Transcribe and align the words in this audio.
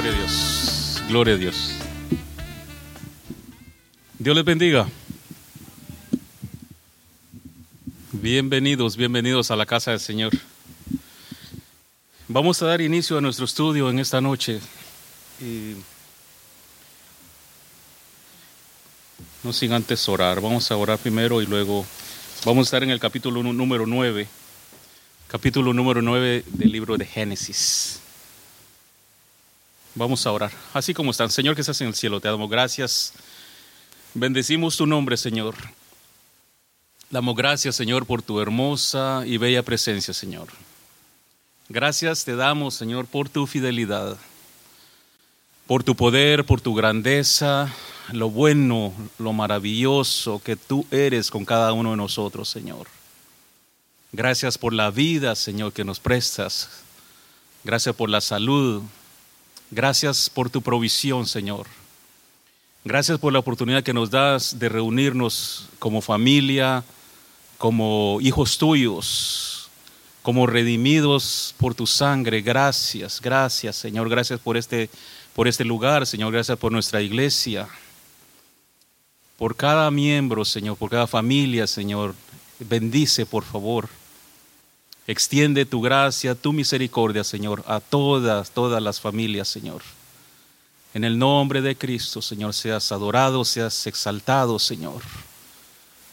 Gloria 0.00 0.12
a 0.12 0.16
Dios. 0.16 1.02
Gloria 1.08 1.34
a 1.34 1.36
Dios. 1.38 1.70
Dios 4.16 4.36
les 4.36 4.44
bendiga. 4.44 4.86
Bienvenidos, 8.12 8.96
bienvenidos 8.96 9.50
a 9.50 9.56
la 9.56 9.66
casa 9.66 9.90
del 9.90 9.98
Señor. 9.98 10.32
Vamos 12.28 12.62
a 12.62 12.66
dar 12.66 12.80
inicio 12.80 13.18
a 13.18 13.20
nuestro 13.20 13.44
estudio 13.44 13.90
en 13.90 13.98
esta 13.98 14.20
noche. 14.20 14.60
Y 15.40 15.74
no 19.42 19.52
sin 19.52 19.72
antes 19.72 20.08
orar. 20.08 20.40
Vamos 20.40 20.70
a 20.70 20.76
orar 20.76 20.98
primero 20.98 21.42
y 21.42 21.46
luego 21.46 21.84
vamos 22.44 22.62
a 22.62 22.68
estar 22.68 22.84
en 22.84 22.90
el 22.90 23.00
capítulo 23.00 23.42
número 23.42 23.84
9. 23.84 24.28
Capítulo 25.26 25.74
número 25.74 26.00
9 26.02 26.44
del 26.46 26.70
libro 26.70 26.96
de 26.96 27.04
Génesis. 27.04 28.00
Vamos 29.98 30.24
a 30.28 30.30
orar. 30.30 30.52
Así 30.74 30.94
como 30.94 31.10
están. 31.10 31.28
Señor 31.28 31.56
que 31.56 31.60
estás 31.60 31.80
en 31.80 31.88
el 31.88 31.94
cielo, 31.94 32.20
te 32.20 32.28
damos 32.28 32.48
gracias. 32.48 33.14
Bendecimos 34.14 34.76
tu 34.76 34.86
nombre, 34.86 35.16
Señor. 35.16 35.56
Damos 37.10 37.34
gracias, 37.34 37.74
Señor, 37.74 38.06
por 38.06 38.22
tu 38.22 38.40
hermosa 38.40 39.24
y 39.26 39.38
bella 39.38 39.64
presencia, 39.64 40.14
Señor. 40.14 40.46
Gracias 41.68 42.24
te 42.24 42.36
damos, 42.36 42.74
Señor, 42.74 43.06
por 43.06 43.28
tu 43.28 43.48
fidelidad, 43.48 44.16
por 45.66 45.82
tu 45.82 45.96
poder, 45.96 46.46
por 46.46 46.60
tu 46.60 46.76
grandeza, 46.76 47.74
lo 48.12 48.30
bueno, 48.30 48.94
lo 49.18 49.32
maravilloso 49.32 50.40
que 50.44 50.54
tú 50.54 50.86
eres 50.92 51.28
con 51.28 51.44
cada 51.44 51.72
uno 51.72 51.90
de 51.90 51.96
nosotros, 51.96 52.48
Señor. 52.48 52.86
Gracias 54.12 54.58
por 54.58 54.72
la 54.72 54.92
vida, 54.92 55.34
Señor, 55.34 55.72
que 55.72 55.82
nos 55.82 55.98
prestas. 55.98 56.70
Gracias 57.64 57.96
por 57.96 58.08
la 58.08 58.20
salud. 58.20 58.84
Gracias 59.70 60.30
por 60.30 60.48
tu 60.48 60.62
provisión, 60.62 61.26
Señor. 61.26 61.66
Gracias 62.84 63.18
por 63.18 63.32
la 63.32 63.38
oportunidad 63.38 63.82
que 63.82 63.92
nos 63.92 64.10
das 64.10 64.58
de 64.58 64.68
reunirnos 64.68 65.68
como 65.78 66.00
familia, 66.00 66.84
como 67.58 68.18
hijos 68.22 68.56
tuyos, 68.56 69.68
como 70.22 70.46
redimidos 70.46 71.54
por 71.58 71.74
tu 71.74 71.86
sangre. 71.86 72.40
Gracias, 72.40 73.20
gracias, 73.20 73.76
Señor. 73.76 74.08
Gracias 74.08 74.40
por 74.40 74.56
este, 74.56 74.88
por 75.34 75.48
este 75.48 75.64
lugar, 75.64 76.06
Señor. 76.06 76.32
Gracias 76.32 76.56
por 76.56 76.72
nuestra 76.72 77.02
iglesia. 77.02 77.68
Por 79.36 79.54
cada 79.54 79.90
miembro, 79.90 80.44
Señor, 80.44 80.76
por 80.76 80.90
cada 80.90 81.06
familia, 81.06 81.66
Señor. 81.66 82.14
Bendice, 82.58 83.26
por 83.26 83.44
favor. 83.44 83.88
Extiende 85.08 85.64
tu 85.64 85.80
gracia, 85.80 86.34
tu 86.34 86.52
misericordia, 86.52 87.24
Señor, 87.24 87.64
a 87.66 87.80
todas, 87.80 88.50
todas 88.50 88.82
las 88.82 89.00
familias, 89.00 89.48
Señor. 89.48 89.80
En 90.92 91.02
el 91.02 91.18
nombre 91.18 91.62
de 91.62 91.76
Cristo, 91.76 92.20
Señor, 92.20 92.52
seas 92.52 92.92
adorado, 92.92 93.42
seas 93.42 93.86
exaltado, 93.86 94.58
Señor. 94.58 95.00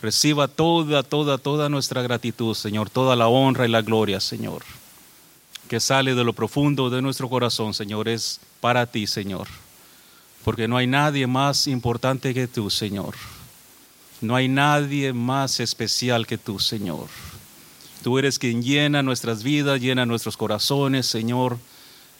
Reciba 0.01 0.47
toda, 0.47 1.03
toda, 1.03 1.37
toda 1.37 1.67
nuestra 1.67 2.01
gratitud, 2.03 2.55
Señor, 2.55 2.89
toda 2.89 3.17
la 3.17 3.27
honra 3.27 3.67
y 3.67 3.69
la 3.69 3.81
gloria, 3.81 4.21
Señor, 4.21 4.63
que 5.67 5.81
sale 5.81 6.15
de 6.15 6.23
lo 6.23 6.31
profundo 6.31 6.89
de 6.89 7.01
nuestro 7.01 7.27
corazón, 7.27 7.73
Señor, 7.73 8.07
es 8.07 8.39
para 8.61 8.85
ti, 8.85 9.07
Señor. 9.07 9.49
Porque 10.45 10.69
no 10.69 10.77
hay 10.77 10.87
nadie 10.87 11.27
más 11.27 11.67
importante 11.67 12.33
que 12.33 12.47
tú, 12.47 12.69
Señor. 12.69 13.15
No 14.21 14.37
hay 14.37 14.47
nadie 14.47 15.11
más 15.11 15.59
especial 15.59 16.25
que 16.25 16.37
tú, 16.37 16.59
Señor. 16.59 17.07
Tú 18.05 18.19
eres 18.19 18.37
quien 18.37 18.61
llena 18.61 19.01
nuestras 19.01 19.41
vidas, 19.41 19.81
llena 19.81 20.05
nuestros 20.05 20.37
corazones, 20.37 21.07
Señor. 21.07 21.57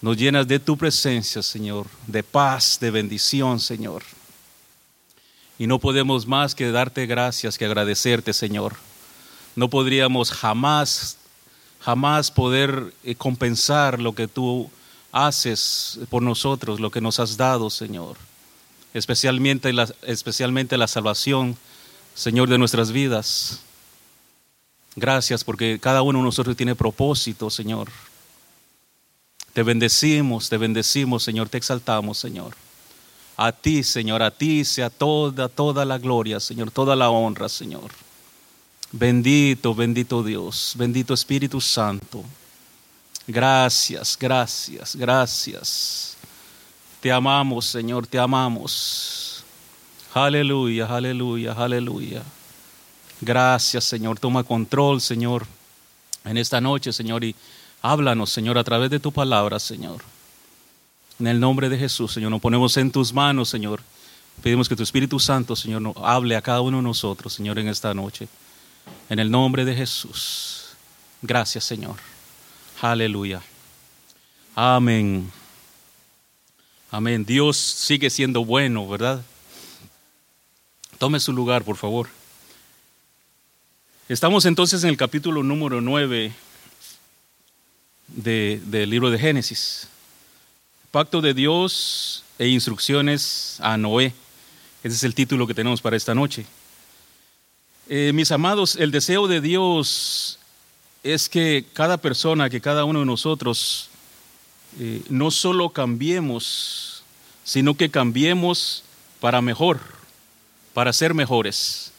Nos 0.01 0.17
llenas 0.17 0.47
de 0.47 0.57
tu 0.57 0.75
presencia, 0.77 1.43
Señor, 1.43 1.85
de 2.07 2.23
paz, 2.23 2.79
de 2.81 2.89
bendición, 2.89 3.59
Señor. 3.59 4.01
Y 5.59 5.67
no 5.67 5.77
podemos 5.77 6.25
más 6.25 6.55
que 6.55 6.71
darte 6.71 7.05
gracias, 7.05 7.59
que 7.59 7.65
agradecerte, 7.65 8.33
Señor. 8.33 8.73
No 9.55 9.69
podríamos 9.69 10.31
jamás, 10.31 11.17
jamás 11.81 12.31
poder 12.31 12.91
eh, 13.03 13.13
compensar 13.13 14.01
lo 14.01 14.15
que 14.15 14.27
tú 14.27 14.71
haces 15.11 15.99
por 16.09 16.23
nosotros, 16.23 16.79
lo 16.79 16.89
que 16.89 16.99
nos 16.99 17.19
has 17.19 17.37
dado, 17.37 17.69
Señor. 17.69 18.17
Especialmente 18.95 19.71
la, 19.71 19.87
especialmente 20.01 20.77
la 20.77 20.87
salvación, 20.87 21.55
Señor, 22.15 22.49
de 22.49 22.57
nuestras 22.57 22.91
vidas. 22.91 23.61
Gracias 24.95 25.43
porque 25.43 25.79
cada 25.79 26.01
uno 26.01 26.19
de 26.19 26.25
nosotros 26.25 26.55
tiene 26.55 26.75
propósito, 26.75 27.49
Señor. 27.49 27.89
Te 29.53 29.63
bendecimos, 29.63 30.49
te 30.49 30.57
bendecimos, 30.57 31.23
Señor, 31.23 31.49
te 31.49 31.57
exaltamos, 31.57 32.17
Señor. 32.17 32.55
A 33.37 33.51
ti, 33.51 33.83
Señor, 33.83 34.23
a 34.23 34.31
ti 34.31 34.63
sea 34.63 34.89
toda, 34.89 35.49
toda 35.49 35.83
la 35.83 35.97
gloria, 35.97 36.39
Señor, 36.39 36.71
toda 36.71 36.95
la 36.95 37.09
honra, 37.09 37.49
Señor. 37.49 37.91
Bendito, 38.91 39.75
bendito 39.75 40.23
Dios, 40.23 40.73
bendito 40.77 41.13
Espíritu 41.13 41.59
Santo. 41.59 42.23
Gracias, 43.27 44.17
gracias, 44.17 44.95
gracias. 44.95 46.15
Te 47.01 47.11
amamos, 47.11 47.65
Señor, 47.65 48.07
te 48.07 48.17
amamos. 48.17 49.43
Aleluya, 50.13 50.85
aleluya, 50.85 51.51
aleluya. 51.51 52.23
Gracias, 53.21 53.83
Señor. 53.83 54.19
Toma 54.19 54.43
control, 54.43 55.01
Señor, 55.01 55.45
en 56.23 56.37
esta 56.37 56.59
noche, 56.59 56.91
Señor, 56.91 57.23
y 57.23 57.35
háblanos, 57.81 58.29
Señor, 58.29 58.57
a 58.57 58.63
través 58.63 58.89
de 58.89 58.99
tu 58.99 59.11
palabra, 59.11 59.59
Señor. 59.59 60.03
En 61.19 61.27
el 61.27 61.39
nombre 61.39 61.69
de 61.69 61.77
Jesús, 61.77 62.11
Señor, 62.11 62.31
nos 62.31 62.41
ponemos 62.41 62.75
en 62.77 62.91
tus 62.91 63.13
manos, 63.13 63.49
Señor. 63.49 63.81
Pedimos 64.43 64.67
que 64.67 64.75
tu 64.75 64.83
Espíritu 64.83 65.19
Santo, 65.19 65.55
Señor, 65.55 65.81
nos 65.81 65.95
hable 65.97 66.35
a 66.35 66.41
cada 66.41 66.61
uno 66.61 66.77
de 66.77 66.83
nosotros, 66.83 67.33
Señor, 67.33 67.57
en 67.57 67.69
esta 67.69 67.93
noche. 67.93 68.27
En 69.09 69.19
el 69.19 69.31
nombre 69.31 69.63
de 69.63 69.75
Jesús. 69.75 70.65
Gracias, 71.21 71.63
Señor. 71.63 71.95
Aleluya. 72.81 73.41
Amén. 74.55 75.31
Amén. 76.91 77.25
Dios 77.25 77.57
sigue 77.57 78.09
siendo 78.09 78.43
bueno, 78.43 78.87
¿verdad? 78.87 79.23
Tome 80.97 81.19
su 81.19 81.33
lugar, 81.33 81.63
por 81.63 81.77
favor. 81.77 82.09
Estamos 84.07 84.45
entonces 84.45 84.83
en 84.83 84.91
el 84.91 84.97
capítulo 84.97 85.41
número 85.41 85.81
9 85.81 86.31
de, 88.07 88.61
del 88.65 88.87
libro 88.91 89.09
de 89.09 89.17
Génesis. 89.17 89.87
Pacto 90.91 91.21
de 91.21 91.33
Dios 91.33 92.23
e 92.37 92.47
instrucciones 92.47 93.57
a 93.61 93.77
Noé. 93.77 94.13
Ese 94.83 94.95
es 94.95 95.03
el 95.05 95.15
título 95.15 95.47
que 95.47 95.55
tenemos 95.55 95.81
para 95.81 95.97
esta 95.97 96.13
noche. 96.13 96.45
Eh, 97.89 98.11
mis 98.13 98.31
amados, 98.31 98.75
el 98.75 98.91
deseo 98.91 99.27
de 99.27 99.41
Dios 99.41 100.37
es 101.01 101.27
que 101.27 101.65
cada 101.73 101.97
persona, 101.97 102.51
que 102.51 102.61
cada 102.61 102.85
uno 102.85 102.99
de 102.99 103.07
nosotros, 103.07 103.89
eh, 104.79 105.01
no 105.09 105.31
solo 105.31 105.71
cambiemos, 105.71 107.03
sino 107.43 107.73
que 107.73 107.89
cambiemos 107.89 108.83
para 109.19 109.41
mejor, 109.41 109.79
para 110.75 110.93
ser 110.93 111.15
mejores. 111.15 111.91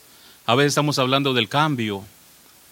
A 0.46 0.54
veces 0.54 0.70
estamos 0.70 0.98
hablando 1.00 1.34
del 1.34 1.48
cambio, 1.48 2.04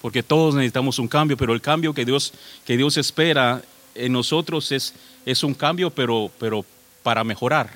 porque 0.00 0.22
todos 0.22 0.54
necesitamos 0.54 1.00
un 1.00 1.08
cambio, 1.08 1.36
pero 1.36 1.52
el 1.52 1.60
cambio 1.60 1.92
que 1.92 2.04
Dios, 2.04 2.32
que 2.64 2.76
Dios 2.76 2.96
espera 2.96 3.62
en 3.96 4.12
nosotros 4.12 4.70
es, 4.70 4.94
es 5.26 5.42
un 5.42 5.54
cambio, 5.54 5.90
pero, 5.90 6.30
pero 6.38 6.64
para 7.02 7.24
mejorar, 7.24 7.70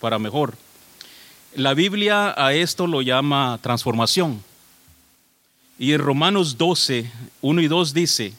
para 0.00 0.18
mejor. 0.18 0.56
La 1.54 1.74
Biblia 1.74 2.34
a 2.34 2.54
esto 2.54 2.86
lo 2.86 3.02
llama 3.02 3.58
transformación. 3.60 4.42
Y 5.78 5.92
en 5.92 6.00
Romanos 6.00 6.56
12, 6.56 7.10
1 7.42 7.60
y 7.60 7.68
2 7.68 7.92
dice, 7.92 8.32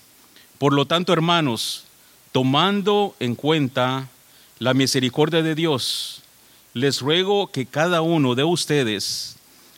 por 0.58 0.74
lo 0.74 0.86
tanto, 0.86 1.14
hermanos, 1.14 1.84
tomando 2.32 3.16
en 3.20 3.36
cuenta 3.36 4.10
la 4.58 4.74
misericordia 4.74 5.44
de 5.44 5.54
Dios, 5.54 6.24
les 6.74 7.02
ruego 7.02 7.52
que 7.52 7.68
cada 7.68 8.02
uno 8.02 8.34
de 8.34 8.44
ustedes, 8.44 9.36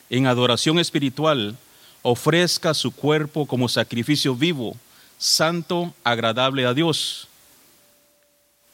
en 0.10 0.28
adoración 0.28 0.80
espiritual, 0.80 1.58
ofrezca 2.02 2.74
su 2.74 2.92
cuerpo 2.92 3.46
como 3.46 3.68
sacrificio 3.68 4.36
vivo, 4.36 4.76
santo, 5.18 5.94
agradable 6.04 6.66
a 6.66 6.74
Dios. 6.74 7.28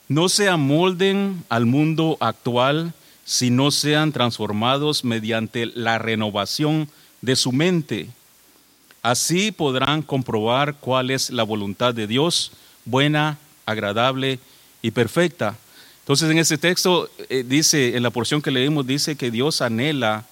No 0.07 0.27
se 0.27 0.49
amolden 0.49 1.43
al 1.47 1.65
mundo 1.65 2.17
actual, 2.19 2.93
sino 3.23 3.71
sean 3.71 4.11
transformados 4.11 5.05
mediante 5.05 5.67
la 5.67 5.97
renovación 5.97 6.89
de 7.21 7.35
su 7.37 7.51
mente. 7.53 8.09
Así 9.01 9.51
podrán 9.51 10.01
comprobar 10.01 10.75
cuál 10.75 11.11
es 11.11 11.29
la 11.29 11.43
voluntad 11.43 11.93
de 11.93 12.07
Dios, 12.07 12.51
buena, 12.83 13.37
agradable 13.65 14.39
y 14.81 14.91
perfecta. 14.91 15.57
Entonces 15.99 16.29
en 16.29 16.39
ese 16.39 16.57
texto 16.57 17.09
eh, 17.29 17.45
dice, 17.47 17.95
en 17.95 18.03
la 18.03 18.09
porción 18.09 18.41
que 18.41 18.51
leímos, 18.51 18.85
dice 18.85 19.15
que 19.15 19.31
Dios 19.31 19.61
anhela 19.61 20.25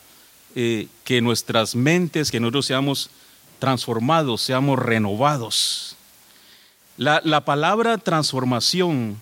eh, 0.56 0.88
que 1.04 1.22
nuestras 1.22 1.76
mentes, 1.76 2.32
que 2.32 2.40
nosotros 2.40 2.66
seamos 2.66 3.10
transformados, 3.60 4.42
seamos 4.42 4.80
renovados. 4.80 5.96
La, 6.98 7.22
la 7.24 7.46
palabra 7.46 7.98
transformación 7.98 9.18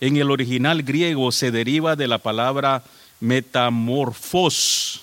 en 0.00 0.16
el 0.16 0.30
original 0.30 0.82
griego 0.82 1.30
se 1.32 1.50
deriva 1.50 1.96
de 1.96 2.08
la 2.08 2.18
palabra 2.18 2.82
metamorfos, 3.20 5.02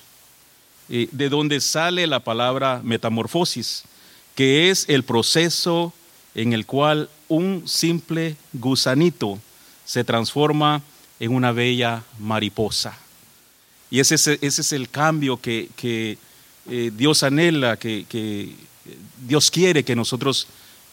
eh, 0.90 1.08
de 1.12 1.30
donde 1.30 1.62
sale 1.62 2.08
la 2.08 2.20
palabra 2.20 2.82
metamorfosis, 2.84 3.84
que 4.36 4.70
es 4.70 4.90
el 4.90 5.04
proceso 5.04 5.94
en 6.34 6.54
el 6.54 6.66
cual 6.66 7.10
un 7.28 7.68
simple 7.68 8.36
gusanito 8.54 9.40
se 9.86 10.04
transforma 10.04 10.82
en 11.20 11.34
una 11.34 11.52
bella 11.52 12.04
mariposa. 12.20 12.98
Y 13.90 14.00
ese 14.00 14.16
es, 14.16 14.28
ese 14.28 14.62
es 14.62 14.74
el 14.74 14.90
cambio 14.90 15.38
que, 15.42 15.70
eh, 16.70 16.92
Dios 16.96 17.24
anhela, 17.24 17.78
que, 17.78 18.56
Dios 19.26 19.52
quiere 19.52 19.84
que 19.84 19.96
nosotros 19.96 20.48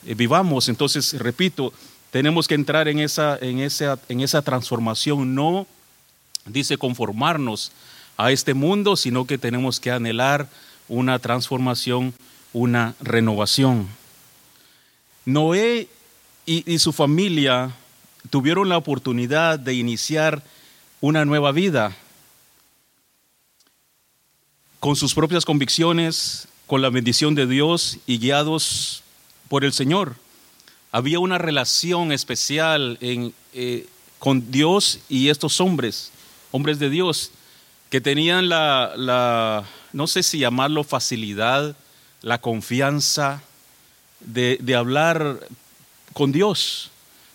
eh, 0.06 0.14
vivamos. 0.14 0.68
Entonces, 0.68 1.14
repito, 1.18 1.72
tenemos 2.10 2.46
que 2.46 2.54
entrar 2.54 2.88
en 2.88 3.00
esa, 3.00 3.38
en 3.40 3.58
esa, 3.58 3.98
en 4.08 4.20
esa 4.20 4.42
transformación, 4.42 5.34
no 5.34 5.66
dice 6.46 6.76
conformarnos 6.76 7.72
a 8.16 8.30
este 8.30 8.54
mundo, 8.54 8.96
sino 8.96 9.26
que 9.26 9.38
tenemos 9.38 9.80
que 9.80 9.90
anhelar 9.90 10.48
una 10.88 11.18
transformación, 11.18 12.14
una 12.52 12.94
renovación. 13.00 13.88
Noé 15.24 15.88
y, 16.46 16.78
su 16.78 16.92
familia 16.92 17.74
tuvieron 18.30 18.68
la 18.68 18.76
oportunidad 18.76 19.58
de 19.58 19.74
iniciar 19.74 20.42
una 21.00 21.24
nueva 21.24 21.52
vida 21.52 21.96
con 24.84 24.96
sus 24.96 25.14
propias 25.14 25.46
convicciones, 25.46 26.46
con 26.66 26.82
la 26.82 26.90
bendición 26.90 27.34
de 27.34 27.46
Dios 27.46 27.96
y 28.06 28.18
guiados 28.18 29.02
por 29.48 29.64
el 29.64 29.72
Señor. 29.72 30.14
Había 30.92 31.20
una 31.20 31.38
relación 31.38 32.12
especial 32.12 32.98
eh, 33.00 33.86
con 34.18 34.50
Dios 34.50 34.98
y 35.08 35.30
estos 35.30 35.58
hombres, 35.62 36.12
hombres 36.50 36.78
de 36.78 36.90
Dios, 36.90 37.30
que 37.88 38.02
tenían 38.02 38.50
la, 38.50 39.64
no 39.94 40.06
sé 40.06 40.22
si 40.22 40.40
llamarlo 40.40 40.84
facilidad, 40.84 41.74
la 42.20 42.42
confianza 42.42 43.42
de, 44.20 44.74
hablar 44.76 45.48
con 46.12 46.30
Dios 46.30 46.90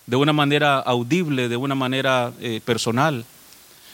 de 0.05 0.17
una 0.17 0.33
manera 0.33 0.77
audible, 0.77 1.49
de 1.49 1.57
una 1.57 1.73
manera 1.73 2.31
eh, 2.41 2.61
personal. 2.63 3.25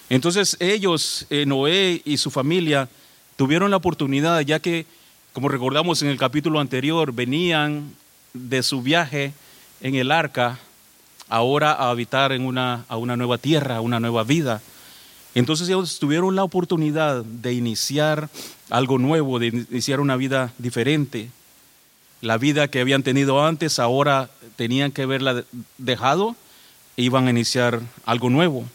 Entonces 0.10 0.58
ellos, 0.60 1.26
eh, 1.30 1.46
Noé 1.46 2.02
y 2.04 2.18
su 2.18 2.30
familia, 2.30 2.90
tuvieron 3.36 3.72
la 3.72 3.78
oportunidad, 3.78 4.40
ya 4.42 4.60
que, 4.60 4.86
como 5.34 5.50
recordamos 5.50 6.02
en 6.02 6.10
el 6.10 6.18
capítulo 6.18 6.60
anterior, 6.60 7.14
venían 7.14 7.94
de 8.34 8.64
su 8.64 8.82
viaje 8.82 9.34
en 9.82 9.96
el 9.96 10.12
arca, 10.12 10.60
ahora 11.28 11.72
a 11.72 11.90
habitar 11.90 12.32
en 12.32 12.46
una, 12.46 12.86
a 12.88 12.98
una 12.98 13.18
nueva 13.18 13.38
tierra, 13.38 13.82
una 13.82 14.00
nueva 14.00 14.24
vida. 14.24 14.62
Entonces 15.34 15.68
ellos 15.68 16.00
tuvieron 16.00 16.36
la 16.36 16.44
oportunidad 16.44 17.24
de 17.24 17.54
iniciar 17.54 18.30
algo 18.70 18.98
nuevo, 18.98 19.40
de 19.40 19.48
iniciar 19.48 20.00
una 20.00 20.16
vida 20.16 20.54
diferente. 20.58 21.30
La 22.22 22.38
vida 22.38 22.70
que 22.70 22.80
habían 22.80 23.04
tenido 23.04 23.46
antes, 23.46 23.80
ahora 23.80 24.30
tenían 24.56 24.92
que 24.92 25.04
haberla 25.04 25.44
dejado 25.78 26.36
e 26.96 27.04
iban 27.04 27.28
a 27.28 27.32
iniciar 27.32 27.82
algo 28.06 28.30
nuevo. 28.30 28.66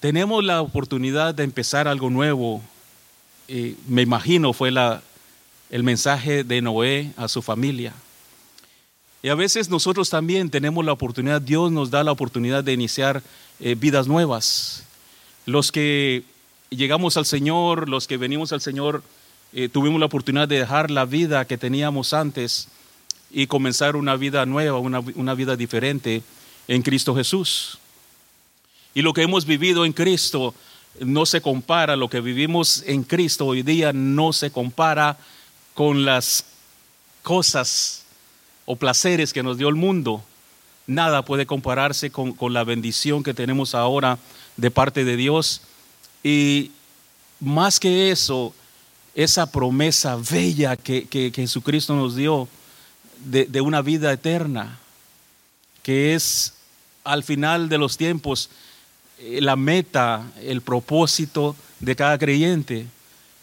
Tenemos 0.00 0.42
la 0.42 0.62
oportunidad 0.62 1.34
de 1.34 1.44
empezar 1.44 1.86
algo 1.86 2.08
nuevo. 2.08 2.62
me 3.86 4.00
imagino 4.00 4.54
fue 4.54 4.72
el 5.70 5.82
mensaje 5.82 6.42
de 6.42 6.62
Noé 6.62 7.12
a 7.18 7.28
su 7.28 7.42
familia. 7.42 7.92
Y 9.22 9.28
a 9.28 9.34
veces 9.34 9.68
nosotros 9.68 10.08
también 10.08 10.48
tenemos 10.48 10.86
la 10.86 10.92
oportunidad, 10.92 11.42
Dios 11.42 11.70
nos 11.70 11.90
da 11.90 12.02
la 12.02 12.12
oportunidad 12.12 12.64
de 12.64 12.72
iniciar 12.72 13.22
eh, 13.60 13.74
vidas 13.74 14.08
nuevas. 14.08 14.84
Los 15.44 15.70
que 15.70 16.24
llegamos 16.70 17.18
al 17.18 17.26
Señor, 17.26 17.90
los 17.90 18.06
que 18.06 18.16
venimos 18.16 18.52
al 18.54 18.62
Señor, 18.62 19.02
eh, 19.52 19.68
tuvimos 19.68 20.00
la 20.00 20.06
oportunidad 20.06 20.48
de 20.48 20.60
dejar 20.60 20.90
la 20.90 21.04
vida 21.04 21.44
que 21.44 21.58
teníamos 21.58 22.14
antes 22.14 22.68
y 23.30 23.46
comenzar 23.48 23.96
una 23.96 24.16
vida 24.16 24.46
nueva, 24.46 24.78
una, 24.78 25.00
una 25.00 25.34
vida 25.34 25.56
diferente 25.56 26.22
en 26.68 26.80
Cristo 26.80 27.14
Jesús. 27.14 27.78
Y 28.94 29.02
lo 29.02 29.12
que 29.12 29.22
hemos 29.22 29.46
vivido 29.46 29.84
en 29.84 29.92
Cristo 29.92 30.54
no 30.98 31.26
se 31.26 31.40
compara, 31.40 31.96
lo 31.96 32.10
que 32.10 32.20
vivimos 32.20 32.82
en 32.86 33.04
Cristo 33.04 33.46
hoy 33.46 33.62
día 33.62 33.92
no 33.92 34.32
se 34.32 34.50
compara 34.50 35.16
con 35.74 36.04
las 36.04 36.44
cosas 37.22 38.04
o 38.66 38.76
placeres 38.76 39.32
que 39.32 39.42
nos 39.42 39.58
dio 39.58 39.68
el 39.68 39.76
mundo. 39.76 40.24
Nada 40.86 41.24
puede 41.24 41.46
compararse 41.46 42.10
con, 42.10 42.34
la 42.52 42.64
bendición 42.64 43.22
que 43.22 43.34
tenemos 43.34 43.74
ahora 43.74 44.18
de 44.56 44.70
parte 44.70 45.04
de 45.04 45.16
Dios. 45.16 45.62
Y 46.24 46.72
más 47.38 47.78
que 47.78 48.10
eso, 48.10 48.52
esa 49.14 49.50
promesa 49.50 50.16
bella 50.16 50.76
que, 50.76 51.32
Jesucristo 51.34 51.94
nos 51.94 52.16
dio 52.16 52.48
de, 53.24 53.44
de, 53.44 53.60
una 53.60 53.82
vida 53.82 54.12
eterna, 54.12 54.80
que 55.84 56.14
es 56.14 56.54
al 57.04 57.22
final 57.22 57.68
de 57.68 57.78
los 57.78 57.96
tiempos 57.96 58.50
la 59.22 59.56
meta, 59.56 60.30
el 60.42 60.62
propósito 60.62 61.56
de 61.78 61.96
cada 61.96 62.18
creyente, 62.18 62.86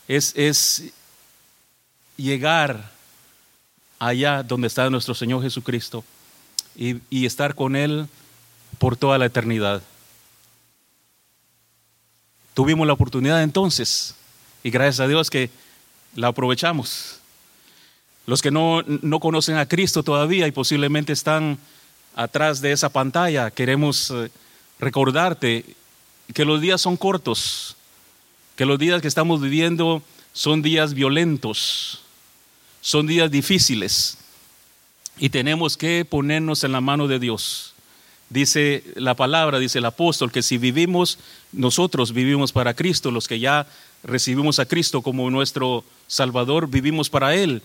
es, 0.08 0.34
es 0.36 0.92
llegar 2.16 2.92
allá 4.00 4.44
donde 4.44 4.68
está 4.68 4.90
nuestro 4.90 5.14
Señor 5.14 5.42
Jesucristo 5.42 6.04
y, 6.76 7.26
estar 7.26 7.56
con 7.56 7.76
Él 7.76 8.08
por 8.78 8.96
toda 8.96 9.18
la 9.18 9.26
eternidad. 9.26 9.82
Tuvimos 12.54 12.86
la 12.88 12.94
oportunidad 12.94 13.44
entonces 13.44 14.16
y 14.64 14.70
gracias 14.70 15.00
a 15.00 15.08
Dios 15.08 15.30
que 15.30 15.50
la 16.16 16.28
aprovechamos. 16.28 17.20
Los 18.26 18.42
que 18.42 18.52
no, 18.52 18.84
no, 18.84 19.20
conocen 19.20 19.58
a 19.58 19.68
Cristo 19.68 20.04
todavía 20.04 20.48
y 20.48 20.52
posiblemente 20.52 21.14
están 21.14 21.58
atrás 22.16 22.62
de 22.62 22.72
esa 22.72 22.90
pantalla, 22.90 23.52
queremos 23.52 24.12
eh, 24.12 24.30
recordarte 24.80 25.66
que 26.34 26.46
los 26.46 26.62
días 26.62 26.82
son 26.82 26.98
cortos, 26.98 27.76
que 28.56 28.66
los 28.66 28.80
días 28.80 29.02
que 29.02 29.08
estamos 29.08 29.42
viviendo 29.42 30.02
son 30.34 30.62
días 30.62 30.94
violentos, 30.94 32.02
son 32.82 33.08
días 33.08 33.32
difíciles 33.32 34.18
y 35.20 35.30
tenemos 35.30 35.78
que 35.78 36.06
ponernos 36.06 36.64
en 36.64 36.72
la 36.72 36.82
mano 36.82 37.08
de 37.08 37.20
Dios. 37.20 37.74
Dice 38.30 38.84
la 38.96 39.16
palabra, 39.16 39.58
dice 39.58 39.80
el 39.80 39.86
apóstol, 39.86 40.32
que 40.32 40.44
si 40.44 40.58
vivimos, 40.58 41.18
nosotros 41.52 42.12
vivimos 42.12 42.52
para 42.52 42.74
Cristo, 42.74 43.10
los 43.10 43.28
que 43.28 43.40
ya 43.40 43.68
recibimos 44.04 44.60
a 44.60 44.66
Cristo 44.66 45.02
como 45.02 45.30
nuestro 45.32 45.84
Salvador, 46.08 46.70
vivimos 46.70 47.10
para 47.10 47.36
Él. 47.36 47.62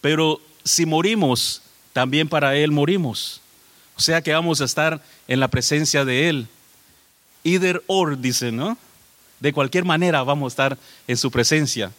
Pero 0.00 0.40
si 0.64 0.84
morimos, 0.84 1.62
también 1.92 2.28
para 2.28 2.56
Él 2.56 2.72
morimos. 2.72 3.40
O 4.00 4.02
sea 4.02 4.22
que 4.22 4.32
vamos 4.32 4.62
a 4.62 4.64
estar 4.64 4.98
en 5.28 5.40
la 5.40 5.48
presencia 5.48 6.06
de 6.06 6.30
Él. 6.30 6.48
Either 7.44 7.82
or, 7.86 8.16
dice, 8.16 8.50
¿no? 8.50 8.78
De 9.40 9.52
cualquier 9.52 9.84
manera 9.84 10.22
vamos 10.22 10.46
a 10.46 10.54
estar 10.54 10.78
en 11.06 11.18
su 11.18 11.30
presencia, 11.30 11.92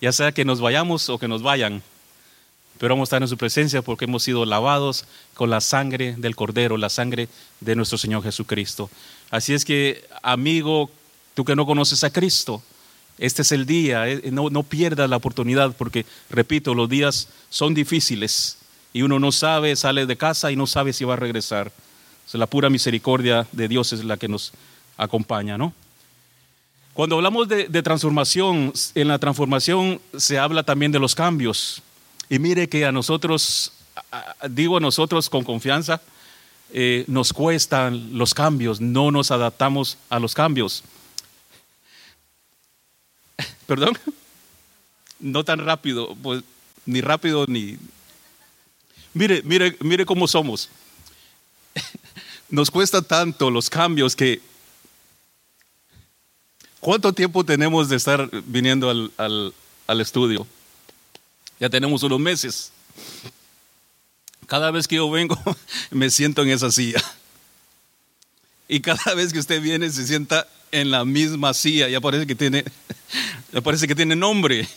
ya 0.00 0.12
sea 0.12 0.32
que 0.32 0.46
nos 0.46 0.62
vayamos 0.62 1.10
o 1.10 1.18
que 1.18 1.28
nos 1.28 1.42
vayan 1.42 1.82
pero 2.78 2.94
vamos 2.94 3.06
a 3.06 3.10
estar 3.10 3.22
en 3.22 3.28
su 3.28 3.36
presencia 3.36 3.82
porque 3.82 4.06
hemos 4.06 4.22
sido 4.22 4.46
lavados 4.46 5.04
con 5.34 5.50
la 5.50 5.60
sangre 5.60 6.16
del 6.16 6.34
Cordero, 6.34 6.78
la 6.78 6.88
sangre 6.88 7.28
de 7.60 7.76
nuestro 7.76 7.98
Señor 7.98 8.22
Jesucristo. 8.22 8.90
Así 9.30 9.52
es 9.52 9.64
que, 9.66 10.04
amigo, 10.22 10.90
tú 11.34 11.44
que 11.44 11.54
no 11.54 11.66
conoces 11.66 12.02
a 12.02 12.10
Cristo, 12.10 12.62
este 13.18 13.42
es 13.42 13.52
el 13.52 13.66
día, 13.66 14.08
eh, 14.08 14.30
no, 14.32 14.48
no 14.48 14.62
pierdas 14.62 15.08
la 15.08 15.18
oportunidad 15.18 15.76
porque, 15.76 16.06
repito, 16.30 16.74
los 16.74 16.88
días 16.88 17.28
son 17.50 17.74
difíciles 17.74 18.56
y 18.92 19.02
uno 19.02 19.18
no 19.18 19.32
sabe, 19.32 19.74
sale 19.76 20.06
de 20.06 20.16
casa 20.16 20.50
y 20.50 20.56
no 20.56 20.66
sabe 20.66 20.92
si 20.92 21.04
va 21.04 21.14
a 21.14 21.16
regresar. 21.16 21.72
la 22.32 22.46
pura 22.46 22.70
misericordia 22.70 23.46
de 23.52 23.68
Dios 23.68 23.92
es 23.92 24.04
la 24.04 24.16
que 24.16 24.28
nos 24.28 24.52
acompaña, 24.96 25.58
¿no? 25.58 25.74
Cuando 26.94 27.16
hablamos 27.16 27.48
de, 27.48 27.68
de 27.68 27.82
transformación, 27.82 28.72
en 28.94 29.08
la 29.08 29.18
transformación 29.18 30.00
se 30.16 30.38
habla 30.38 30.62
también 30.62 30.92
de 30.92 30.98
los 30.98 31.14
cambios. 31.14 31.82
Y 32.28 32.38
mire 32.38 32.68
que 32.68 32.84
a 32.86 32.92
nosotros, 32.92 33.72
digo 34.48 34.76
a 34.76 34.80
nosotros 34.80 35.28
con 35.28 35.44
confianza, 35.44 36.00
eh, 36.74 37.04
nos 37.06 37.34
cuestan 37.34 38.16
los 38.16 38.32
cambios, 38.32 38.80
no 38.80 39.10
nos 39.10 39.30
adaptamos 39.30 39.98
a 40.08 40.18
los 40.18 40.32
cambios. 40.32 40.82
¿Perdón? 43.66 43.98
No 45.20 45.44
tan 45.44 45.58
rápido, 45.58 46.16
pues 46.22 46.42
ni 46.86 47.02
rápido 47.02 47.44
ni... 47.46 47.76
Mire, 49.14 49.42
mire, 49.42 49.76
mire 49.80 50.06
cómo 50.06 50.26
somos. 50.26 50.68
Nos 52.48 52.70
cuesta 52.70 53.02
tanto 53.02 53.50
los 53.50 53.68
cambios 53.68 54.16
que... 54.16 54.40
¿Cuánto 56.80 57.12
tiempo 57.12 57.44
tenemos 57.44 57.88
de 57.88 57.96
estar 57.96 58.28
viniendo 58.46 58.90
al, 58.90 59.54
al, 59.86 60.00
estudio? 60.00 60.46
Ya 61.60 61.70
tenemos 61.70 62.02
unos 62.02 62.18
meses. 62.18 62.72
Cada 64.46 64.70
vez 64.70 64.88
que 64.88 64.96
yo 64.96 65.08
vengo 65.10 65.38
me 65.90 66.10
siento 66.10 66.42
en 66.42 66.50
esa 66.50 66.70
silla. 66.70 67.02
y 68.68 68.80
cada 68.80 69.14
vez 69.14 69.32
que 69.32 69.38
usted 69.38 69.62
viene 69.62 69.90
se 69.90 70.06
sienta 70.06 70.48
en 70.72 70.90
la 70.90 71.04
misma 71.04 71.54
silla, 71.54 71.88
ya 71.88 72.00
parece 72.00 72.26
que 72.26 72.34
tiene, 72.34 72.64
ya 73.52 73.60
parece 73.60 73.86
que 73.86 73.94
tiene 73.94 74.16
nombre. 74.16 74.68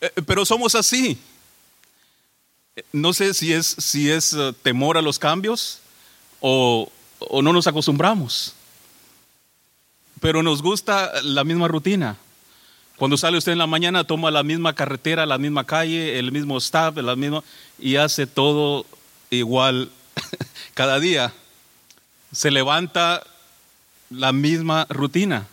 Eh, 0.00 0.12
pero 0.26 0.44
somos 0.44 0.74
así. 0.74 1.18
No 2.92 3.12
sé 3.12 3.34
si 3.34 3.52
es, 3.52 3.66
si 3.66 4.10
es 4.10 4.32
eh, 4.32 4.52
temor 4.62 4.98
a 4.98 5.02
los 5.02 5.18
cambios 5.18 5.78
o, 6.40 6.90
o 7.18 7.42
no 7.42 7.52
nos 7.52 7.66
acostumbramos. 7.66 8.54
Pero 10.20 10.42
nos 10.42 10.62
gusta 10.62 11.22
la 11.22 11.44
misma 11.44 11.68
rutina. 11.68 12.16
Cuando 12.96 13.16
sale 13.16 13.38
usted 13.38 13.52
en 13.52 13.58
la 13.58 13.66
mañana, 13.66 14.04
toma 14.04 14.30
la 14.30 14.42
misma 14.42 14.72
carretera, 14.72 15.26
la 15.26 15.38
misma 15.38 15.64
calle, 15.64 16.18
el 16.18 16.30
mismo 16.30 16.58
staff, 16.58 16.96
la 16.96 17.16
misma, 17.16 17.42
y 17.78 17.96
hace 17.96 18.26
todo 18.26 18.86
igual 19.30 19.90
cada 20.74 21.00
día. 21.00 21.32
Se 22.32 22.50
levanta 22.50 23.22
la 24.10 24.32
misma 24.32 24.86
rutina. 24.88 25.46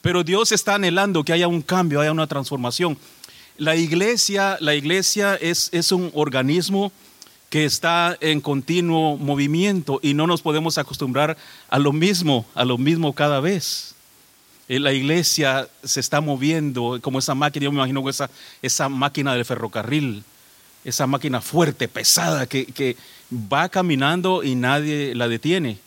Pero 0.00 0.24
Dios 0.24 0.52
está 0.52 0.74
anhelando 0.74 1.24
que 1.24 1.32
haya 1.32 1.48
un 1.48 1.62
cambio, 1.62 2.00
haya 2.00 2.12
una 2.12 2.26
transformación. 2.26 2.98
La 3.58 3.74
iglesia, 3.74 4.58
la 4.60 4.74
iglesia 4.74 5.34
es, 5.34 5.70
es 5.72 5.90
un 5.90 6.10
organismo 6.14 6.92
que 7.48 7.64
está 7.64 8.16
en 8.20 8.40
continuo 8.40 9.16
movimiento 9.16 9.98
y 10.02 10.14
no 10.14 10.26
nos 10.26 10.42
podemos 10.42 10.76
acostumbrar 10.78 11.38
a 11.68 11.78
lo 11.78 11.92
mismo, 11.92 12.44
a 12.54 12.64
lo 12.64 12.76
mismo 12.76 13.14
cada 13.14 13.40
vez. 13.40 13.94
Eh, 14.68 14.78
la 14.78 14.92
iglesia 14.92 15.68
se 15.82 16.00
está 16.00 16.20
moviendo 16.20 16.98
como 17.00 17.18
esa 17.18 17.34
máquina, 17.34 17.64
yo 17.64 17.72
me 17.72 17.78
imagino 17.78 18.06
esa, 18.10 18.28
esa 18.60 18.88
máquina 18.88 19.32
del 19.34 19.44
ferrocarril, 19.44 20.22
esa 20.84 21.06
máquina 21.06 21.40
fuerte, 21.40 21.88
pesada, 21.88 22.46
que, 22.46 22.66
que 22.66 22.96
va 23.32 23.68
caminando 23.68 24.42
y 24.42 24.54
nadie 24.54 25.14
la 25.14 25.28
detiene 25.28 25.78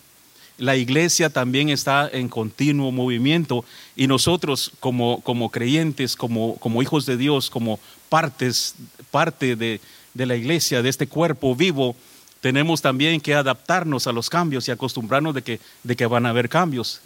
la 0.60 0.76
iglesia 0.76 1.30
también 1.30 1.70
está 1.70 2.10
en 2.12 2.30
continuo 2.30 2.92
movimiento 2.92 3.66
y 3.96 4.08
nosotros 4.08 4.72
como, 4.80 5.22
como 5.22 5.50
creyentes, 5.50 6.16
como, 6.16 6.58
como, 6.58 6.82
hijos 6.82 7.06
de 7.06 7.18
Dios, 7.18 7.50
como 7.50 7.80
partes, 8.10 8.76
parte 9.10 9.56
de, 9.56 9.80
de 10.14 10.26
la 10.26 10.36
iglesia, 10.36 10.82
de 10.82 10.90
este 10.90 11.08
cuerpo 11.08 11.56
vivo, 11.56 11.96
tenemos 12.42 12.82
también 12.82 13.22
que 13.22 13.36
adaptarnos 13.36 14.06
a 14.08 14.12
los 14.12 14.30
cambios 14.30 14.68
y 14.68 14.72
acostumbrarnos 14.72 15.34
de 15.34 15.42
que, 15.42 15.60
de 15.84 15.96
que 15.96 16.06
van 16.06 16.26
a 16.26 16.30
haber 16.30 16.50
cambios. 16.50 17.02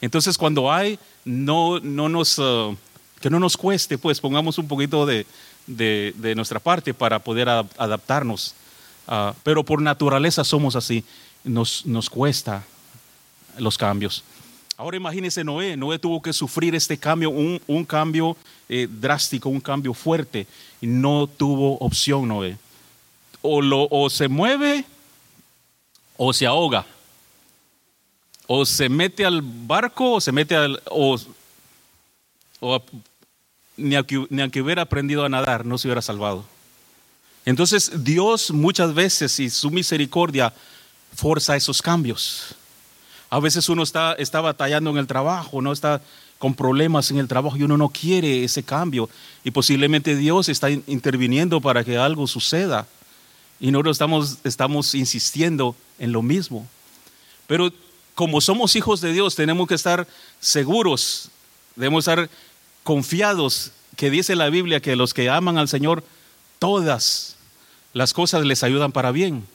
Entonces 0.00 0.38
cuando 0.38 0.72
hay, 0.72 0.98
no, 1.24 1.80
no 1.80 2.08
nos, 2.08 2.38
uh, 2.38 2.76
que 3.20 3.30
no 3.30 3.38
nos 3.38 3.56
cueste, 3.56 3.98
pues 3.98 4.20
pongamos 4.20 4.58
un 4.58 4.68
poquito 4.68 5.06
de, 5.06 5.26
de, 5.66 6.34
nuestra 6.34 6.60
parte 6.60 6.94
para 6.94 7.18
poder 7.18 7.48
adaptarnos. 7.48 8.54
Uh, 9.08 9.32
pero 9.42 9.64
por 9.64 9.82
naturaleza 9.82 10.44
somos 10.44 10.76
así, 10.76 11.04
nos, 11.44 11.84
nos 11.86 12.08
cuesta 12.08 12.64
los 13.58 13.76
cambios. 13.78 14.24
Ahora 14.76 14.96
imagínese 14.96 15.44
Noé, 15.44 15.76
Noé 15.76 15.98
tuvo 15.98 16.20
que 16.20 16.32
sufrir 16.32 16.74
este 16.74 16.98
cambio, 16.98 17.30
un, 17.30 17.84
cambio 17.84 18.36
eh, 18.68 18.88
drástico, 18.90 19.48
un 19.48 19.60
cambio 19.60 19.94
fuerte, 19.94 20.46
y 20.80 20.86
no 20.86 21.26
tuvo 21.26 21.76
opción 21.78 22.26
Noé. 22.26 22.56
O, 23.42 23.60
lo, 23.60 23.86
o 23.90 24.08
se 24.08 24.28
mueve 24.28 24.84
o 26.16 26.32
se 26.32 26.46
ahoga. 26.46 26.86
O 28.46 28.64
se 28.64 28.88
mete 28.88 29.24
al 29.24 29.40
barco 29.42 30.14
o 30.14 30.20
se 30.20 30.32
mete 30.32 30.56
al... 30.56 30.82
O, 30.90 31.18
ni, 33.76 33.96
ni 34.30 34.40
aunque 34.42 34.62
hubiera 34.62 34.82
aprendido 34.82 35.24
a 35.24 35.28
nadar, 35.28 35.64
no 35.64 35.78
se 35.78 35.88
hubiera 35.88 36.02
salvado. 36.02 36.44
Entonces 37.44 38.04
Dios 38.04 38.50
muchas 38.50 38.94
veces 38.94 39.38
y 39.40 39.50
su 39.50 39.70
misericordia 39.70 40.52
forza 41.14 41.56
esos 41.56 41.82
cambios. 41.82 42.54
A 43.32 43.40
veces 43.40 43.70
uno 43.70 43.82
está, 43.82 44.12
está 44.18 44.42
batallando 44.42 44.90
en 44.90 44.98
el 44.98 45.06
trabajo, 45.06 45.62
no 45.62 45.72
está 45.72 46.02
con 46.36 46.54
problemas 46.54 47.10
en 47.10 47.16
el 47.16 47.28
trabajo 47.28 47.56
y 47.56 47.62
uno 47.62 47.78
no 47.78 47.88
quiere 47.88 48.44
ese 48.44 48.62
cambio. 48.62 49.08
Y 49.42 49.52
posiblemente 49.52 50.14
Dios 50.16 50.50
está 50.50 50.68
interviniendo 50.70 51.58
para 51.62 51.82
que 51.82 51.96
algo 51.96 52.26
suceda. 52.26 52.86
Y 53.58 53.70
nosotros 53.70 53.94
estamos, 53.94 54.36
estamos 54.44 54.94
insistiendo 54.94 55.74
en 55.98 56.12
lo 56.12 56.20
mismo. 56.20 56.68
Pero 57.46 57.72
como 58.14 58.42
somos 58.42 58.76
hijos 58.76 59.00
de 59.00 59.14
Dios, 59.14 59.34
tenemos 59.34 59.66
que 59.66 59.76
estar 59.76 60.06
seguros, 60.38 61.30
debemos 61.74 62.06
estar 62.06 62.28
confiados 62.82 63.72
que 63.96 64.10
dice 64.10 64.36
la 64.36 64.50
Biblia 64.50 64.80
que 64.80 64.94
los 64.94 65.14
que 65.14 65.30
aman 65.30 65.56
al 65.56 65.68
Señor, 65.68 66.04
todas 66.58 67.36
las 67.94 68.12
cosas 68.12 68.44
les 68.44 68.62
ayudan 68.62 68.92
para 68.92 69.10
bien. 69.10 69.46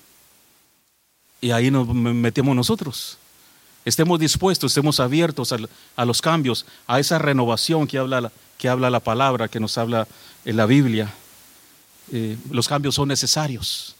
Y 1.41 1.51
ahí 1.51 1.69
nos 1.69 1.87
metemos 1.87 2.55
nosotros 2.55 3.19
estemos 3.87 4.19
dispuestos, 4.19 4.71
estemos 4.71 4.99
abiertos 4.99 5.53
a, 5.95 6.05
los 6.05 6.21
cambios, 6.21 6.65
a 6.87 6.99
esa 6.99 7.19
renovación 7.19 7.87
que 7.87 7.97
habla, 7.97 8.33
que 8.57 8.67
habla 8.67 8.89
la 8.89 8.99
palabra, 8.99 9.47
que 9.47 9.61
nos 9.61 9.77
habla 9.77 10.09
en 10.43 10.57
la 10.57 10.65
Biblia. 10.65 11.13
Eh, 12.11 12.37
los 12.51 12.67
cambios 12.67 12.95
son 12.95 13.07
necesarios. 13.07 13.95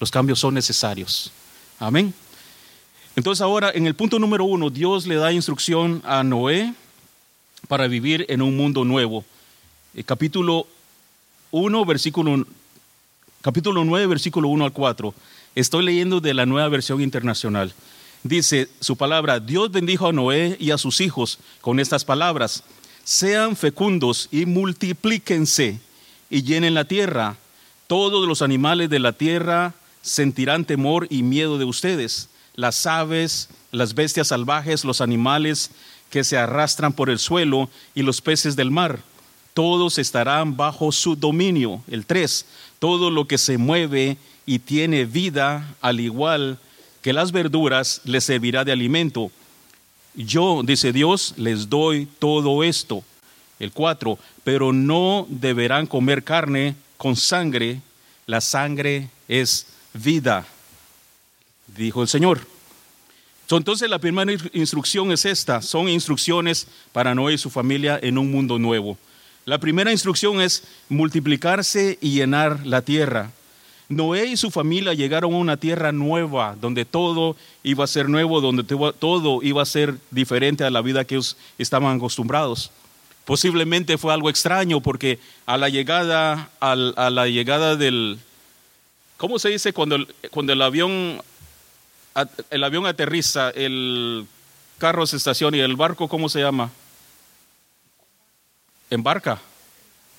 Los 0.00 0.10
cambios 0.10 0.40
son 0.40 0.54
necesarios. 0.54 1.30
Amén. 1.78 2.12
Entonces 3.14 3.42
ahora 3.42 3.70
en 3.72 3.86
el 3.86 3.94
punto 3.94 4.18
número 4.18 4.44
uno, 4.44 4.70
Dios 4.70 5.06
le 5.06 5.14
da 5.14 5.32
instrucción 5.32 6.02
a 6.04 6.24
Noé 6.24 6.74
para 7.68 7.86
vivir 7.86 8.26
en 8.28 8.42
un 8.42 8.56
mundo 8.56 8.84
nuevo. 8.84 9.24
Eh, 9.94 10.02
capítulo 10.02 10.66
1, 11.52 11.84
versículo, 11.84 12.44
capítulo 13.40 13.84
9, 13.84 14.06
versículo 14.08 14.48
1 14.48 14.64
al 14.64 14.72
4. 14.72 15.14
Estoy 15.54 15.84
leyendo 15.84 16.20
de 16.20 16.34
la 16.34 16.44
nueva 16.44 16.68
versión 16.68 17.00
internacional 17.00 17.72
dice 18.22 18.68
su 18.80 18.96
palabra, 18.96 19.40
Dios 19.40 19.70
bendijo 19.70 20.08
a 20.08 20.12
Noé 20.12 20.56
y 20.58 20.70
a 20.70 20.78
sus 20.78 21.00
hijos 21.00 21.38
con 21.60 21.80
estas 21.80 22.04
palabras, 22.04 22.62
sean 23.04 23.56
fecundos 23.56 24.28
y 24.30 24.46
multiplíquense 24.46 25.80
y 26.30 26.42
llenen 26.42 26.74
la 26.74 26.84
tierra. 26.84 27.36
Todos 27.86 28.26
los 28.26 28.42
animales 28.42 28.88
de 28.90 28.98
la 28.98 29.12
tierra 29.12 29.74
sentirán 30.02 30.64
temor 30.64 31.06
y 31.10 31.22
miedo 31.22 31.58
de 31.58 31.64
ustedes, 31.64 32.28
las 32.54 32.86
aves, 32.86 33.48
las 33.70 33.94
bestias 33.94 34.28
salvajes, 34.28 34.84
los 34.84 35.00
animales 35.00 35.70
que 36.10 36.24
se 36.24 36.36
arrastran 36.36 36.92
por 36.92 37.10
el 37.10 37.18
suelo 37.18 37.70
y 37.94 38.02
los 38.02 38.20
peces 38.20 38.54
del 38.54 38.70
mar. 38.70 39.00
Todos 39.54 39.98
estarán 39.98 40.56
bajo 40.56 40.92
su 40.92 41.16
dominio. 41.16 41.82
El 41.88 42.06
3. 42.06 42.46
Todo 42.78 43.10
lo 43.10 43.26
que 43.26 43.38
se 43.38 43.58
mueve 43.58 44.16
y 44.46 44.58
tiene 44.60 45.04
vida, 45.04 45.74
al 45.80 46.00
igual 46.00 46.58
que 46.58 46.71
que 47.02 47.12
las 47.12 47.32
verduras 47.32 48.00
les 48.04 48.24
servirá 48.24 48.64
de 48.64 48.72
alimento. 48.72 49.30
Yo, 50.14 50.62
dice 50.64 50.92
Dios, 50.92 51.34
les 51.36 51.68
doy 51.68 52.06
todo 52.18 52.62
esto. 52.62 53.02
El 53.58 53.72
4, 53.72 54.18
pero 54.44 54.72
no 54.72 55.26
deberán 55.28 55.86
comer 55.86 56.24
carne 56.24 56.74
con 56.96 57.16
sangre, 57.16 57.80
la 58.26 58.40
sangre 58.40 59.08
es 59.28 59.66
vida, 59.92 60.46
dijo 61.76 62.02
el 62.02 62.08
Señor. 62.08 62.46
Entonces 63.50 63.90
la 63.90 63.98
primera 63.98 64.32
instrucción 64.54 65.12
es 65.12 65.26
esta, 65.26 65.60
son 65.60 65.88
instrucciones 65.88 66.66
para 66.92 67.14
Noé 67.14 67.34
y 67.34 67.38
su 67.38 67.50
familia 67.50 67.98
en 68.02 68.16
un 68.16 68.30
mundo 68.30 68.58
nuevo. 68.58 68.96
La 69.44 69.58
primera 69.58 69.92
instrucción 69.92 70.40
es 70.40 70.64
multiplicarse 70.88 71.98
y 72.00 72.12
llenar 72.12 72.64
la 72.64 72.82
tierra. 72.82 73.30
Noé 73.96 74.26
y 74.26 74.36
su 74.36 74.50
familia 74.50 74.94
llegaron 74.94 75.34
a 75.34 75.38
una 75.38 75.56
tierra 75.56 75.92
nueva, 75.92 76.56
donde 76.60 76.84
todo 76.84 77.36
iba 77.62 77.84
a 77.84 77.86
ser 77.86 78.08
nuevo, 78.08 78.40
donde 78.40 78.64
todo 78.64 79.42
iba 79.42 79.62
a 79.62 79.66
ser 79.66 79.96
diferente 80.10 80.64
a 80.64 80.70
la 80.70 80.82
vida 80.82 81.04
que 81.04 81.14
ellos 81.16 81.36
estaban 81.58 81.96
acostumbrados. 81.96 82.70
Posiblemente 83.24 83.98
fue 83.98 84.12
algo 84.12 84.30
extraño 84.30 84.80
porque 84.80 85.18
a 85.46 85.56
la 85.56 85.68
llegada, 85.68 86.50
a 86.60 86.74
la 86.74 87.26
llegada 87.28 87.76
del, 87.76 88.18
¿cómo 89.16 89.38
se 89.38 89.50
dice 89.50 89.72
cuando 89.72 89.94
el, 89.96 90.14
cuando 90.30 90.52
el 90.52 90.62
avión, 90.62 91.22
el 92.50 92.64
avión 92.64 92.86
aterriza, 92.86 93.50
el 93.50 94.26
carro 94.78 95.06
se 95.06 95.16
estaciona 95.16 95.56
y 95.56 95.60
el 95.60 95.76
barco, 95.76 96.08
¿cómo 96.08 96.28
se 96.28 96.40
llama? 96.40 96.70
Embarca, 98.90 99.40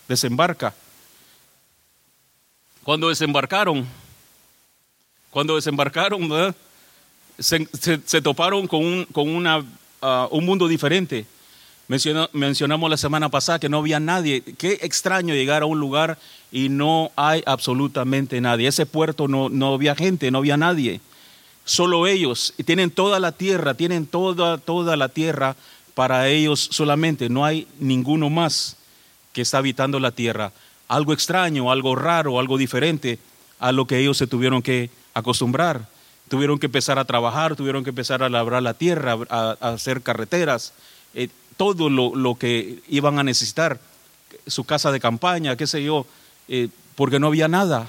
desembarca. 0.08 0.74
Cuando 2.83 3.07
desembarcaron, 3.07 3.87
cuando 5.29 5.55
desembarcaron, 5.55 6.53
se, 7.39 8.21
toparon 8.21 8.67
con, 8.67 8.85
un, 8.85 9.05
con 9.05 9.29
una, 9.29 9.63
ah, 10.01 10.27
un 10.29 10.45
mundo 10.45 10.67
diferente. 10.67 11.25
mencionamos 11.87 12.89
la 12.89 12.97
semana 12.97 13.29
pasada 13.29 13.59
que 13.59 13.69
no 13.69 13.77
había 13.77 14.01
nadie. 14.01 14.41
Qué 14.41 14.79
extraño 14.81 15.33
llegar 15.33 15.61
a 15.63 15.65
un 15.65 15.79
lugar 15.79 16.19
y 16.51 16.67
no 16.67 17.11
hay 17.15 17.41
absolutamente 17.45 18.41
nadie. 18.41 18.67
Ese 18.67 18.85
puerto 18.85 19.29
no, 19.29 19.47
no 19.47 19.73
había 19.73 19.95
gente, 19.95 20.29
no 20.29 20.39
había 20.39 20.57
nadie. 20.57 20.99
Solo 21.63 22.05
ellos. 22.05 22.53
Y 22.57 22.63
tienen 22.63 22.91
toda 22.91 23.21
la 23.21 23.31
tierra, 23.31 23.75
tienen 23.75 24.07
toda, 24.07 24.57
toda 24.57 24.97
la 24.97 25.07
tierra 25.07 25.55
para 25.93 26.27
ellos 26.27 26.67
solamente. 26.71 27.29
No 27.29 27.45
hay 27.45 27.65
ninguno 27.79 28.29
más 28.29 28.75
que 29.31 29.41
está 29.41 29.59
habitando 29.59 30.01
la 30.01 30.11
tierra 30.11 30.51
algo 30.95 31.13
extraño, 31.13 31.71
algo 31.71 31.95
raro, 31.95 32.39
algo 32.39 32.57
diferente 32.57 33.19
a 33.59 33.71
lo 33.71 33.88
que 33.88 34.00
ellos 34.00 34.17
se 34.17 34.27
tuvieron 34.27 34.62
que 34.62 34.89
acostumbrar. 35.13 35.88
tuvieron 36.29 36.57
que 36.57 36.65
empezar 36.65 36.97
a 36.97 37.05
trabajar, 37.05 37.55
tuvieron 37.55 37.83
que 37.83 37.91
empezar 37.91 38.23
a 38.23 38.29
labrar 38.29 38.63
la 38.63 38.73
tierra, 38.73 39.17
a, 39.29 39.51
hacer 39.62 40.01
carreteras, 40.01 40.73
eh, 41.13 41.27
todo 41.57 41.89
lo, 41.89 42.35
que 42.35 42.79
iban 42.88 43.19
a 43.19 43.23
necesitar, 43.23 43.79
su 44.47 44.63
casa 44.63 44.91
de 44.91 45.00
campaña, 45.00 45.55
qué 45.55 45.67
sé 45.67 45.83
yo, 45.83 46.07
eh, 46.47 46.69
porque 46.95 47.19
no 47.19 47.27
había 47.27 47.47
nada. 47.47 47.88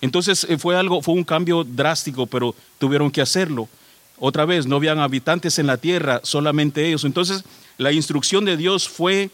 Entonces 0.00 0.46
eh, 0.48 0.58
fue 0.58 0.76
algo, 0.76 1.02
fue 1.02 1.14
un 1.14 1.24
cambio 1.24 1.64
drástico, 1.64 2.26
pero 2.26 2.54
tuvieron 2.78 3.10
que 3.10 3.20
hacerlo. 3.20 3.68
Otra 4.18 4.44
vez, 4.44 4.66
no 4.66 4.76
habían 4.76 5.00
habitantes 5.00 5.58
en 5.58 5.66
la 5.66 5.76
tierra, 5.76 6.20
solamente 6.22 6.86
ellos. 6.86 7.04
Entonces, 7.04 7.44
la 7.78 7.90
instrucción 7.90 8.44
de 8.44 8.56
Dios 8.56 8.88
fue 8.88 9.30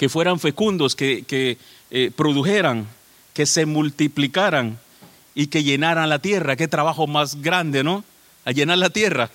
que 0.00 0.08
fueran 0.08 0.40
fecundos, 0.40 0.96
que, 0.96 1.58
produjeran, 2.16 2.86
que 3.34 3.46
se 3.46 3.66
multiplicaran 3.66 4.78
y 5.34 5.46
que 5.46 5.62
llenaran 5.62 6.08
la 6.08 6.18
tierra. 6.18 6.56
Qué 6.56 6.68
trabajo 6.68 7.06
más 7.06 7.40
grande, 7.40 7.82
¿no? 7.84 8.04
A 8.44 8.52
llenar 8.52 8.78
la 8.78 8.90
tierra. 8.90 9.30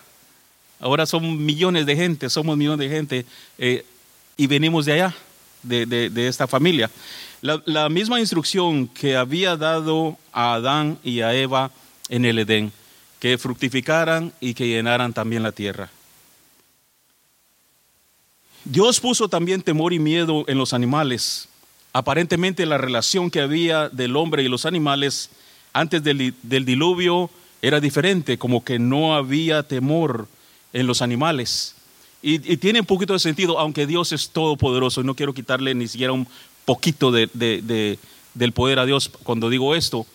Ahora 0.79 1.05
son 1.05 1.45
millones 1.45 1.85
de 1.85 1.95
gente, 1.95 2.29
somos 2.29 2.57
millones 2.57 2.89
de 2.89 2.95
gente 2.95 3.25
eh, 3.57 3.85
y 4.35 4.47
venimos 4.47 4.85
de 4.85 4.93
allá, 4.93 5.15
de, 5.63 6.27
esta 6.27 6.47
familia. 6.47 6.89
La, 7.41 7.89
misma 7.89 8.19
instrucción 8.19 8.87
que 8.87 9.15
había 9.15 9.55
dado 9.55 10.17
a 10.33 10.55
Adán 10.55 10.99
y 11.03 11.21
a 11.21 11.33
Eva 11.33 11.71
en 12.09 12.25
el 12.25 12.39
Edén, 12.39 12.71
que 13.19 13.37
fructificaran 13.37 14.33
y 14.39 14.53
que 14.53 14.67
llenaran 14.67 15.13
también 15.13 15.43
la 15.43 15.51
tierra. 15.51 15.89
Dios 18.65 18.99
puso 18.99 19.29
también 19.29 19.61
temor 19.61 19.93
y 19.93 19.99
miedo 19.99 20.43
en 20.47 20.57
los 20.57 20.73
animales. 20.73 21.47
Aparentemente 21.95 22.65
la 22.65 22.77
relación 22.77 23.31
que 23.31 23.39
había 23.39 23.87
del 23.87 24.17
hombre 24.17 24.43
y 24.43 24.49
los 24.49 24.65
animales 24.65 25.29
antes 25.71 26.03
del, 26.03 26.35
diluvio 26.43 27.29
era 27.61 27.79
diferente, 27.79 28.37
como 28.37 28.65
que 28.65 28.79
no 28.79 29.15
había 29.15 29.63
temor 29.63 30.27
en 30.73 30.87
los 30.87 31.01
animales. 31.01 31.73
Y, 32.21 32.57
tiene 32.57 32.81
un 32.81 32.85
poquito 32.85 33.13
de 33.13 33.19
sentido, 33.19 33.59
aunque 33.59 33.87
Dios 33.87 34.11
es 34.11 34.31
todopoderoso, 34.31 34.99
y 34.99 35.03
no 35.05 35.15
quiero 35.15 35.33
quitarle 35.33 35.73
ni 35.73 35.87
siquiera 35.87 36.11
un 36.11 36.27
poquito 36.65 37.13
de, 37.13 37.29
del 38.33 38.51
poder 38.51 38.79
a 38.79 38.85
Dios 38.85 39.09
cuando 39.23 39.49
digo 39.49 39.73
esto, 39.73 40.05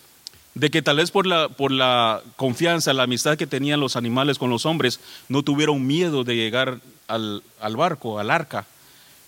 de 0.54 0.70
que 0.70 0.82
tal 0.82 0.98
vez 0.98 1.10
por 1.10 1.26
la, 1.26 1.48
por 1.48 1.72
la 1.72 2.20
confianza, 2.36 2.92
la 2.92 3.04
amistad 3.04 3.38
que 3.38 3.46
tenían 3.46 3.80
los 3.80 3.96
animales 3.96 4.36
con 4.36 4.50
los 4.50 4.66
hombres, 4.66 5.00
no 5.30 5.42
tuvieron 5.42 5.86
miedo 5.86 6.24
de 6.24 6.36
llegar 6.36 6.78
al, 7.08 7.42
barco, 7.74 8.18
al 8.18 8.30
arca. 8.30 8.66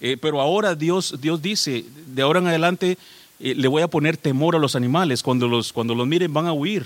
Eh, 0.05 0.17
pero 0.21 0.41
ahora 0.41 0.75
Dios, 0.75 1.15
Dios 1.21 1.41
dice, 1.41 1.85
de 2.09 2.23
ahora 2.23 2.41
en 2.41 2.49
adelante 2.49 2.99
eh, 3.39 3.55
le 3.55 3.69
voy 3.69 3.83
a 3.83 3.89
poner 3.89 4.17
temor 4.17 4.57
a 4.57 4.59
los 4.59 4.75
animales. 4.75 5.23
Cuando 5.23 5.47
los, 5.47 5.73
cuando 5.73 5.95
los 5.95 6.09
miren 6.09 6.35
van 6.35 6.49
a 6.49 6.53
huir, 6.53 6.85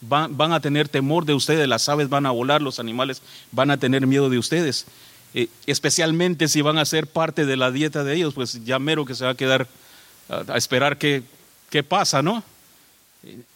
van, 0.00 0.36
van, 0.36 0.52
a 0.52 0.58
tener 0.58 0.88
temor 0.88 1.24
de 1.24 1.32
ustedes, 1.32 1.68
las 1.68 1.88
aves 1.88 2.08
van 2.08 2.26
a 2.26 2.32
volar, 2.32 2.60
los 2.60 2.80
animales 2.80 3.22
van 3.52 3.70
a 3.70 3.76
tener 3.76 4.04
miedo 4.04 4.28
de 4.28 4.38
ustedes. 4.38 4.86
Eh, 5.32 5.46
especialmente 5.66 6.48
si 6.48 6.60
van 6.60 6.78
a 6.78 6.84
ser 6.84 7.06
parte 7.06 7.46
de 7.46 7.56
la 7.56 7.70
dieta 7.70 8.02
de 8.02 8.16
ellos, 8.16 8.34
pues 8.34 8.64
ya 8.64 8.80
mero 8.80 9.04
que 9.04 9.14
se 9.14 9.24
va 9.24 9.30
a 9.30 9.36
quedar 9.36 9.68
a, 10.28 10.56
esperar 10.56 10.98
qué, 10.98 11.22
qué 11.70 11.84
pasa, 11.84 12.20
¿no? 12.20 12.42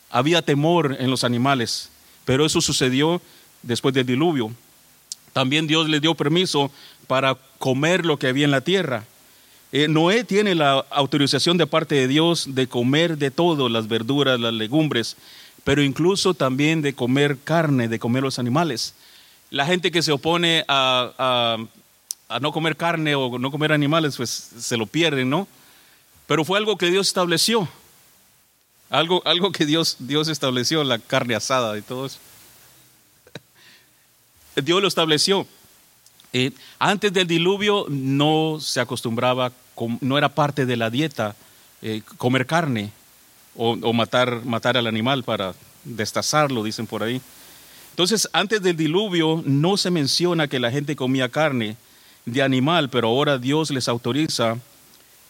Había 0.09 0.41
temor 0.41 0.97
en 1.01 1.11
los 1.11 1.25
animales, 1.25 1.91
pero 2.25 2.47
eso 2.47 2.61
sucedió 2.61 3.21
después 3.63 3.93
del 3.93 4.07
diluvio. 4.07 4.53
También 5.33 5.67
Dios 5.67 5.89
le 5.89 5.99
dio 5.99 6.15
permiso 6.15 6.71
para 7.07 7.37
comer 7.59 8.05
lo 8.05 8.19
que 8.19 8.29
había 8.29 8.45
en 8.45 8.51
la 8.51 8.61
tierra. 8.61 9.05
Eh, 9.73 9.89
Noé 9.89 10.23
tiene 10.23 10.55
la 10.55 10.85
autorización 10.91 11.59
de 11.59 11.67
parte 11.67 11.97
de 11.97 12.07
Dios 12.07 12.55
de 12.55 12.69
comer 12.69 13.19
de 13.19 13.33
todo, 13.33 13.69
las 13.69 13.89
verduras, 13.89 14.39
las 14.39 14.55
legumbres, 14.55 15.17
pero 15.65 15.83
incluso 15.83 16.35
también 16.35 16.81
de 16.81 16.95
comer 16.95 17.39
carne, 17.43 17.89
de 17.89 17.99
comer 17.99 18.23
los 18.23 18.39
animales. 18.39 18.95
La 19.51 19.67
gente 19.67 19.91
que 19.91 20.03
se 20.03 20.13
opone 20.13 20.65
a, 20.69 21.59
no 22.41 22.53
comer 22.53 22.77
carne 22.77 23.17
o 23.17 23.39
no 23.39 23.51
comer 23.51 23.73
animales, 23.73 24.17
pues 24.17 24.31
se 24.31 24.77
lo 24.77 24.87
pierden, 24.87 25.29
¿no? 25.29 25.49
Pero 26.29 26.45
fue 26.45 26.59
algo 26.59 26.79
que 26.79 26.91
Dios 26.91 27.09
estableció. 27.09 27.69
Algo, 28.91 29.23
algo 29.25 29.51
que 29.51 29.67
Dios, 29.67 29.97
Dios 29.99 30.29
estableció, 30.29 30.85
la 30.85 31.01
carne 31.01 31.35
asada 31.35 31.77
y 31.77 31.83
todo 31.83 32.07
eso. 32.07 32.19
Dios 34.63 34.81
lo 34.81 34.87
estableció. 34.87 35.49
Antes 36.79 37.13
del 37.13 37.27
diluvio 37.27 37.87
no 37.89 38.59
se 38.61 38.81
acostumbraba 38.81 39.53
no 40.01 40.19
era 40.19 40.29
parte 40.29 40.67
de 40.67 40.77
la 40.77 40.91
dieta 40.91 41.35
eh, 41.83 42.03
comer 42.17 42.47
carne 42.47 42.91
o, 43.57 43.93
matar, 43.93 44.45
matar 44.45 44.77
al 44.77 44.87
animal 44.87 45.23
para 45.23 45.55
destazarlo, 45.85 46.65
dicen 46.65 46.87
por 46.87 47.03
ahí. 47.05 47.21
Entonces, 47.91 48.29
antes 48.33 48.61
del 48.63 48.77
diluvio 48.77 49.43
no 49.47 49.77
se 49.77 49.91
menciona 49.91 50.49
que 50.49 50.59
la 50.59 50.73
gente 50.73 50.97
comía 50.97 51.29
carne 51.29 51.77
de 52.25 52.43
animal, 52.43 52.91
pero 52.91 53.09
ahora 53.09 53.39
Dios 53.39 53.71
les 53.71 53.87
autoriza 53.87 54.59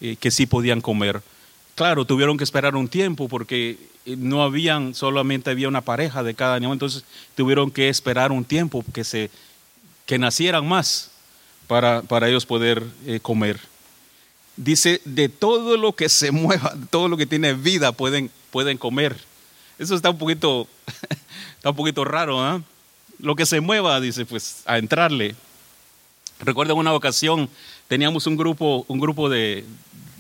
eh, 0.01 0.17
que 0.17 0.31
sí 0.31 0.47
podían 0.47 0.81
comer. 0.81 1.21
Claro, 1.75 2.07
tuvieron 2.07 2.39
que 2.39 2.45
esperar 2.45 2.77
un 2.77 2.89
tiempo 2.89 3.29
porque 3.29 3.77
eh, 4.07 4.17
no 4.17 4.43
habían, 4.43 4.95
solamente 4.95 5.51
había 5.51 5.69
una 5.69 5.83
pareja 5.83 6.23
de 6.23 6.35
cada 6.35 6.55
animal, 6.55 6.77
entonces 6.77 7.05
tuvieron 7.35 7.71
que 7.71 7.91
esperar 7.91 8.33
un 8.33 8.45
tiempo 8.45 8.83
que, 8.95 9.05
se, 9.05 9.31
que 10.07 10.19
nacieran 10.19 10.67
más 10.67 11.11
para, 11.67 12.03
para 12.03 12.29
ellos 12.29 12.47
poder 12.47 12.83
comer 13.23 13.61
dice, 14.57 15.01
de 15.05 15.29
todo 15.29 15.77
lo 15.77 15.95
que 15.95 16.09
se 16.09 16.31
mueva, 16.31 16.75
todo 16.91 17.09
lo 17.09 17.17
que 17.17 17.27
tiene 17.27 17.55
vida 17.55 17.93
pueden, 17.93 18.31
pueden 18.51 18.79
comer. 18.79 19.17
Eso 19.79 19.95
está 19.95 20.11
un 20.11 20.19
poquito, 20.19 20.69
está 21.57 21.71
un 21.71 21.77
poquito 21.77 22.05
raro, 22.05 22.41
¿ah? 22.43 22.63
Lo 23.19 23.37
que 23.37 23.47
se 23.47 23.61
mueva, 23.61 24.01
dice, 24.01 24.27
pues 24.27 24.63
a 24.67 24.79
entrarle. 24.79 25.35
Recuerdo 26.41 26.75
una 26.75 26.93
ocasión 26.93 27.49
teníamos 27.89 28.27
un 28.27 28.37
grupo, 28.37 28.85
un 28.89 28.99
grupo 28.99 29.29
de, 29.29 29.65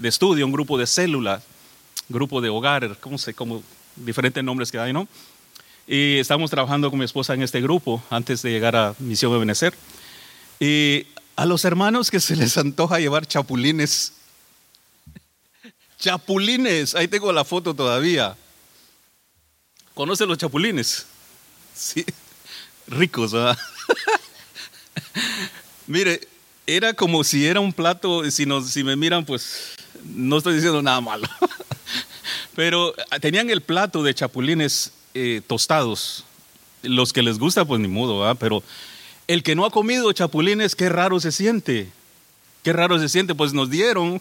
estudio, 0.03 0.47
un 0.47 0.53
grupo 0.53 0.79
de 0.79 0.87
células, 0.87 1.43
grupo 2.09 2.41
de 2.41 2.49
hogar, 2.49 2.97
¿cómo 3.01 3.19
se, 3.19 3.35
como 3.35 3.63
diferentes 3.97 4.43
nombres 4.45 4.71
que 4.71 4.79
hay, 4.79 4.93
¿no? 4.93 5.09
Y 5.87 6.19
estábamos 6.19 6.51
trabajando 6.51 6.91
con 6.91 6.99
mi 6.99 7.05
esposa 7.05 7.35
en 7.35 7.43
este 7.43 7.61
grupo 7.61 8.03
antes 8.11 8.43
de 8.43 8.51
llegar 8.51 8.75
a 8.77 8.95
Misión 8.99 9.33
de 9.33 9.39
Benecer. 9.39 9.75
Y 10.61 11.07
a 11.37 11.45
los 11.45 11.65
hermanos 11.65 12.11
que 12.11 12.21
se 12.21 12.37
les 12.37 12.57
antoja 12.57 13.01
llevar 13.01 13.27
chapulines 13.27 14.15
Chapulines, 16.05 16.95
ahí 16.95 17.09
tengo 17.09 17.33
la 17.33 17.47
foto 17.47 17.73
todavía. 17.73 18.37
¿Conoce 19.95 20.27
los 20.27 20.37
chapulines? 20.37 21.07
Sí, 21.75 22.05
ricos, 22.87 23.33
¿verdad? 23.33 23.57
Mire, 25.87 26.21
era 26.67 26.93
como 26.93 27.25
si 27.25 27.47
era 27.47 27.61
un 27.61 27.73
plato, 27.73 28.31
si, 28.31 28.47
si 28.67 28.85
me 28.85 28.97
miran, 28.97 29.25
pues 29.25 29.77
no 30.05 30.37
estoy 30.37 30.57
diciendo 30.57 30.83
nada 30.83 31.01
malo. 31.01 31.27
Pero 32.55 32.95
tenían 33.23 33.49
el 33.49 33.63
plato 33.63 34.03
de 34.03 34.15
chapulines 34.15 34.93
eh, 35.15 35.41
tostados. 35.47 36.25
Los 36.83 37.13
que 37.13 37.23
les 37.23 37.39
gusta, 37.39 37.65
pues 37.65 37.81
ni 37.81 37.89
¿verdad? 37.89 38.37
Pero 38.39 38.63
el 39.27 39.43
que 39.43 39.55
no 39.55 39.65
ha 39.65 39.71
comido 39.71 40.13
chapulines, 40.13 40.77
qué 40.77 40.89
raro 40.89 41.19
se 41.21 41.33
siente. 41.33 41.91
Qué 42.63 42.73
raro 42.73 42.99
se 42.99 43.09
siente, 43.09 43.35
pues 43.35 43.53
nos 43.55 43.71
dieron 43.71 44.21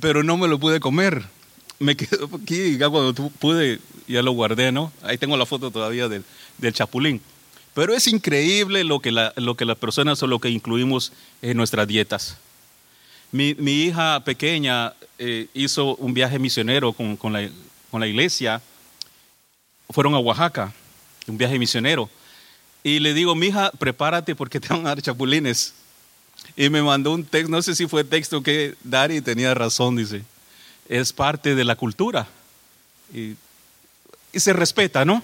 pero 0.00 0.22
no 0.22 0.36
me 0.36 0.48
lo 0.48 0.58
pude 0.58 0.80
comer. 0.80 1.24
Me 1.78 1.96
quedo 1.96 2.30
aquí, 2.42 2.78
ya 2.78 2.88
cuando 2.88 3.14
pude, 3.30 3.80
ya 4.08 4.22
lo 4.22 4.32
guardé, 4.32 4.72
¿no? 4.72 4.92
Ahí 5.02 5.18
tengo 5.18 5.36
la 5.36 5.46
foto 5.46 5.70
todavía 5.70 6.08
del, 6.08 6.24
del 6.58 6.72
chapulín. 6.72 7.20
Pero 7.74 7.94
es 7.94 8.06
increíble 8.06 8.84
lo 8.84 9.00
que, 9.00 9.12
la, 9.12 9.34
lo 9.36 9.54
que 9.56 9.66
las 9.66 9.76
personas 9.76 10.22
o 10.22 10.26
lo 10.26 10.38
que 10.38 10.48
incluimos 10.48 11.12
en 11.42 11.56
nuestras 11.56 11.86
dietas. 11.86 12.38
Mi, 13.32 13.54
mi 13.54 13.82
hija 13.82 14.22
pequeña 14.24 14.94
eh, 15.18 15.48
hizo 15.52 15.96
un 15.96 16.14
viaje 16.14 16.38
misionero 16.38 16.92
con, 16.94 17.16
con, 17.16 17.34
la, 17.34 17.50
con 17.90 18.00
la 18.00 18.06
iglesia. 18.06 18.62
Fueron 19.90 20.14
a 20.14 20.18
Oaxaca, 20.18 20.72
un 21.26 21.38
viaje 21.38 21.58
misionero. 21.58 22.08
Y 22.82 23.00
le 23.00 23.14
digo, 23.14 23.34
mi 23.34 23.48
hija, 23.48 23.70
prepárate 23.78 24.34
porque 24.34 24.60
te 24.60 24.68
van 24.68 24.80
a 24.86 24.90
dar 24.90 25.02
chapulines. 25.02 25.74
Y 26.56 26.68
me 26.70 26.82
mandó 26.82 27.12
un 27.12 27.24
texto, 27.24 27.50
no 27.50 27.60
sé 27.62 27.74
si 27.74 27.86
fue 27.86 28.04
texto 28.04 28.42
que 28.42 28.74
Dari 28.84 29.20
tenía 29.20 29.54
razón, 29.54 29.96
dice. 29.96 30.22
Es 30.88 31.12
parte 31.12 31.54
de 31.54 31.64
la 31.64 31.76
cultura. 31.76 32.28
Y, 33.12 33.34
se 34.38 34.52
respeta, 34.52 35.04
¿no? 35.04 35.22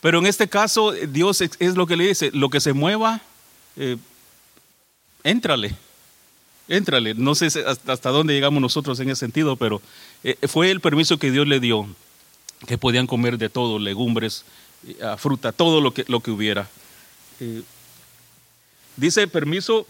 Pero 0.00 0.18
en 0.18 0.26
este 0.26 0.48
caso, 0.48 0.92
Dios 0.92 1.42
es, 1.42 1.74
lo 1.76 1.86
que 1.86 1.96
le 1.96 2.08
dice, 2.08 2.30
lo 2.32 2.48
que 2.48 2.58
se 2.58 2.72
mueva, 2.72 3.20
eh, 3.76 3.98
éntrale, 5.22 5.76
éntrale. 6.66 7.14
No 7.14 7.34
sé 7.34 7.46
hasta, 7.46 8.10
dónde 8.10 8.32
llegamos 8.32 8.62
nosotros 8.62 8.98
en 9.00 9.10
ese 9.10 9.20
sentido, 9.20 9.56
pero 9.56 9.82
eh, 10.24 10.38
fue 10.48 10.70
el 10.70 10.80
permiso 10.80 11.18
que 11.18 11.30
Dios 11.30 11.46
le 11.46 11.60
dio, 11.60 11.86
que 12.66 12.78
podían 12.78 13.06
comer 13.06 13.38
de 13.38 13.48
todo, 13.48 13.78
legumbres, 13.78 14.44
eh, 14.86 15.14
fruta, 15.18 15.52
todo 15.52 15.80
lo 15.80 15.92
que, 15.92 16.04
lo 16.08 16.20
que 16.20 16.30
hubiera. 16.30 16.68
dice 18.96 19.26
permiso 19.28 19.86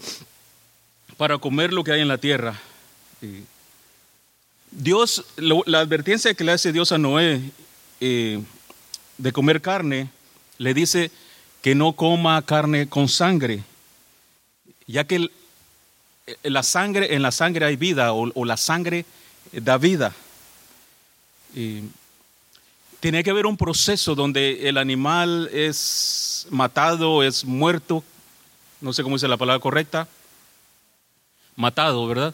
para 1.17 1.37
comer 1.37 1.73
lo 1.73 1.83
que 1.83 1.91
hay 1.91 2.01
en 2.01 2.07
la 2.07 2.17
tierra. 2.17 2.59
Dios, 4.71 5.25
la 5.35 5.79
advertencia 5.79 6.33
que 6.33 6.45
le 6.45 6.53
hace 6.53 6.71
Dios 6.71 6.93
a 6.93 6.97
Noé 6.97 7.41
eh, 7.99 8.41
de 9.17 9.31
comer 9.33 9.61
carne, 9.61 10.09
le 10.57 10.73
dice 10.73 11.11
que 11.61 11.75
no 11.75 11.93
coma 11.93 12.41
carne 12.41 12.87
con 12.87 13.09
sangre, 13.09 13.63
ya 14.87 15.03
que 15.03 15.29
la 16.43 16.63
sangre, 16.63 17.13
en 17.13 17.21
la 17.21 17.31
sangre 17.31 17.65
hay 17.65 17.75
vida 17.75 18.13
o, 18.13 18.45
la 18.45 18.57
sangre 18.57 19.05
da 19.51 19.77
vida. 19.77 20.15
Tiene 23.01 23.23
que 23.23 23.31
haber 23.31 23.47
un 23.47 23.57
proceso 23.57 24.15
donde 24.15 24.69
el 24.69 24.77
animal 24.77 25.49
es 25.51 26.47
matado, 26.51 27.23
es 27.23 27.43
muerto, 27.43 28.03
no 28.79 28.93
sé 28.93 29.01
cómo 29.03 29.15
dice 29.15 29.27
la 29.27 29.37
palabra 29.37 29.59
correcta, 29.59 30.07
matado, 31.55 32.07
¿verdad? 32.07 32.33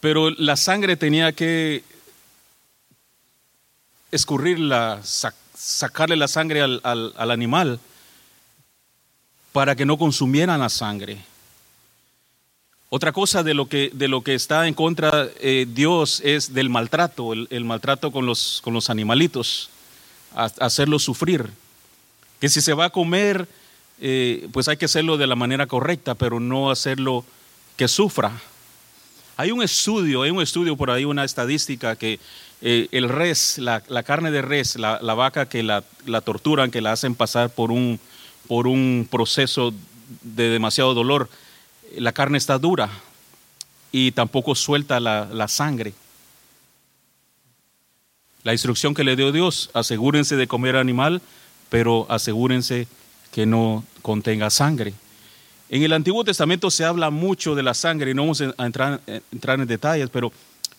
Pero 0.00 0.30
la 0.30 0.56
sangre 0.56 0.96
tenía 0.96 1.32
que 1.32 1.84
escurrirla, 4.10 5.00
sacarle 5.54 6.16
la 6.16 6.28
sangre 6.28 6.62
al, 6.62 6.80
al 6.82 7.30
animal 7.30 7.78
para 9.52 9.76
que 9.76 9.84
no 9.84 9.98
consumieran 9.98 10.60
la 10.60 10.70
sangre. 10.70 11.18
Otra 12.96 13.10
cosa 13.10 13.42
de 13.42 13.54
lo 13.54 13.66
que, 13.66 13.90
de 13.92 14.06
lo 14.06 14.22
que 14.22 14.34
está 14.34 14.68
en 14.68 14.74
contra 14.74 15.28
eh, 15.40 15.66
Dios 15.68 16.22
es 16.24 16.54
del 16.54 16.70
maltrato, 16.70 17.32
el, 17.32 17.64
maltrato 17.64 18.12
con 18.12 18.24
los, 18.24 18.60
con 18.62 18.72
los 18.72 18.88
animalitos, 18.88 19.68
hacerlos 20.34 21.02
sufrir. 21.02 21.48
Que 22.40 22.48
si 22.48 22.60
se 22.60 22.74
va 22.74 22.86
a 22.86 22.90
comer, 22.90 23.48
eh, 24.00 24.48
pues 24.52 24.68
hay 24.68 24.76
que 24.76 24.84
hacerlo 24.84 25.16
de 25.16 25.26
la 25.26 25.36
manera 25.36 25.66
correcta, 25.66 26.14
pero 26.14 26.40
no 26.40 26.70
hacerlo 26.70 27.24
que 27.76 27.88
sufra. 27.88 28.32
Hay 29.36 29.50
un 29.50 29.62
estudio, 29.62 30.22
hay 30.22 30.30
un 30.30 30.42
estudio 30.42 30.76
por 30.76 30.90
ahí, 30.90 31.04
una 31.04 31.24
estadística 31.24 31.96
que 31.96 32.20
eh, 32.60 32.88
el 32.92 33.08
res, 33.08 33.58
la, 33.58 33.80
carne 34.04 34.30
de 34.30 34.42
res, 34.42 34.76
la, 34.76 34.98
vaca 35.14 35.48
que 35.48 35.62
la, 35.62 35.84
la, 36.06 36.20
torturan, 36.20 36.70
que 36.70 36.80
la 36.80 36.92
hacen 36.92 37.14
pasar 37.14 37.50
por 37.50 37.70
un, 37.70 37.98
por 38.46 38.66
un 38.66 39.08
proceso 39.10 39.72
de 40.22 40.48
demasiado 40.50 40.94
dolor, 40.94 41.28
la 41.96 42.12
carne 42.12 42.38
está 42.38 42.58
dura 42.58 42.90
y 43.92 44.12
tampoco 44.12 44.54
suelta 44.54 44.98
la, 45.00 45.48
sangre. 45.48 45.94
La 48.44 48.52
instrucción 48.52 48.92
que 48.92 49.04
le 49.04 49.16
dio 49.16 49.32
Dios, 49.32 49.70
asegúrense 49.72 50.36
de 50.36 50.46
comer 50.46 50.76
animal, 50.76 51.22
pero 51.70 52.06
asegúrense 52.10 52.86
que 53.32 53.46
no 53.46 53.84
contenga 54.02 54.50
sangre. 54.50 54.92
En 55.70 55.82
el 55.82 55.94
Antiguo 55.94 56.24
Testamento 56.24 56.70
se 56.70 56.84
habla 56.84 57.08
mucho 57.08 57.54
de 57.54 57.62
la 57.62 57.72
sangre, 57.72 58.10
y 58.10 58.14
no 58.14 58.22
vamos 58.22 58.42
a 58.42 58.66
entrar, 58.66 59.00
entrar 59.32 59.58
en 59.58 59.66
detalles, 59.66 60.10
pero 60.10 60.30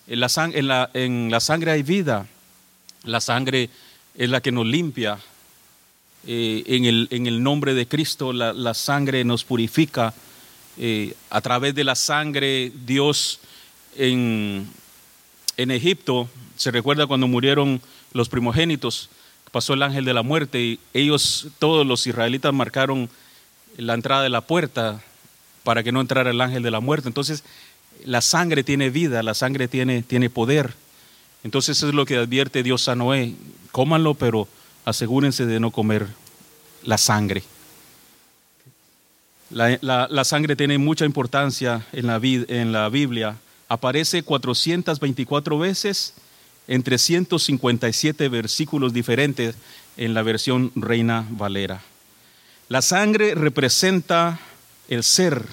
en 0.05 0.19
la, 0.19 0.29
sangre 0.29 1.71
hay 1.71 1.81
vida. 1.81 2.27
La 3.03 3.19
sangre 3.19 3.71
es 4.13 4.29
la 4.29 4.41
que 4.41 4.51
nos 4.51 4.67
limpia. 4.67 5.17
Eh, 6.27 6.63
en, 6.67 7.25
el, 7.25 7.41
nombre 7.41 7.73
de 7.73 7.87
Cristo 7.87 8.31
la, 8.31 8.73
sangre 8.75 9.23
nos 9.23 9.43
purifica 9.43 10.13
eh, 10.77 11.15
a 11.31 11.41
través 11.41 11.73
de 11.73 11.83
la 11.83 11.95
sangre, 11.95 12.71
Dios 12.85 13.39
en 13.97 14.67
Egipto, 15.57 16.29
se 16.55 16.71
recuerda 16.71 17.07
cuando 17.07 17.27
murieron 17.27 17.81
los 18.13 18.29
primogénitos, 18.29 19.09
pasó 19.51 19.73
el 19.73 19.83
ángel 19.83 20.05
de 20.05 20.13
la 20.13 20.21
muerte 20.21 20.61
y 20.61 20.79
ellos, 20.93 21.47
todos 21.59 21.85
los 21.85 22.05
israelitas, 22.07 22.53
marcaron 22.53 23.09
la 23.77 23.93
entrada 23.93 24.23
de 24.23 24.29
la 24.29 24.41
puerta 24.41 25.01
para 25.63 25.83
que 25.83 25.91
no 25.91 26.01
entrara 26.01 26.31
el 26.31 26.41
ángel 26.41 26.63
de 26.63 26.71
la 26.71 26.79
muerte. 26.79 27.07
Entonces, 27.07 27.43
la 28.03 28.21
sangre 28.21 28.63
tiene 28.63 28.89
vida, 28.89 29.23
la 29.23 29.33
sangre 29.33 29.67
tiene, 29.67 30.03
tiene 30.03 30.29
poder. 30.29 30.73
Entonces, 31.43 31.81
es 31.83 31.93
lo 31.93 32.05
que 32.05 32.17
advierte 32.17 32.63
Dios 32.63 32.87
a 32.89 32.95
Noé. 32.95 33.33
Cómanlo, 33.71 34.13
pero 34.13 34.47
asegúrense 34.83 35.45
de 35.45 35.59
no 35.59 35.71
comer 35.71 36.07
la 36.83 36.97
sangre. 36.97 37.43
La, 39.49 40.23
sangre 40.23 40.55
tiene 40.55 40.77
mucha 40.77 41.05
importancia 41.05 41.85
en 41.93 42.07
la, 42.07 42.19
en 42.21 42.71
la 42.71 42.89
Biblia. 42.89 43.37
Aparece 43.69 44.23
424 44.23 45.57
veces 45.57 46.13
en 46.67 46.83
357 46.83 48.29
versículos 48.29 48.93
diferentes 48.93 49.55
en 49.97 50.13
la 50.13 50.23
versión 50.23 50.71
Reina 50.75 51.25
Valera. 51.29 51.81
La 52.67 52.81
sangre 52.81 53.35
representa 53.35 54.39
el 54.87 55.03
ser, 55.03 55.45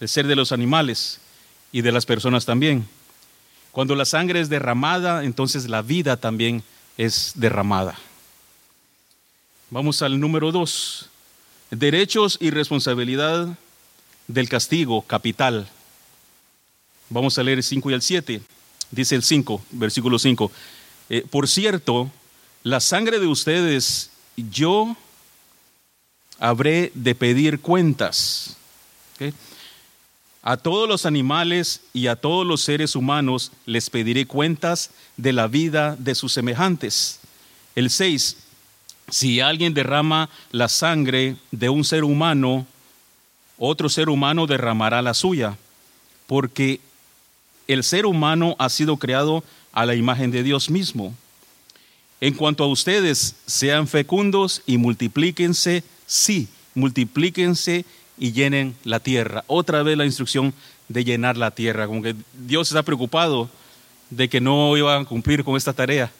el 0.00 0.08
ser 0.08 0.26
de 0.26 0.36
los 0.36 0.52
animales 0.52 1.20
y 1.72 1.82
de 1.82 1.92
las 1.92 2.06
personas 2.06 2.44
también. 2.44 2.88
Cuando 3.72 3.94
la 3.94 4.04
sangre 4.04 4.40
es 4.40 4.48
derramada, 4.48 5.24
entonces 5.24 5.68
la 5.68 5.82
vida 5.82 6.16
también 6.16 6.62
es 6.96 7.32
derramada. 7.34 7.96
Vamos 9.70 10.02
al 10.02 10.18
número 10.18 10.50
dos 10.50 11.10
derechos 11.70 12.38
y 12.40 12.50
responsabilidad 12.50 13.48
del 14.26 14.48
castigo 14.48 15.02
capital. 15.02 15.68
Vamos 17.10 17.38
a 17.38 17.42
leer 17.42 17.58
el 17.58 17.64
5 17.64 17.90
y 17.90 17.94
el 17.94 18.02
7. 18.02 18.42
Dice 18.90 19.14
el 19.14 19.22
5, 19.22 19.62
versículo 19.72 20.18
5. 20.18 20.50
Eh, 21.10 21.26
por 21.30 21.48
cierto, 21.48 22.10
la 22.62 22.80
sangre 22.80 23.18
de 23.18 23.26
ustedes 23.26 24.10
yo 24.36 24.96
habré 26.38 26.92
de 26.94 27.14
pedir 27.14 27.60
cuentas. 27.60 28.56
A 30.42 30.56
todos 30.56 30.88
los 30.88 31.04
animales 31.04 31.80
y 31.92 32.06
a 32.06 32.16
todos 32.16 32.46
los 32.46 32.62
seres 32.62 32.94
humanos 32.94 33.52
les 33.66 33.90
pediré 33.90 34.26
cuentas 34.26 34.90
de 35.16 35.32
la 35.32 35.48
vida 35.48 35.96
de 35.98 36.14
sus 36.14 36.32
semejantes. 36.32 37.20
El 37.74 37.90
6 37.90 38.36
si 39.10 39.40
alguien 39.40 39.74
derrama 39.74 40.28
la 40.52 40.68
sangre 40.68 41.36
de 41.50 41.68
un 41.68 41.84
ser 41.84 42.04
humano, 42.04 42.66
otro 43.56 43.88
ser 43.88 44.08
humano 44.08 44.46
derramará 44.46 45.02
la 45.02 45.14
suya, 45.14 45.56
porque 46.26 46.80
el 47.68 47.84
ser 47.84 48.06
humano 48.06 48.56
ha 48.58 48.68
sido 48.70 48.96
creado 48.96 49.44
a 49.72 49.86
la 49.86 49.94
imagen 49.94 50.30
de 50.30 50.42
Dios 50.42 50.70
mismo. 50.70 51.14
En 52.20 52.34
cuanto 52.34 52.64
a 52.64 52.66
ustedes, 52.66 53.36
sean 53.46 53.86
fecundos 53.86 54.62
y 54.66 54.78
multiplíquense, 54.78 55.84
sí, 56.06 56.48
multiplíquense 56.74 57.84
y 58.18 58.32
llenen 58.32 58.74
la 58.82 58.98
tierra. 58.98 59.44
Otra 59.46 59.82
vez 59.84 59.96
la 59.96 60.06
instrucción 60.06 60.52
de 60.88 61.04
llenar 61.04 61.36
la 61.36 61.52
tierra, 61.52 61.86
como 61.86 62.02
que 62.02 62.16
Dios 62.32 62.68
está 62.68 62.82
preocupado 62.82 63.48
de 64.10 64.28
que 64.28 64.40
no 64.40 64.76
iban 64.76 65.02
a 65.02 65.04
cumplir 65.04 65.44
con 65.44 65.56
esta 65.56 65.72
tarea. 65.74 66.10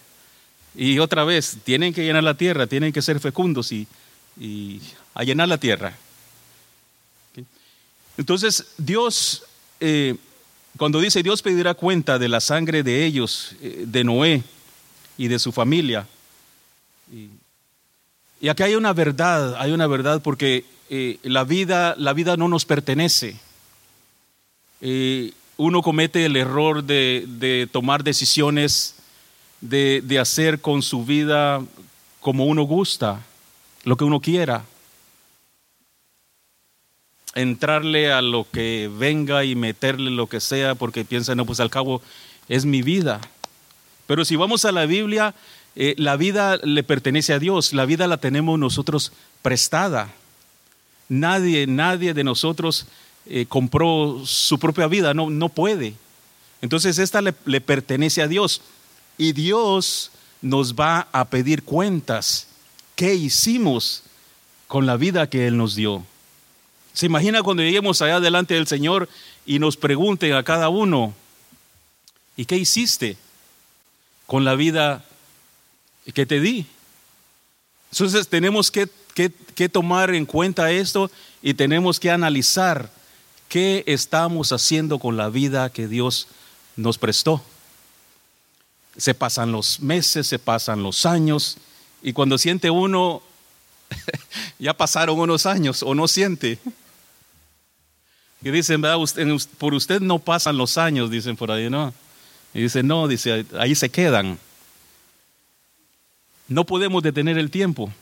Y 0.77 0.99
otra 0.99 1.25
vez, 1.25 1.57
tienen 1.65 1.95
que 1.95 2.05
llenar 2.05 2.23
la 2.23 2.35
tierra, 2.35 2.67
tienen 2.67 2.93
que 2.93 3.03
ser 3.03 3.19
fecundos 3.19 3.73
y, 3.73 3.89
a 5.15 5.25
llenar 5.25 5.49
la 5.49 5.59
tierra. 5.59 5.97
Entonces, 8.17 8.67
Dios, 8.77 9.45
eh, 9.81 10.17
cuando 10.79 11.01
dice 11.01 11.23
Dios 11.23 11.43
pedirá 11.43 11.75
cuenta 11.75 12.19
de 12.19 12.29
la 12.29 12.41
sangre 12.41 12.83
de 12.83 13.05
ellos, 13.05 13.55
eh, 13.61 13.85
de 13.87 14.05
Noé 14.05 14.43
y 15.19 15.29
de 15.29 15.39
su 15.39 15.53
familia. 15.53 16.07
Y, 17.13 17.29
aquí 18.49 18.63
hay 18.63 18.75
una 18.77 18.93
verdad, 18.93 19.57
hay 19.59 19.73
una 19.73 19.87
verdad 19.87 20.23
porque 20.23 20.65
eh, 20.89 21.19
la, 21.23 21.45
vida, 21.45 21.95
la 21.99 22.15
vida 22.15 22.37
no 22.37 22.49
nos 22.49 22.65
pertenece. 22.65 23.37
uno 25.57 25.83
comete 25.83 26.25
el 26.25 26.37
error 26.37 26.85
de 26.85 27.69
tomar 27.73 28.03
decisiones 28.05 28.95
de, 29.61 30.19
hacer 30.21 30.61
con 30.61 30.83
su 30.83 31.05
vida 31.05 31.63
como 32.21 32.47
uno 32.47 32.63
gusta, 32.63 33.25
lo 33.85 33.97
que 33.97 34.05
uno 34.05 34.21
quiera. 34.21 34.65
Entrarle 37.39 38.13
a 38.13 38.21
lo 38.21 38.47
que 38.51 38.91
venga 38.93 39.45
y 39.45 39.55
meterle 39.55 40.11
lo 40.11 40.27
que 40.27 40.41
sea 40.41 40.75
porque 40.75 41.05
piensa, 41.05 41.35
no, 41.35 41.47
pues 41.47 41.61
al 41.61 41.71
cabo 41.71 42.03
es 42.49 42.65
mi 42.65 42.83
vida. 42.83 43.21
Pero 44.09 44.25
si 44.25 44.35
vamos 44.37 44.65
a 44.65 44.73
la 44.73 44.87
Biblia, 44.87 45.35
eh, 45.77 45.95
la 45.99 46.17
vida 46.17 46.57
le 46.57 46.83
pertenece 46.83 47.33
a 47.33 47.39
Dios, 47.39 47.73
la 47.73 47.85
vida 47.85 48.09
la 48.09 48.17
tenemos 48.17 48.59
nosotros 48.59 49.13
prestada. 49.43 50.13
Nadie, 51.09 51.67
nadie 51.69 52.15
de 52.15 52.25
nosotros 52.25 52.87
eh, 53.27 53.47
compró 53.47 54.21
su 54.25 54.59
propia 54.59 54.89
vida, 54.89 55.15
no, 55.15 55.31
no 55.31 55.49
puede. 55.49 55.95
Entonces 56.63 56.99
esta 56.99 57.23
le, 57.23 57.35
le 57.45 57.61
pertenece 57.61 58.21
a 58.23 58.27
Dios 58.27 58.63
y 59.17 59.33
Dios 59.33 60.11
nos 60.43 60.75
va 60.75 61.07
a 61.13 61.27
pedir 61.27 61.63
cuentas. 61.63 62.49
¿Qué 62.97 63.15
hicimos 63.15 64.03
con 64.67 64.87
la 64.87 64.97
vida 64.97 65.31
que 65.31 65.47
Él 65.47 65.57
nos 65.57 65.77
dio? 65.77 66.05
¿Se 66.99 67.07
imagina 67.07 67.45
cuando 67.45 67.63
lleguemos 67.63 68.03
allá 68.03 68.19
delante 68.19 68.55
del 68.55 68.67
Señor 68.67 69.09
y 69.47 69.61
nos 69.61 69.77
pregunten 69.77 70.33
a 70.33 70.43
cada 70.43 70.69
uno, 70.69 71.15
¿y 72.37 72.45
qué 72.45 72.57
hiciste 72.57 73.17
con 74.27 74.45
la 74.45 74.57
vida 74.57 75.05
que 76.13 76.27
te 76.27 76.41
di? 76.41 76.67
Entonces 77.93 78.27
tenemos 78.27 78.73
que, 78.73 78.89
que 79.15 79.69
tomar 79.69 80.13
en 80.13 80.27
cuenta 80.27 80.73
esto 80.73 81.09
y 81.41 81.55
tenemos 81.55 82.01
que 82.01 82.11
analizar 82.11 82.91
qué 83.49 83.85
estamos 83.87 84.51
haciendo 84.51 84.99
con 84.99 85.17
la 85.17 85.29
vida 85.29 85.71
que 85.71 85.87
Dios 85.87 86.27
nos 86.75 86.99
prestó. 86.99 87.45
Se 88.97 89.15
pasan 89.15 89.53
los 89.53 89.79
meses, 89.79 90.27
se 90.27 90.41
pasan 90.41 90.83
los 90.83 91.07
años, 91.07 91.59
y 92.03 92.13
cuando 92.13 92.39
siente 92.39 92.71
uno 92.71 93.23
ya 94.59 94.77
pasaron 94.77 95.17
unos 95.21 95.47
años 95.47 95.85
o 95.85 95.95
no 95.95 96.09
siente. 96.09 96.59
Y 98.43 98.51
dicen, 98.51 98.83
por 99.59 99.75
usted 99.75 100.01
no 100.01 100.19
pasan 100.19 100.57
los 100.57 100.79
años, 100.79 101.11
dicen 101.11 101.37
por 101.37 101.51
ahí, 101.51 101.69
¿no? 101.69 101.93
Y 102.55 102.63
dice, 102.63 102.83
no, 102.83 103.09
dice, 103.09 103.45
ahí 103.59 103.75
se 103.75 103.89
quedan. 103.91 104.39
No 106.47 106.65
podemos 106.65 107.03
detener 107.03 107.37
el 107.37 107.51
tiempo. 107.51 107.93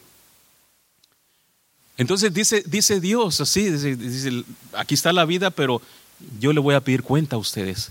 Entonces 1.96 2.33
dice, 2.33 2.62
dice 2.66 3.01
Dios 3.01 3.40
así, 3.40 3.70
dice, 3.70 4.44
aquí 4.75 4.94
está 4.94 5.12
la 5.12 5.25
vida, 5.25 5.51
pero 5.51 5.81
yo 6.38 6.53
le 6.53 6.61
voy 6.61 6.75
a 6.75 6.81
pedir 6.81 7.03
cuenta 7.03 7.37
a 7.37 7.38
ustedes. 7.38 7.90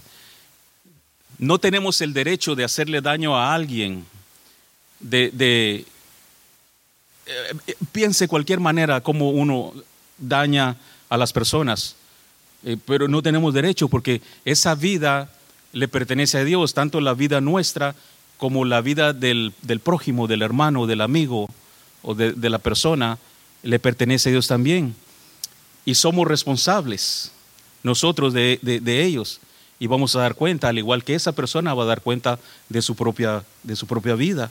No 1.37 1.57
tenemos 1.59 1.99
el 2.01 2.13
derecho 2.13 2.55
de 2.55 2.63
hacerle 2.63 3.01
daño 3.01 3.35
a 3.35 3.53
alguien, 3.53 4.05
de, 4.99 5.31
de 5.31 5.85
eh, 7.25 7.75
piense 7.91 8.27
cualquier 8.27 8.59
manera 8.59 9.01
como 9.01 9.31
uno 9.31 9.73
daña 10.17 10.77
a 11.09 11.17
las 11.17 11.33
personas, 11.33 11.95
eh, 12.65 12.77
pero 12.83 13.07
no 13.07 13.21
tenemos 13.21 13.53
derecho 13.53 13.87
porque 13.87 14.21
esa 14.43 14.73
vida 14.73 15.29
le 15.71 15.87
pertenece 15.87 16.39
a 16.39 16.43
Dios, 16.43 16.73
tanto 16.73 16.99
la 16.99 17.13
vida 17.13 17.39
nuestra 17.39 17.95
como 18.37 18.65
la 18.65 18.81
vida 18.81 19.13
del, 19.13 19.53
prójimo, 19.83 20.27
del 20.27 20.41
hermano, 20.41 20.87
del 20.87 21.01
amigo 21.01 21.49
o 22.01 22.15
de, 22.15 22.49
la 22.49 22.59
persona, 22.59 23.19
le 23.61 23.77
pertenece 23.79 24.29
a 24.29 24.31
Dios 24.31 24.47
también. 24.47 24.95
Y 25.85 25.95
somos 25.95 26.27
responsables 26.27 27.31
nosotros 27.83 28.33
de, 28.33 28.59
ellos. 29.03 29.39
Y 29.79 29.87
vamos 29.87 30.15
a 30.15 30.19
dar 30.19 30.35
cuenta, 30.35 30.69
al 30.69 30.77
igual 30.77 31.03
que 31.03 31.15
esa 31.15 31.33
persona 31.33 31.73
va 31.73 31.83
a 31.83 31.87
dar 31.87 32.01
cuenta 32.01 32.39
de 32.69 32.81
su 32.81 32.95
propia, 32.95 33.43
de 33.63 33.75
su 33.75 33.85
propia 33.85 34.15
vida. 34.15 34.49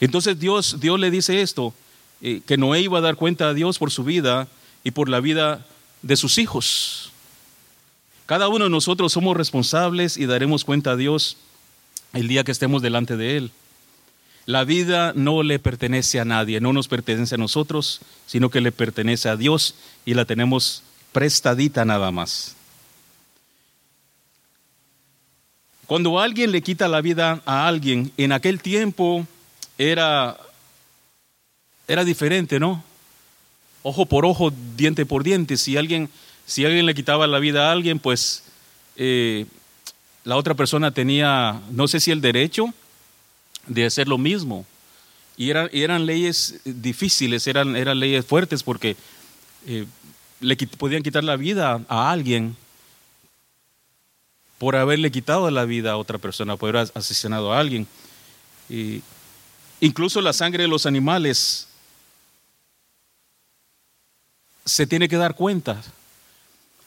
Entonces 0.00 0.38
Dios, 0.38 0.80
Dios 0.80 0.98
le 0.98 1.10
dice 1.10 1.42
esto, 1.42 1.74
eh, 2.22 2.40
que 2.46 2.56
Noé 2.56 2.80
iba 2.80 2.98
a 2.98 3.02
dar 3.02 3.16
cuenta 3.16 3.48
a 3.48 3.54
Dios 3.54 3.78
por 3.78 3.90
su 3.90 4.04
vida 4.04 4.48
y 4.82 4.92
por 4.92 5.08
la 5.08 5.20
vida 5.20 5.66
de 6.02 6.16
sus 6.16 6.38
hijos. 6.38 7.03
Cada 8.26 8.48
uno 8.48 8.64
de 8.64 8.70
nosotros 8.70 9.12
somos 9.12 9.36
responsables 9.36 10.16
y 10.16 10.26
daremos 10.26 10.64
cuenta 10.64 10.92
a 10.92 10.96
Dios 10.96 11.36
el 12.12 12.28
día 12.28 12.44
que 12.44 12.52
estemos 12.52 12.80
delante 12.80 13.16
de 13.16 13.36
Él. 13.36 13.50
La 14.46 14.64
vida 14.64 15.12
no 15.14 15.42
le 15.42 15.58
pertenece 15.58 16.20
a 16.20 16.24
nadie, 16.24 16.60
no 16.60 16.72
nos 16.72 16.88
pertenece 16.88 17.34
a 17.34 17.38
nosotros, 17.38 18.00
sino 18.26 18.50
que 18.50 18.60
le 18.60 18.72
pertenece 18.72 19.28
a 19.28 19.36
Dios 19.36 19.74
y 20.04 20.14
la 20.14 20.24
tenemos 20.24 20.82
prestadita 21.12 21.84
nada 21.84 22.10
más. 22.10 22.56
Cuando 25.86 26.18
alguien 26.18 26.50
le 26.50 26.62
quita 26.62 26.88
la 26.88 27.00
vida 27.00 27.42
a 27.44 27.68
alguien, 27.68 28.10
en 28.16 28.32
aquel 28.32 28.60
tiempo 28.60 29.26
era, 29.76 30.38
era 31.86 32.04
diferente, 32.04 32.58
¿no? 32.58 32.82
Ojo 33.82 34.06
por 34.06 34.24
ojo, 34.24 34.52
diente 34.76 35.04
por 35.04 35.22
diente. 35.22 35.58
Si 35.58 35.76
alguien, 35.76 36.08
si 36.46 36.64
alguien 36.64 36.86
le 36.86 36.94
quitaba 36.94 37.26
la 37.26 37.38
vida 37.38 37.68
a 37.68 37.72
alguien, 37.72 37.98
pues 37.98 38.44
eh, 38.96 39.46
la 40.24 40.36
otra 40.36 40.54
persona 40.54 40.90
tenía, 40.90 41.60
no 41.70 41.88
sé 41.88 42.00
si 42.00 42.10
el 42.10 42.20
derecho 42.20 42.72
de 43.66 43.86
hacer 43.86 44.08
lo 44.08 44.18
mismo. 44.18 44.66
Y 45.36 45.50
eran, 45.50 46.06
leyes 46.06 46.60
difíciles, 46.64 47.46
eran, 47.46 47.74
eran 47.74 47.98
leyes 47.98 48.24
fuertes 48.24 48.62
porque 48.62 48.96
eh, 49.66 49.84
le 50.40 50.56
podían 50.56 51.02
quitar 51.02 51.24
la 51.24 51.36
vida 51.36 51.82
a 51.88 52.10
alguien 52.10 52.56
por 54.58 54.76
haberle 54.76 55.10
quitado 55.10 55.50
la 55.50 55.64
vida 55.64 55.92
a 55.92 55.96
otra 55.96 56.18
persona, 56.18 56.56
por 56.56 56.76
haber 56.76 56.92
asesinado 56.94 57.52
a 57.52 57.58
alguien. 57.58 57.86
Y 58.68 59.02
incluso 59.80 60.20
la 60.20 60.32
sangre 60.32 60.62
de 60.62 60.68
los 60.68 60.86
animales 60.86 61.68
se 64.64 64.86
tiene 64.86 65.08
que 65.08 65.16
dar 65.16 65.34
cuenta 65.34 65.82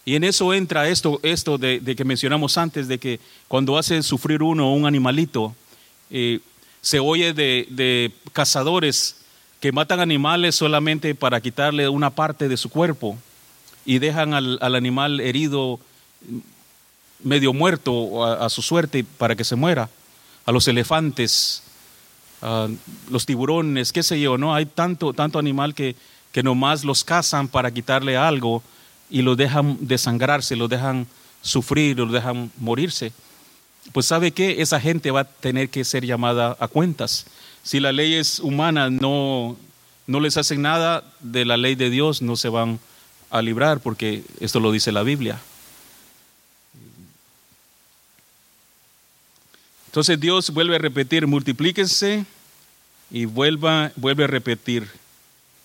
y 0.07 0.15
en 0.15 0.23
eso 0.23 0.53
entra 0.53 0.87
esto, 0.87 1.19
esto 1.21 1.57
de, 1.57 1.81
que 1.81 2.05
mencionamos 2.05 2.57
antes, 2.57 2.87
de 2.87 2.97
que 2.97 3.19
cuando 3.49 3.77
hace 3.77 4.01
sufrir 4.01 4.41
uno 4.41 4.73
un 4.73 4.85
animalito, 4.85 5.53
eh, 6.09 6.39
se 6.79 7.01
oye 7.01 7.33
de, 7.33 8.13
cazadores 8.31 9.17
que 9.59 9.73
matan 9.73 9.99
animales 9.99 10.55
solamente 10.55 11.13
para 11.13 11.41
quitarle 11.41 11.89
una 11.89 12.09
parte 12.09 12.47
de 12.47 12.55
su 12.55 12.69
cuerpo 12.69 13.17
y 13.85 13.99
dejan 13.99 14.33
al, 14.33 14.75
animal 14.75 15.19
herido, 15.19 15.77
medio 17.21 17.51
muerto 17.51 18.23
a, 18.23 18.49
su 18.49 18.61
suerte 18.61 19.03
para 19.17 19.35
que 19.35 19.43
se 19.43 19.57
muera. 19.57 19.89
A 20.45 20.53
los 20.53 20.69
elefantes, 20.69 21.63
a 22.41 22.69
los 23.09 23.25
tiburones, 23.25 23.91
qué 23.91 24.03
sé 24.03 24.21
yo, 24.21 24.37
¿no? 24.37 24.55
Hay 24.55 24.67
tanto, 24.67 25.11
tanto 25.11 25.37
animal 25.37 25.75
que, 25.75 25.97
que 26.31 26.43
nomás 26.43 26.85
los 26.85 27.03
cazan 27.03 27.49
para 27.49 27.71
quitarle 27.71 28.15
algo 28.15 28.63
y 29.09 29.21
lo 29.21 29.35
dejan 29.35 29.77
desangrarse, 29.81 30.55
lo 30.55 30.67
dejan 30.67 31.07
sufrir, 31.41 31.97
lo 31.97 32.07
dejan 32.07 32.51
morirse, 32.57 33.11
pues 33.93 34.05
sabe 34.05 34.31
que 34.31 34.61
esa 34.61 34.79
gente 34.79 35.11
va 35.11 35.21
a 35.21 35.23
tener 35.23 35.69
que 35.69 35.85
ser 35.85 36.05
llamada 36.05 36.57
a 36.59 36.67
cuentas. 36.67 37.25
Si 37.63 37.79
las 37.79 37.93
leyes 37.93 38.39
humanas 38.39 38.91
no, 38.91 39.57
no 40.07 40.19
les 40.19 40.37
hacen 40.37 40.61
nada, 40.61 41.03
de 41.19 41.45
la 41.45 41.57
ley 41.57 41.75
de 41.75 41.89
Dios 41.89 42.21
no 42.21 42.35
se 42.35 42.49
van 42.49 42.79
a 43.29 43.41
librar, 43.41 43.79
porque 43.79 44.23
esto 44.39 44.59
lo 44.59 44.71
dice 44.71 44.91
la 44.91 45.03
Biblia. 45.03 45.39
Entonces 49.87 50.19
Dios 50.19 50.51
vuelve 50.51 50.75
a 50.75 50.79
repetir, 50.79 51.25
multiplíquense 51.27 52.25
y 53.09 53.25
vuelva, 53.25 53.91
vuelve 53.95 54.25
a 54.25 54.27
repetir. 54.27 54.87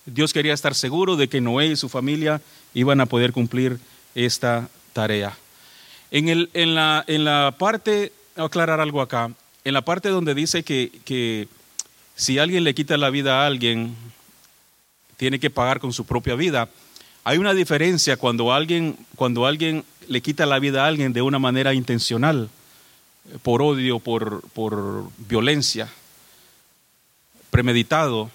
Dios 0.05 0.33
quería 0.33 0.53
estar 0.53 0.75
seguro 0.75 1.15
de 1.15 1.27
que 1.27 1.39
Noé 1.39 1.67
y 1.67 1.75
su 1.75 1.87
familia 1.87 2.41
iban 2.73 3.01
a 3.01 3.05
poder 3.05 3.33
cumplir 3.33 3.79
esta 4.15 4.69
tarea. 4.93 5.37
En, 6.11 6.29
el, 6.29 6.49
en, 6.53 6.75
la, 6.75 7.03
en 7.07 7.23
la 7.23 7.55
parte, 7.57 8.11
voy 8.35 8.43
a 8.43 8.47
aclarar 8.47 8.79
algo 8.79 9.01
acá, 9.01 9.31
en 9.63 9.73
la 9.73 9.81
parte 9.81 10.09
donde 10.09 10.35
dice 10.35 10.63
que, 10.63 10.91
que 11.05 11.47
si 12.15 12.37
alguien 12.37 12.63
le 12.63 12.75
quita 12.75 12.97
la 12.97 13.09
vida 13.09 13.41
a 13.41 13.47
alguien, 13.47 13.95
tiene 15.17 15.39
que 15.39 15.49
pagar 15.49 15.79
con 15.79 15.93
su 15.93 16.05
propia 16.05 16.35
vida. 16.35 16.69
Hay 17.23 17.37
una 17.37 17.53
diferencia 17.53 18.17
cuando 18.17 18.51
alguien, 18.51 18.97
cuando 19.15 19.45
alguien 19.45 19.85
le 20.07 20.21
quita 20.21 20.45
la 20.45 20.59
vida 20.59 20.83
a 20.83 20.87
alguien 20.87 21.13
de 21.13 21.21
una 21.21 21.39
manera 21.39 21.73
intencional, 21.73 22.49
por 23.41 23.61
odio, 23.61 23.99
por, 23.99 24.41
por 24.49 25.09
violencia, 25.17 25.89
premeditado, 27.49 28.29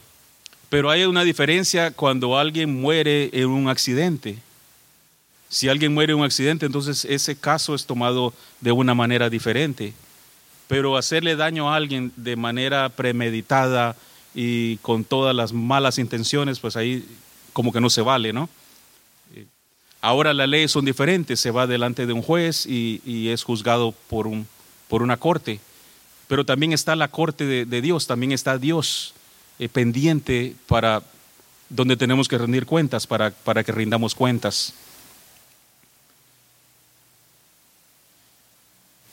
pero 0.69 0.91
hay 0.91 1.05
una 1.05 1.25
diferencia 1.25 1.91
cuando 1.91 2.37
alguien 2.37 2.81
muere 2.81 3.31
en 3.33 3.49
un 3.49 3.69
accidente. 3.69 4.39
Si 5.49 5.69
alguien 5.69 5.95
muere 5.95 6.13
en 6.13 6.19
un 6.19 6.25
accidente, 6.27 6.67
entonces 6.67 7.07
ese 7.07 7.37
caso 7.37 7.75
es 7.75 7.87
tomado 7.87 8.35
de 8.61 8.73
una 8.73 8.95
manera 8.95 9.31
diferente. 9.31 9.95
Pero 10.67 10.99
hacerle 10.99 11.37
daño 11.37 11.71
a 11.71 11.77
alguien 11.77 12.13
de 12.17 12.37
manera 12.37 12.91
premeditada 12.91 13.97
y 14.35 14.77
con 14.79 15.05
todas 15.05 15.35
las 15.35 15.55
malas 15.55 15.99
intenciones, 15.99 16.61
pues 16.61 16.77
ahí 16.77 17.07
como 17.55 17.73
que 17.73 17.81
no 17.81 17.89
se 17.89 18.03
vale, 18.03 18.35
¿no? 18.35 18.51
Ahora 20.03 20.35
las 20.35 20.49
leyes 20.49 20.71
son 20.71 20.85
diferentes, 20.85 21.41
se 21.41 21.51
va 21.51 21.67
delante 21.67 22.07
de 22.07 22.13
un 22.13 22.23
juez 22.23 22.67
y, 22.67 23.31
es 23.31 23.43
juzgado 23.43 23.95
por, 24.09 24.27
un, 24.27 24.47
por 24.87 25.03
una 25.03 25.17
corte. 25.17 25.61
Pero 26.29 26.45
también 26.45 26.75
está 26.75 26.95
la 26.95 27.09
corte 27.09 27.65
de 27.65 27.81
Dios, 27.81 28.07
también 28.07 28.33
está 28.33 28.59
Dios 28.59 29.15
eh, 29.59 29.69
pendiente 29.69 30.55
para 30.67 31.03
donde 31.69 31.97
tenemos 31.97 32.29
que 32.29 32.39
rendir 32.39 32.65
cuentas, 32.65 33.07
para, 33.07 33.31
para 33.31 33.65
que 33.65 33.73
rindamos 33.73 34.15
cuentas. 34.15 34.73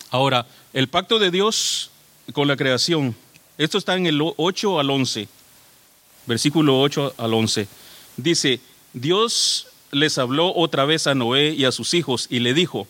Ahora, 0.09 0.45
el 0.71 0.87
pacto 0.87 1.19
de 1.19 1.31
Dios 1.31 1.91
con 2.33 2.47
la 2.47 2.55
creación, 2.55 3.15
esto 3.57 3.77
está 3.77 3.95
en 3.95 4.05
el 4.05 4.21
8 4.21 4.79
al 4.79 4.89
11, 4.89 5.27
versículo 6.25 6.79
8 6.79 7.15
al 7.17 7.33
11. 7.33 7.67
Dice, 8.17 8.59
Dios 8.93 9.67
les 9.91 10.17
habló 10.17 10.53
otra 10.55 10.85
vez 10.85 11.07
a 11.07 11.15
Noé 11.15 11.49
y 11.49 11.65
a 11.65 11.71
sus 11.71 11.93
hijos 11.93 12.27
y 12.29 12.39
le 12.39 12.53
dijo, 12.53 12.87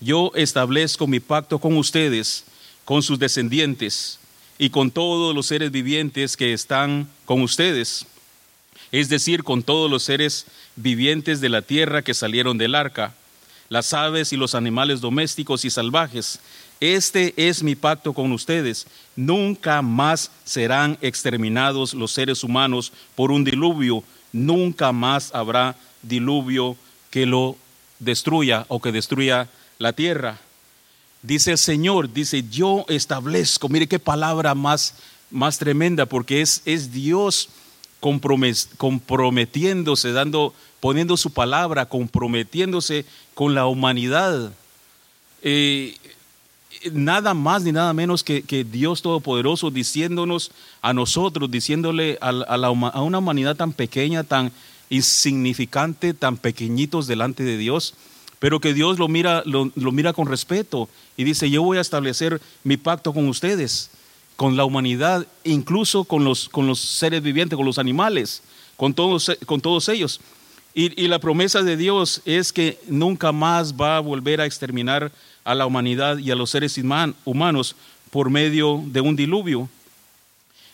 yo 0.00 0.32
establezco 0.34 1.06
mi 1.06 1.20
pacto 1.20 1.58
con 1.58 1.76
ustedes, 1.76 2.44
con 2.84 3.02
sus 3.02 3.18
descendientes 3.18 4.18
y 4.58 4.70
con 4.70 4.90
todos 4.90 5.34
los 5.34 5.46
seres 5.46 5.70
vivientes 5.70 6.36
que 6.36 6.52
están 6.52 7.08
con 7.24 7.42
ustedes, 7.42 8.06
es 8.90 9.08
decir, 9.08 9.44
con 9.44 9.62
todos 9.62 9.90
los 9.90 10.02
seres 10.02 10.46
vivientes 10.76 11.40
de 11.40 11.48
la 11.48 11.62
tierra 11.62 12.02
que 12.02 12.14
salieron 12.14 12.58
del 12.58 12.74
arca, 12.74 13.14
las 13.68 13.92
aves 13.92 14.32
y 14.32 14.36
los 14.36 14.54
animales 14.54 15.00
domésticos 15.00 15.64
y 15.64 15.70
salvajes. 15.70 16.40
Este 16.80 17.34
es 17.36 17.62
mi 17.62 17.74
pacto 17.74 18.14
con 18.14 18.32
ustedes. 18.32 18.86
Nunca 19.14 19.82
más 19.82 20.30
serán 20.44 20.96
exterminados 21.02 21.92
los 21.92 22.12
seres 22.12 22.44
humanos 22.44 22.92
por 23.14 23.30
un 23.30 23.44
diluvio. 23.44 24.02
Nunca 24.32 24.92
más 24.92 25.34
habrá 25.34 25.76
diluvio 26.02 26.76
que 27.10 27.26
lo 27.26 27.56
destruya 27.98 28.64
o 28.68 28.80
que 28.80 28.92
destruya 28.92 29.48
la 29.78 29.92
tierra. 29.92 30.38
Dice 31.22 31.52
el 31.52 31.58
Señor, 31.58 32.12
dice, 32.12 32.44
yo 32.48 32.84
establezco, 32.88 33.68
mire 33.68 33.88
qué 33.88 33.98
palabra 33.98 34.54
más, 34.54 34.94
más 35.30 35.58
tremenda, 35.58 36.06
porque 36.06 36.40
es, 36.40 36.62
es 36.64 36.92
Dios 36.92 37.48
comprometiéndose, 38.00 40.12
dando, 40.12 40.54
poniendo 40.80 41.16
su 41.16 41.32
palabra, 41.32 41.86
comprometiéndose 41.86 43.04
con 43.34 43.54
la 43.54 43.66
humanidad. 43.66 44.52
Eh, 45.42 45.96
nada 46.92 47.34
más 47.34 47.62
ni 47.62 47.72
nada 47.72 47.92
menos 47.92 48.22
que, 48.22 48.66
Dios 48.70 49.02
Todopoderoso 49.02 49.70
diciéndonos 49.70 50.52
a 50.80 50.92
nosotros, 50.92 51.50
diciéndole 51.50 52.18
a, 52.20 52.28
a, 52.28 53.02
una 53.02 53.18
humanidad 53.18 53.56
tan 53.56 53.72
pequeña, 53.72 54.24
tan 54.24 54.52
insignificante, 54.90 56.14
tan 56.14 56.36
pequeñitos 56.36 57.06
delante 57.06 57.42
de 57.42 57.56
Dios, 57.56 57.94
pero 58.38 58.60
que 58.60 58.74
Dios 58.74 58.98
lo 58.98 59.08
mira, 59.08 59.42
lo, 59.44 59.70
mira 59.92 60.12
con 60.12 60.26
respeto 60.26 60.88
y 61.16 61.24
dice, 61.24 61.50
yo 61.50 61.62
voy 61.62 61.78
a 61.78 61.82
establecer 61.82 62.40
mi 62.64 62.76
pacto 62.76 63.12
con 63.12 63.28
ustedes, 63.28 63.90
con 64.36 64.56
la 64.56 64.64
humanidad, 64.64 65.26
incluso 65.44 66.04
con 66.04 66.24
los, 66.24 66.48
con 66.48 66.66
los 66.66 66.78
seres 66.78 67.22
vivientes, 67.22 67.56
con 67.56 67.66
los 67.66 67.78
animales, 67.78 68.42
con 68.76 68.94
todos, 68.94 69.36
con 69.46 69.60
todos 69.60 69.88
ellos. 69.88 70.20
Y, 70.74 71.02
y 71.02 71.08
la 71.08 71.18
promesa 71.18 71.62
de 71.62 71.76
Dios 71.76 72.22
es 72.24 72.52
que 72.52 72.78
nunca 72.86 73.32
más 73.32 73.74
va 73.74 73.96
a 73.96 74.00
volver 74.00 74.40
a 74.40 74.46
exterminar 74.46 75.10
a 75.42 75.54
la 75.54 75.66
humanidad 75.66 76.18
y 76.18 76.30
a 76.30 76.36
los 76.36 76.50
seres 76.50 76.78
humanos 77.24 77.74
por 78.10 78.30
medio 78.30 78.82
de 78.86 79.00
un 79.00 79.16
diluvio. 79.16 79.68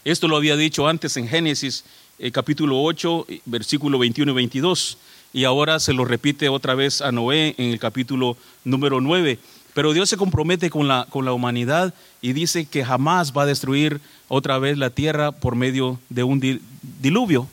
Esto 0.05 0.29
lo 0.29 0.37
había 0.37 0.57
dicho 0.57 0.87
antes 0.87 1.17
en 1.17 1.29
Génesis 1.29 1.85
eh, 2.19 2.31
capítulo 2.31 2.81
8, 2.83 3.27
versículo 3.47 3.99
21 3.99 4.31
y 4.31 4.35
22, 4.35 4.99
y 5.35 5.45
ahora 5.45 5.81
se 5.81 5.93
lo 5.93 6.05
repite 6.05 6.49
otra 6.49 6.77
vez 6.77 7.03
a 7.03 7.11
Noé 7.11 7.57
en 7.59 7.71
el 7.71 7.81
capítulo 7.81 8.37
número 8.63 9.01
9. 9.01 9.39
Pero 9.75 9.93
Dios 9.93 10.09
se 10.09 10.17
compromete 10.17 10.71
con 10.71 10.87
la, 10.87 11.09
con 11.11 11.25
la 11.25 11.33
humanidad 11.33 11.93
y 12.23 12.33
dice 12.33 12.67
que 12.67 12.85
jamás 12.85 13.33
va 13.37 13.43
a 13.43 13.47
destruir 13.47 14.01
otra 14.29 14.61
vez 14.61 14.79
la 14.79 14.91
tierra 14.91 15.33
por 15.33 15.57
medio 15.57 15.99
de 16.09 16.23
un 16.23 16.61
diluvio. 17.01 17.49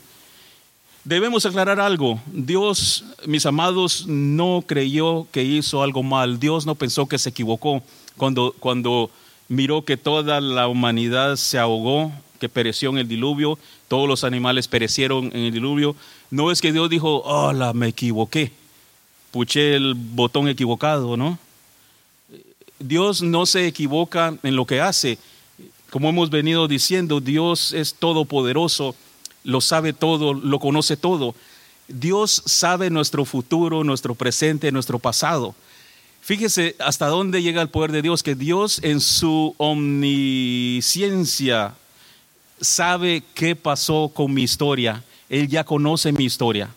Debemos 1.02 1.44
aclarar 1.44 1.80
algo. 1.80 2.20
Dios, 2.26 3.04
mis 3.26 3.44
amados, 3.46 4.06
no 4.06 4.62
creyó 4.64 5.26
que 5.32 5.42
hizo 5.42 5.82
algo 5.82 6.04
mal. 6.04 6.38
Dios 6.38 6.64
no 6.64 6.76
pensó 6.76 7.08
que 7.08 7.18
se 7.18 7.30
equivocó 7.30 7.82
cuando, 8.16 8.54
cuando 8.60 9.10
miró 9.48 9.84
que 9.84 9.96
toda 9.96 10.40
la 10.40 10.68
humanidad 10.68 11.36
se 11.36 11.58
ahogó, 11.58 12.12
que 12.40 12.48
pereció 12.48 12.90
en 12.90 12.98
el 12.98 13.08
diluvio, 13.08 13.58
todos 13.88 14.08
los 14.08 14.24
animales 14.24 14.68
perecieron 14.68 15.26
en 15.26 15.44
el 15.44 15.52
diluvio. 15.52 15.94
No 16.30 16.50
es 16.50 16.60
que 16.60 16.72
Dios 16.72 16.90
dijo, 16.90 17.22
hola, 17.22 17.72
me 17.72 17.88
equivoqué, 17.88 18.52
puché 19.30 19.74
el 19.76 19.94
botón 19.94 20.48
equivocado, 20.48 21.16
¿no? 21.16 21.38
Dios 22.78 23.22
no 23.22 23.46
se 23.46 23.66
equivoca 23.66 24.34
en 24.42 24.56
lo 24.56 24.66
que 24.66 24.80
hace. 24.80 25.18
Como 25.90 26.08
hemos 26.08 26.30
venido 26.30 26.66
diciendo, 26.66 27.20
Dios 27.20 27.72
es 27.72 27.94
todopoderoso 27.94 28.96
lo 29.44 29.60
sabe 29.60 29.92
todo, 29.92 30.34
lo 30.34 30.58
conoce 30.58 30.96
todo. 30.96 31.34
Dios 31.88 32.42
sabe 32.46 32.90
nuestro 32.90 33.24
futuro, 33.24 33.84
nuestro 33.84 34.14
presente, 34.14 34.72
nuestro 34.72 34.98
pasado. 34.98 35.54
Fíjese 36.22 36.74
hasta 36.78 37.08
dónde 37.08 37.42
llega 37.42 37.60
el 37.60 37.68
poder 37.68 37.92
de 37.92 38.00
Dios, 38.00 38.22
que 38.22 38.34
Dios 38.34 38.80
en 38.82 38.98
su 39.00 39.54
omnisciencia 39.58 41.74
sabe 42.60 43.22
qué 43.34 43.54
pasó 43.54 44.10
con 44.14 44.32
mi 44.32 44.44
historia. 44.44 45.04
Él 45.28 45.48
ya 45.48 45.64
conoce 45.64 46.12
mi 46.12 46.24
historia. 46.24 46.70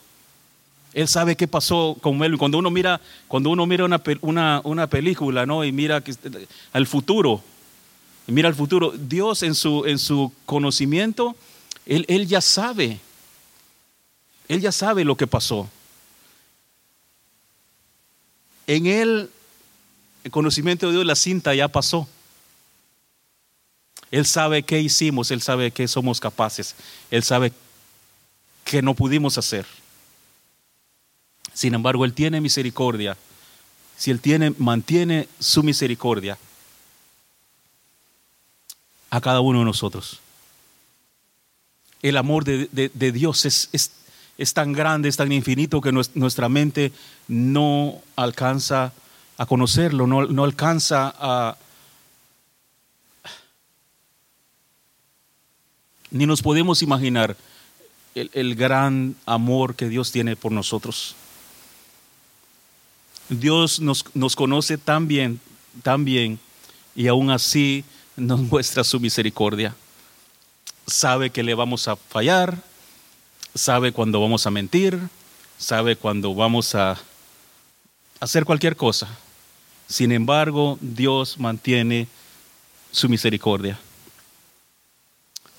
Él 0.94 1.08
sabe 1.08 1.38
qué 1.38 1.48
pasó 1.48 1.96
con 2.02 2.22
él. 2.24 2.38
Cuando 2.38 2.58
uno 2.58 2.70
mira, 2.72 3.00
cuando 3.28 3.52
uno 3.52 3.66
mira 3.66 3.86
una, 3.86 4.02
una, 4.22 4.60
una 4.64 4.88
película, 4.88 5.46
¿no? 5.46 5.64
Y 5.64 5.72
mira 5.72 6.04
al 6.74 6.88
futuro, 6.88 7.42
mira 8.28 8.50
al 8.50 8.56
futuro, 8.56 8.92
Dios 8.98 9.44
en 9.44 9.56
su, 9.56 9.86
en 9.86 10.00
su 10.00 10.34
conocimiento 10.46 11.38
él, 11.86 12.28
ya 12.28 12.42
sabe. 12.42 13.00
Él 14.48 14.62
ya 14.62 14.72
sabe 14.72 15.04
lo 15.04 15.16
que 15.16 15.28
pasó. 15.28 15.70
En 18.68 18.88
él, 18.88 19.30
el 20.26 20.32
conocimiento 20.32 20.88
de 20.88 20.94
Dios, 20.94 21.06
la 21.06 21.16
cinta 21.16 21.56
ya 21.56 21.70
pasó. 21.70 22.10
Él 24.12 24.26
sabe 24.26 24.64
qué 24.64 24.82
hicimos, 24.82 25.32
Él 25.32 25.42
sabe 25.42 25.72
qué 25.72 25.88
somos 25.88 26.20
capaces, 26.20 26.76
Él 27.10 27.24
sabe 27.24 27.54
qué 28.66 28.82
no 28.82 28.94
pudimos 28.94 29.38
hacer. 29.38 29.66
Sin 31.54 31.74
embargo, 31.74 32.04
Él 32.04 32.14
tiene 32.14 32.42
misericordia. 32.42 33.16
Si 33.96 34.12
Él 34.12 34.20
tiene, 34.20 34.54
mantiene 34.58 35.30
su 35.40 35.64
misericordia 35.64 36.38
a 39.10 39.22
cada 39.22 39.40
uno 39.40 39.60
de 39.60 39.66
nosotros 39.66 40.20
el 42.10 42.18
amor 42.18 42.44
de, 42.44 43.12
Dios 43.12 43.46
es, 43.46 43.70
es, 44.38 44.54
tan 44.54 44.74
grande, 44.74 45.10
es 45.10 45.18
tan 45.18 45.32
infinito 45.32 45.82
que 45.82 45.92
nuestra 45.92 46.50
mente 46.50 46.92
no 47.28 48.00
alcanza 48.16 48.94
a 49.38 49.46
conocerlo, 49.46 50.08
no, 50.08 50.26
no 50.26 50.44
alcanza 50.44 51.14
a... 51.18 51.58
Ni 56.12 56.26
nos 56.26 56.42
podemos 56.42 56.82
imaginar 56.82 57.36
el, 58.14 58.30
el 58.34 58.56
gran 58.56 59.16
amor 59.26 59.76
que 59.76 59.90
Dios 59.90 60.12
tiene 60.12 60.36
por 60.36 60.52
nosotros. 60.52 61.16
Dios 63.28 63.80
nos, 63.82 64.06
nos, 64.16 64.36
conoce 64.36 64.78
tan 64.78 65.08
bien, 65.08 65.42
tan 65.84 66.06
bien, 66.06 66.40
y 66.96 67.08
aún 67.08 67.32
así 67.32 67.84
nos 68.16 68.40
muestra 68.52 68.84
su 68.84 69.00
misericordia 69.00 69.76
sabe 70.88 71.30
que 71.30 71.44
le 71.44 71.56
vamos 71.56 71.88
a 71.88 71.96
fallar, 71.96 72.58
sabe 73.54 73.92
cuando 73.92 74.22
vamos 74.22 74.46
a 74.46 74.52
mentir, 74.52 75.00
sabe 75.58 75.96
cuando 75.96 76.34
vamos 76.36 76.76
a 76.76 76.98
hacer 78.20 78.46
cualquier 78.46 78.76
cosa. 78.76 79.08
Sin 79.88 80.12
embargo, 80.12 80.78
Dios 80.82 81.40
mantiene 81.40 82.08
su 82.92 83.10
misericordia. 83.10 83.80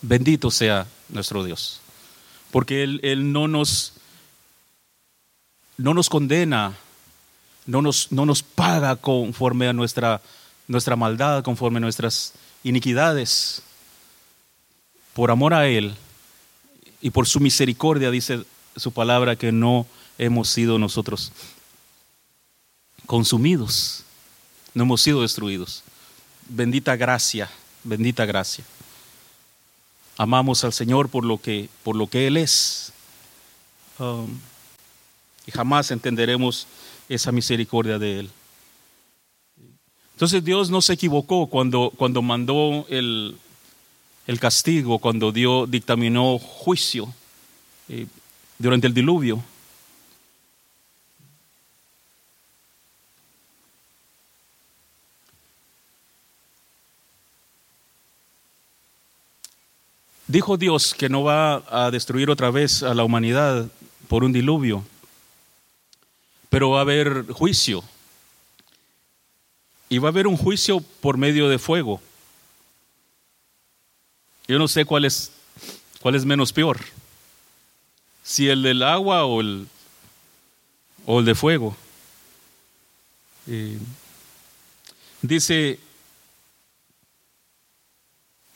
Bendito 0.03 0.51
sea 0.51 0.87
nuestro 1.09 1.45
Dios, 1.45 1.81
porque 2.51 2.83
Él, 2.83 3.01
Él 3.03 3.33
no, 3.33 3.49
nos, 3.49 3.95
no 5.77 5.95
nos 5.95 6.09
condena, 6.09 6.77
no 7.67 7.83
nos, 7.83 8.13
no 8.13 8.27
nos 8.27 8.43
paga 8.43 8.97
conforme 8.97 9.69
a 9.69 9.73
nuestra, 9.73 10.21
nuestra 10.69 10.97
maldad, 10.97 11.43
conforme 11.43 11.79
a 11.79 11.81
nuestras 11.81 12.33
iniquidades 12.63 13.63
por 15.15 15.31
amor 15.31 15.55
a 15.55 15.67
Él 15.67 15.95
y 17.01 17.11
por 17.11 17.27
su 17.27 17.41
misericordia, 17.41 18.11
dice 18.11 18.45
su 18.77 18.93
palabra, 18.93 19.37
que 19.37 19.53
no 19.53 19.87
hemos 20.19 20.49
sido 20.49 20.79
nosotros 20.79 21.33
consumidos, 23.07 24.06
no 24.77 24.83
hemos 24.83 25.01
sido 25.01 25.23
destruidos. 25.23 25.83
Bendita 26.51 26.97
gracia, 26.97 27.49
bendita 27.83 28.27
gracia. 28.27 28.63
Amamos 30.19 30.65
al 30.65 30.75
Señor 30.75 31.09
por 31.09 31.25
lo 31.25 31.41
que, 31.41 31.71
por 31.83 31.97
lo 31.97 32.09
que 32.09 32.27
Él 32.27 32.37
es. 32.37 32.93
Um, 33.99 34.39
y 35.47 35.51
jamás 35.51 35.91
entenderemos 35.91 36.67
esa 37.09 37.33
misericordia 37.33 37.99
de 37.99 38.21
Él. 38.21 38.31
Entonces 40.13 40.45
Dios 40.45 40.69
no 40.69 40.83
se 40.83 40.93
equivocó 40.93 41.47
cuando, 41.47 41.91
cuando 41.97 42.21
mandó 42.21 42.85
el, 42.91 43.39
el 44.27 44.39
castigo 44.39 44.99
cuando 44.99 45.33
Dios 45.33 45.71
dictaminó 45.71 46.39
juicio 46.39 47.15
eh, 47.89 48.07
durante 48.59 48.89
el 48.89 48.93
diluvio. 48.93 49.43
Dijo 60.29 60.57
Dios 60.57 60.93
que 60.93 61.09
no 61.09 61.23
va 61.23 61.63
a 61.71 61.91
destruir 61.91 62.31
otra 62.31 62.51
vez 62.51 62.83
a 62.83 62.95
la 62.95 63.05
humanidad 63.05 63.69
por 64.09 64.25
un 64.25 64.33
diluvio, 64.33 64.85
pero 66.49 66.71
va 66.71 66.79
a 66.79 66.83
haber 66.83 67.27
juicio. 67.33 67.85
Y 69.89 69.99
va 69.99 70.09
a 70.09 70.11
haber 70.11 70.27
un 70.27 70.37
juicio 70.37 70.81
por 71.01 71.17
medio 71.17 71.49
de 71.49 71.61
fuego. 71.61 72.01
Yo 74.49 74.59
no 74.59 74.67
sé 74.67 74.85
cuál 74.85 75.05
es, 75.05 75.31
cuál 76.01 76.17
es 76.17 76.25
menos 76.25 76.53
peor, 76.53 76.81
si 78.25 78.49
el 78.49 78.63
del 78.63 78.83
agua 78.83 79.25
o 79.25 79.41
el, 79.41 79.69
o 81.05 81.21
el 81.21 81.25
de 81.25 81.35
fuego. 81.37 81.77
dice 85.23 85.79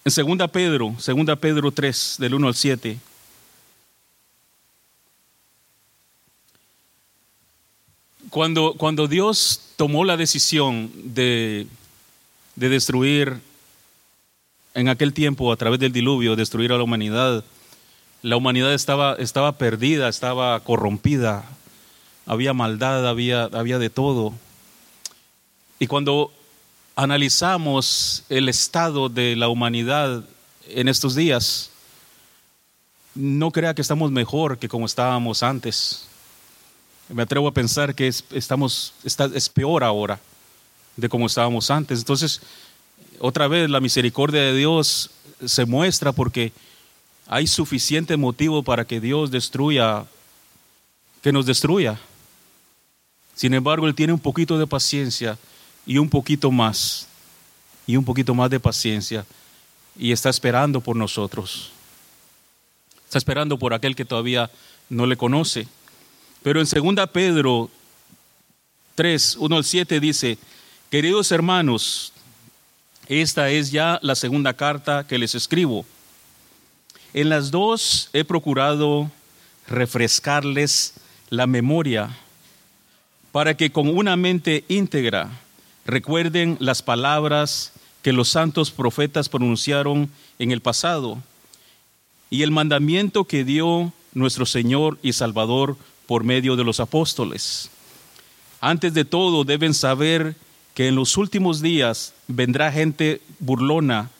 en 0.04 0.10
segunda 0.10 0.48
Pedro, 0.48 0.94
segunda 0.98 1.36
Pedro 1.36 1.70
3, 1.70 2.16
del 2.18 2.34
1 2.34 2.48
al 2.48 2.54
7. 2.54 2.98
Cuando, 8.30 8.74
cuando 8.74 9.08
Dios 9.08 9.60
tomó 9.76 10.04
la 10.04 10.16
decisión 10.16 10.90
de, 10.94 11.66
de 12.56 12.68
destruir 12.68 13.40
en 14.74 14.88
aquel 14.88 15.12
tiempo, 15.12 15.52
a 15.52 15.56
través 15.56 15.80
del 15.80 15.92
diluvio, 15.92 16.36
destruir 16.36 16.72
a 16.72 16.78
la 16.78 16.84
humanidad, 16.84 17.44
la 18.22 18.36
humanidad 18.36 18.72
estaba, 18.72 19.14
estaba 19.14 19.52
perdida, 19.58 20.08
estaba 20.08 20.60
corrompida, 20.60 21.44
había 22.24 22.54
maldad, 22.54 23.06
había, 23.08 23.44
había 23.44 23.78
de 23.78 23.90
todo. 23.90 24.32
Y 25.78 25.86
cuando 25.86 26.32
analizamos 26.96 28.24
el 28.28 28.48
estado 28.48 29.08
de 29.08 29.36
la 29.36 29.48
humanidad 29.48 30.24
en 30.68 30.88
estos 30.88 31.14
días, 31.14 31.70
no 33.14 33.50
crea 33.50 33.74
que 33.74 33.82
estamos 33.82 34.10
mejor 34.10 34.58
que 34.58 34.68
como 34.68 34.86
estábamos 34.86 35.42
antes. 35.42 36.06
Me 37.08 37.22
atrevo 37.22 37.48
a 37.48 37.54
pensar 37.54 37.94
que 37.94 38.06
estamos, 38.06 38.94
es 39.02 39.48
peor 39.48 39.82
ahora 39.82 40.20
de 40.96 41.08
como 41.08 41.26
estábamos 41.26 41.70
antes. 41.70 41.98
Entonces, 41.98 42.40
otra 43.18 43.48
vez 43.48 43.68
la 43.68 43.80
misericordia 43.80 44.42
de 44.42 44.56
Dios 44.56 45.10
se 45.44 45.64
muestra 45.64 46.12
porque 46.12 46.52
hay 47.26 47.46
suficiente 47.46 48.16
motivo 48.16 48.62
para 48.62 48.84
que 48.84 49.00
Dios 49.00 49.30
destruya, 49.30 50.04
que 51.22 51.32
nos 51.32 51.46
destruya. 51.46 51.98
Sin 53.34 53.54
embargo, 53.54 53.86
Él 53.86 53.94
tiene 53.94 54.12
un 54.12 54.20
poquito 54.20 54.58
de 54.58 54.66
paciencia 54.66 55.38
y 55.86 55.98
un 55.98 56.08
poquito 56.08 56.50
más, 56.50 57.06
y 57.86 57.96
un 57.96 58.04
poquito 58.04 58.34
más 58.34 58.50
de 58.50 58.60
paciencia, 58.60 59.24
y 59.98 60.12
está 60.12 60.30
esperando 60.30 60.80
por 60.80 60.96
nosotros. 60.96 61.72
Está 63.04 63.18
esperando 63.18 63.58
por 63.58 63.74
aquel 63.74 63.96
que 63.96 64.04
todavía 64.04 64.50
no 64.88 65.06
le 65.06 65.16
conoce. 65.16 65.66
Pero 66.42 66.60
en 66.60 66.66
2 66.66 67.10
Pedro 67.12 67.70
3, 68.94 69.36
1 69.36 69.56
al 69.56 69.64
7 69.64 70.00
dice, 70.00 70.38
queridos 70.90 71.32
hermanos, 71.32 72.12
esta 73.08 73.50
es 73.50 73.72
ya 73.72 73.98
la 74.02 74.14
segunda 74.14 74.54
carta 74.54 75.06
que 75.06 75.18
les 75.18 75.34
escribo. 75.34 75.84
En 77.12 77.28
las 77.28 77.50
dos 77.50 78.08
he 78.12 78.24
procurado 78.24 79.10
refrescarles 79.66 80.94
la 81.28 81.46
memoria 81.46 82.16
para 83.32 83.56
que 83.56 83.72
con 83.72 83.88
una 83.88 84.16
mente 84.16 84.64
íntegra 84.68 85.30
recuerden 85.90 86.56
las 86.60 86.82
palabras 86.82 87.72
que 88.02 88.12
los 88.12 88.28
santos 88.28 88.70
profetas 88.70 89.28
pronunciaron 89.28 90.10
en 90.38 90.52
el 90.52 90.60
pasado 90.60 91.18
y 92.30 92.42
el 92.42 92.50
mandamiento 92.50 93.24
que 93.24 93.44
dio 93.44 93.92
nuestro 94.14 94.46
Señor 94.46 94.98
y 95.02 95.12
Salvador 95.12 95.76
por 96.06 96.24
medio 96.24 96.56
de 96.56 96.64
los 96.64 96.80
apóstoles. 96.80 97.70
Antes 98.60 98.94
de 98.94 99.04
todo 99.04 99.44
deben 99.44 99.74
saber 99.74 100.36
que 100.74 100.88
en 100.88 100.94
los 100.94 101.16
últimos 101.16 101.60
días 101.60 102.14
vendrá 102.28 102.72
gente 102.72 103.20
burlona 103.38 104.10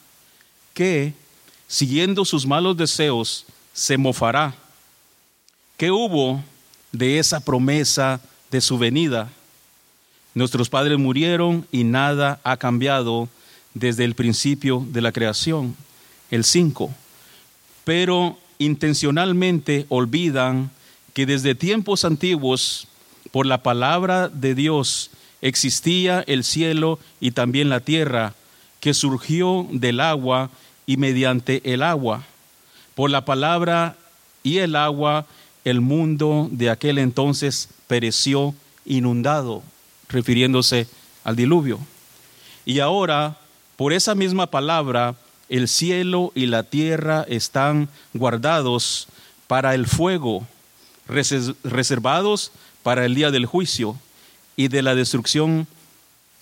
que, 0.75 1.15
siguiendo 1.69 2.25
sus 2.25 2.47
malos 2.47 2.77
deseos, 2.77 3.47
se 3.73 3.97
mofará. 3.97 4.55
¿Qué 5.77 5.91
hubo 5.91 6.43
de 6.93 7.19
esa 7.19 7.41
promesa 7.41 8.21
de 8.51 8.61
su 8.61 8.79
venida? 8.79 9.31
Nuestros 10.35 10.69
padres 10.69 10.99
murieron 10.99 11.67
y 11.73 11.85
nada 11.85 12.41
ha 12.45 12.57
cambiado 12.57 13.29
desde 13.75 14.05
el 14.05 14.15
principio 14.15 14.87
de 14.89 15.01
la 15.01 15.13
creación. 15.13 15.77
El 16.31 16.45
5. 16.45 16.91
Pero 17.85 18.39
intencionalmente 18.59 19.87
olvidan 19.89 20.71
que 21.15 21.27
desde 21.27 21.55
tiempos 21.55 22.05
antiguos, 22.05 22.87
por 23.33 23.47
la 23.47 23.63
palabra 23.63 24.29
de 24.29 24.55
Dios, 24.55 25.11
existía 25.41 26.23
el 26.27 26.45
cielo 26.45 26.99
y 27.19 27.33
también 27.33 27.69
la 27.69 27.81
tierra, 27.81 28.35
que 28.81 28.95
surgió 28.95 29.67
del 29.71 30.01
agua 30.01 30.51
y 30.87 30.97
mediante 30.97 31.61
el 31.73 31.83
agua. 31.83 32.25
Por 32.95 33.11
la 33.11 33.25
palabra 33.25 33.97
y 34.43 34.59
el 34.59 34.77
agua, 34.77 35.27
el 35.65 35.81
mundo 35.81 36.49
de 36.51 36.71
aquel 36.71 36.99
entonces 36.99 37.69
pereció 37.87 38.55
inundado, 38.85 39.63
refiriéndose 40.11 40.87
al 41.25 41.37
diluvio. 41.37 41.79
Y 42.65 42.81
ahora, 42.81 43.39
por 43.77 43.93
esa 43.93 44.15
misma 44.15 44.47
palabra, 44.47 45.17
el 45.49 45.69
cielo 45.69 46.33
y 46.35 46.47
la 46.47 46.63
tierra 46.63 47.25
están 47.29 47.89
guardados 48.13 49.09
para 49.47 49.75
el 49.75 49.87
fuego, 49.87 50.47
reservados 51.09 52.53
para 52.83 53.05
el 53.05 53.15
día 53.15 53.31
del 53.31 53.47
juicio 53.47 53.99
y 54.57 54.69
de 54.69 54.83
la 54.83 54.95
destrucción 54.95 55.67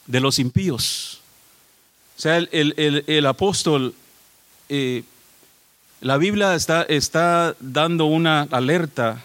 de 0.06 0.20
los 0.20 0.38
impíos. 0.38 1.20
O 2.18 2.20
sea, 2.20 2.36
el, 2.36 3.26
apóstol, 3.26 3.94
eh, 4.68 5.04
la 6.00 6.16
Biblia 6.16 6.54
está, 6.54 6.82
está, 6.82 7.54
dando 7.60 8.06
una 8.06 8.42
alerta 8.50 9.24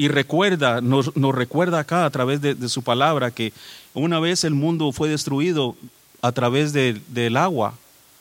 y 0.00 0.06
recuerda, 0.06 0.80
nos, 0.80 1.12
recuerda 1.16 1.80
acá 1.80 2.04
a 2.06 2.10
través 2.10 2.40
de, 2.40 2.68
su 2.68 2.82
palabra 2.82 3.32
que 3.32 3.52
una 3.94 4.20
vez 4.20 4.44
el 4.44 4.54
mundo 4.54 4.92
fue 4.92 5.08
destruido 5.08 5.76
a 6.22 6.30
través 6.30 6.72
del 6.72 7.36
agua, 7.36 7.74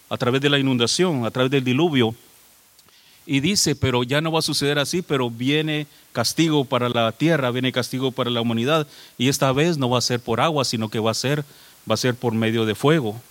a 0.09 0.17
través 0.17 0.41
de 0.41 0.49
la 0.49 0.57
inundación, 0.57 1.23
a 1.23 1.31
través 1.31 1.51
del 1.51 1.63
diluvio. 1.63 2.15
Y 3.27 3.41
dice, 3.41 3.75
pero 3.75 4.01
ya 4.01 4.21
no 4.21 4.31
va 4.31 4.39
a 4.39 4.41
suceder 4.41 4.79
así, 4.79 5.03
pero 5.03 5.29
viene 5.29 5.85
castigo 6.13 6.65
para 6.65 6.89
la 6.89 7.11
tierra, 7.11 7.51
viene 7.51 7.71
castigo 7.71 8.11
para 8.11 8.31
la 8.31 8.41
humanidad. 8.41 8.87
Y 9.19 9.29
esta 9.29 9.51
vez 9.51 9.77
no 9.77 9.87
va 9.87 9.99
a 9.99 10.01
ser 10.01 10.19
por 10.19 10.41
agua, 10.41 10.65
sino 10.65 10.89
que 10.89 10.97
va 10.99 11.11
a 11.11 11.13
ser, 11.13 11.45
va 11.89 11.93
a 11.93 11.97
ser 11.97 12.15
por 12.15 12.33
medio 12.33 12.65
de 12.65 12.73
fuego. 12.73 13.21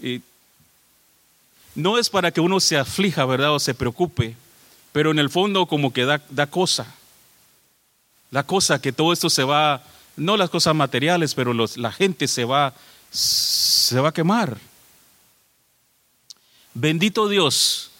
Y 0.00 0.22
no 1.74 1.98
es 1.98 2.08
para 2.08 2.30
que 2.30 2.40
uno 2.40 2.60
se 2.60 2.78
aflija, 2.78 3.26
¿verdad? 3.26 3.54
O 3.54 3.60
se 3.60 3.74
preocupe, 3.74 4.36
pero 4.92 5.10
en 5.10 5.18
el 5.18 5.28
fondo 5.28 5.66
como 5.66 5.92
que 5.92 6.06
da, 6.06 6.22
da 6.30 6.46
cosa. 6.46 6.94
La 8.30 8.44
cosa 8.44 8.80
que 8.80 8.92
todo 8.92 9.12
esto 9.12 9.30
se 9.30 9.44
va, 9.44 9.82
no 10.16 10.36
las 10.36 10.50
cosas 10.50 10.74
materiales, 10.74 11.34
pero 11.34 11.52
los, 11.52 11.76
la 11.76 11.92
gente 11.92 12.28
se 12.28 12.44
va, 12.44 12.74
se 13.10 13.98
va 14.00 14.10
a 14.10 14.14
quemar. 14.14 14.58
Bendito 16.74 17.28
Dios 17.28 17.90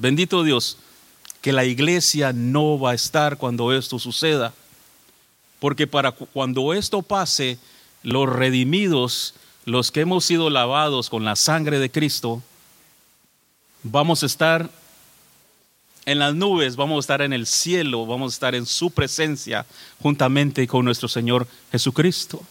Bendito 0.00 0.44
Dios, 0.44 0.78
que 1.42 1.52
la 1.52 1.66
iglesia 1.66 2.32
no 2.32 2.78
va 2.78 2.92
a 2.92 2.94
estar 2.94 3.36
cuando 3.36 3.70
esto 3.70 3.98
suceda. 3.98 4.54
Porque 5.58 5.86
para 5.86 6.12
cuando 6.12 6.72
esto 6.72 7.02
pase, 7.02 7.58
los 8.02 8.26
redimidos, 8.26 9.34
los 9.66 9.90
que 9.90 10.00
hemos 10.00 10.24
sido 10.24 10.48
lavados 10.48 11.10
con 11.10 11.26
la 11.26 11.36
sangre 11.36 11.78
de 11.78 11.90
Cristo, 11.90 12.42
vamos 13.82 14.22
a 14.22 14.26
estar 14.26 14.70
en 16.06 16.18
las 16.18 16.34
nubes, 16.34 16.76
vamos 16.76 16.96
a 16.96 17.00
estar 17.00 17.22
en 17.22 17.32
el 17.32 17.46
cielo, 17.46 18.06
vamos 18.06 18.32
a 18.32 18.34
estar 18.34 18.54
en 18.54 18.66
su 18.66 18.90
presencia 18.90 19.66
juntamente 20.02 20.66
con 20.66 20.84
nuestro 20.84 21.08
Señor 21.08 21.46
Jesucristo. 21.70 22.42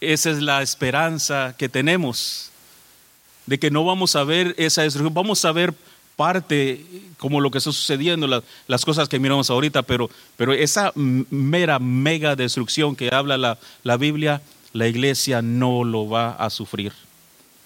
Esa 0.00 0.30
es 0.30 0.40
la 0.40 0.62
esperanza 0.62 1.54
que 1.58 1.68
tenemos, 1.68 2.50
de 3.46 3.58
que 3.58 3.70
no 3.70 3.84
vamos 3.84 4.16
a 4.16 4.24
ver 4.24 4.54
esa 4.58 4.82
destrucción, 4.82 5.14
vamos 5.14 5.44
a 5.44 5.52
ver 5.52 5.74
parte 6.16 6.84
como 7.18 7.40
lo 7.40 7.50
que 7.50 7.58
está 7.58 7.72
sucediendo, 7.72 8.42
las 8.66 8.84
cosas 8.84 9.08
que 9.08 9.18
miramos 9.18 9.50
ahorita, 9.50 9.82
pero, 9.82 10.10
pero 10.36 10.52
esa 10.52 10.92
mera 10.94 11.78
mega 11.78 12.36
destrucción 12.36 12.96
que 12.96 13.10
habla 13.12 13.36
la, 13.36 13.58
la 13.84 13.96
Biblia, 13.96 14.42
la 14.72 14.88
iglesia 14.88 15.42
no 15.42 15.84
lo 15.84 16.08
va 16.08 16.30
a 16.32 16.50
sufrir. 16.50 16.92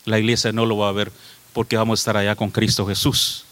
La 0.05 0.19
iglesia 0.19 0.53
no 0.53 0.67
lo 0.67 0.77
va 0.77 0.89
a 0.89 0.93
ver 0.93 1.13
porque 1.53 1.77
vamos 1.77 1.99
a 1.99 2.03
estar 2.03 2.17
allá 2.17 2.35
con 2.35 2.51
Cristo 2.51 2.87
Jesús. 2.87 3.45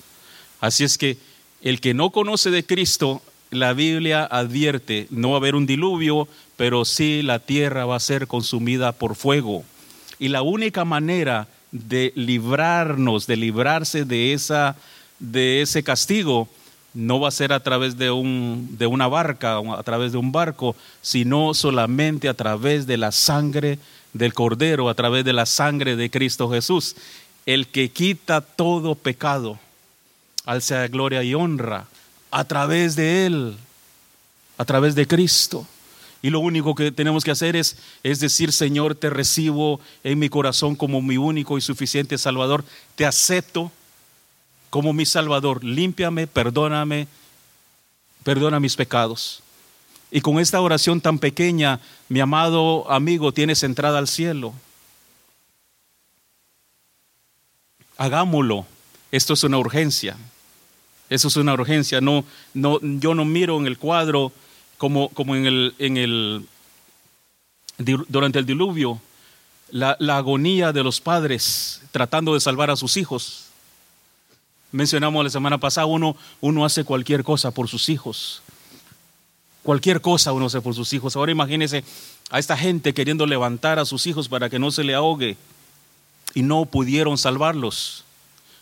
Así 0.61 0.85
es 0.85 0.99
que 0.99 1.19
el 1.63 1.81
que 1.81 1.95
no 1.95 2.11
conoce 2.11 2.51
de 2.51 2.65
Cristo, 2.65 3.23
la 3.51 3.73
Biblia 3.73 4.25
advierte, 4.25 5.07
no 5.11 5.31
va 5.31 5.37
a 5.37 5.39
haber 5.39 5.55
un 5.55 5.67
diluvio, 5.67 6.29
pero 6.57 6.85
sí 6.85 7.23
la 7.23 7.39
tierra 7.39 7.85
va 7.85 7.97
a 7.97 8.01
ser 8.01 8.27
consumida 8.27 8.93
por 8.93 9.17
fuego. 9.17 9.65
Y 10.19 10.29
la 10.29 10.43
única 10.43 10.85
manera 10.85 11.49
de 11.73 12.13
librarnos, 12.15 13.27
de 13.27 13.37
librarse 13.37 14.05
de, 14.05 14.33
esa, 14.33 14.77
de 15.19 15.63
ese 15.63 15.83
castigo, 15.83 16.49
no 16.93 17.21
va 17.21 17.29
a 17.29 17.33
ser 17.33 17.53
a 17.53 17.61
través 17.61 17.97
de, 17.97 18.11
un, 18.11 18.77
de 18.79 18.87
una 18.87 19.07
barca, 19.07 19.59
a 19.59 19.83
través 19.83 20.13
de 20.13 20.19
un 20.19 20.33
barco, 20.33 20.75
sino 21.03 21.55
solamente 21.55 22.29
a 22.29 22.35
través 22.35 22.87
de 22.87 22.97
la 22.97 23.13
sangre 23.13 23.79
del 24.13 24.35
Cordero, 24.35 24.89
a 24.89 24.95
través 24.95 25.25
de 25.25 25.33
la 25.33 25.47
sangre 25.47 25.97
de 25.97 26.11
Cristo 26.11 26.51
Jesús, 26.51 26.97
el 27.47 27.69
que 27.69 27.91
quita 27.91 28.41
todo 28.41 28.95
pecado, 28.95 29.59
al 30.51 30.63
sea 30.63 30.89
gloria 30.89 31.23
y 31.23 31.33
honra, 31.33 31.87
a 32.33 32.43
través 32.43 32.97
de 32.97 33.25
Él, 33.25 33.57
a 34.59 34.65
través 34.65 34.97
de 34.97 35.07
Cristo. 35.07 35.65
Y 36.23 36.31
lo 36.31 36.41
único 36.41 36.75
que 36.75 36.91
tenemos 36.91 37.23
que 37.23 37.31
hacer 37.31 37.55
es, 37.55 37.77
es 38.03 38.19
decir, 38.19 38.53
Señor, 38.53 38.97
te 38.97 39.11
recibo 39.11 39.79
en 40.03 40.19
mi 40.19 40.29
corazón 40.29 40.75
como 40.75 41.01
mi 41.03 41.17
único 41.17 41.57
y 41.57 41.61
suficiente 41.61 42.19
Salvador. 42.19 42.65
Te 42.97 43.07
acepto 43.07 43.71
como 44.71 44.93
mi 44.93 45.07
Salvador. 45.07 45.63
Límpiame, 45.63 46.27
perdóname, 46.27 47.07
perdona 48.25 48.59
mis 48.59 48.75
pecados. 48.75 49.45
Y 50.11 50.21
con 50.21 50.41
esta 50.41 50.61
oración 50.61 51.01
tan 51.01 51.21
pequeña, 51.21 51.79
mi 52.09 52.19
amado 52.19 52.91
amigo, 52.91 53.33
tienes 53.33 53.63
entrada 53.63 53.99
al 53.99 54.09
cielo. 54.09 54.53
Hagámoslo. 57.97 58.67
Esto 59.13 59.35
es 59.35 59.45
una 59.45 59.59
urgencia. 59.59 60.17
Eso 61.11 61.29
es 61.29 61.37
una 61.37 61.53
urgencia. 61.53 62.01
No, 62.01 62.25
no, 62.55 62.79
yo 62.81 63.15
no 63.15 63.25
miro 63.25 63.59
en 63.59 63.67
el 63.67 63.77
cuadro 63.77 64.33
como, 64.79 65.11
como 65.11 65.35
en 65.35 65.45
el, 65.45 65.75
en 65.79 65.97
el, 65.97 66.47
durante 68.09 68.39
el 68.39 68.47
diluvio, 68.47 69.01
la, 69.71 69.97
la 69.99 70.17
agonía 70.17 70.73
de 70.73 70.83
los 70.85 71.01
padres 71.01 71.83
tratando 71.91 72.35
de 72.35 72.41
salvar 72.41 72.71
a 72.71 72.77
sus 72.77 72.97
hijos. 72.97 73.47
Mencionamos 74.73 75.25
la 75.25 75.31
semana 75.31 75.59
pasada, 75.59 75.87
uno, 75.87 76.17
uno 76.41 76.65
hace 76.65 76.85
cualquier 76.85 77.25
cosa 77.25 77.51
por 77.51 77.69
sus 77.69 77.89
hijos. 77.89 78.41
Cualquier 79.65 80.01
cosa 80.01 80.33
uno 80.33 80.47
hace 80.47 80.61
por 80.61 80.75
sus 80.75 80.93
hijos. 80.93 81.17
Ahora 81.17 81.33
imagínese 81.33 81.85
a 82.31 82.39
esta 82.39 82.57
gente 82.57 82.95
queriendo 82.95 83.27
levantar 83.27 83.81
a 83.81 83.85
sus 83.85 84.07
hijos 84.07 84.29
para 84.29 84.49
que 84.49 84.61
no 84.61 84.71
se 84.71 84.85
le 84.85 84.95
ahogue 84.95 85.37
y 86.35 86.43
no 86.43 86.65
pudieron 86.67 87.19
salvarlos. 87.19 88.05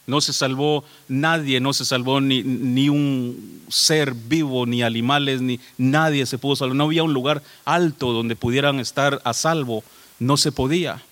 No 0.08 0.22
se 0.22 0.32
salvó 0.32 0.84
nadie, 1.06 1.60
no 1.60 1.74
se 1.74 1.84
salvó 1.84 2.22
ni, 2.22 2.42
ni, 2.42 2.88
un 2.88 3.62
ser 3.68 4.14
vivo, 4.14 4.64
ni 4.64 4.82
animales, 4.82 5.42
ni 5.42 5.60
nadie 5.76 6.24
se 6.24 6.38
pudo 6.38 6.56
salvar. 6.56 6.76
No 6.76 6.84
había 6.84 7.02
un 7.02 7.12
lugar 7.12 7.42
alto 7.66 8.14
donde 8.14 8.34
pudieran 8.34 8.80
estar 8.80 9.20
a 9.22 9.34
salvo. 9.34 9.84
No 10.18 10.38
se 10.38 10.50
podía. 10.50 11.02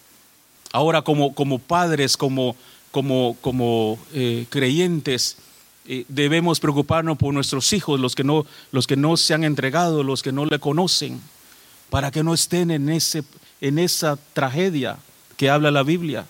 Ahora 0.73 1.03
como, 1.03 1.35
como 1.35 1.59
padres, 1.59 2.17
como, 2.17 2.57
como, 2.91 3.37
como 3.43 3.99
eh, 4.15 4.47
creyentes, 4.49 5.37
eh, 5.85 6.07
debemos 6.09 6.59
preocuparnos 6.59 7.19
por 7.19 7.35
nuestros 7.35 7.75
hijos, 7.75 8.01
los 8.01 8.15
que, 8.15 8.25
no, 8.25 8.47
los 8.73 8.87
que 8.87 8.97
no 8.97 9.19
se 9.19 9.35
han 9.35 9.45
entregado, 9.45 10.05
los 10.05 10.23
que 10.23 10.33
no 10.33 10.47
le 10.47 10.59
conocen, 10.59 11.21
para 11.91 12.11
que 12.11 12.23
no 12.23 12.33
estén 12.33 12.71
en, 12.71 12.89
ese, 12.89 13.25
en 13.61 13.79
esa 13.79 14.17
tragedia 14.33 14.97
que 15.37 15.51
habla 15.51 15.71
la 15.71 15.83
Biblia. 15.83 16.25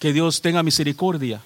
Que 0.00 0.12
Dios 0.12 0.40
tenga 0.40 0.64
misericordia. 0.64 1.40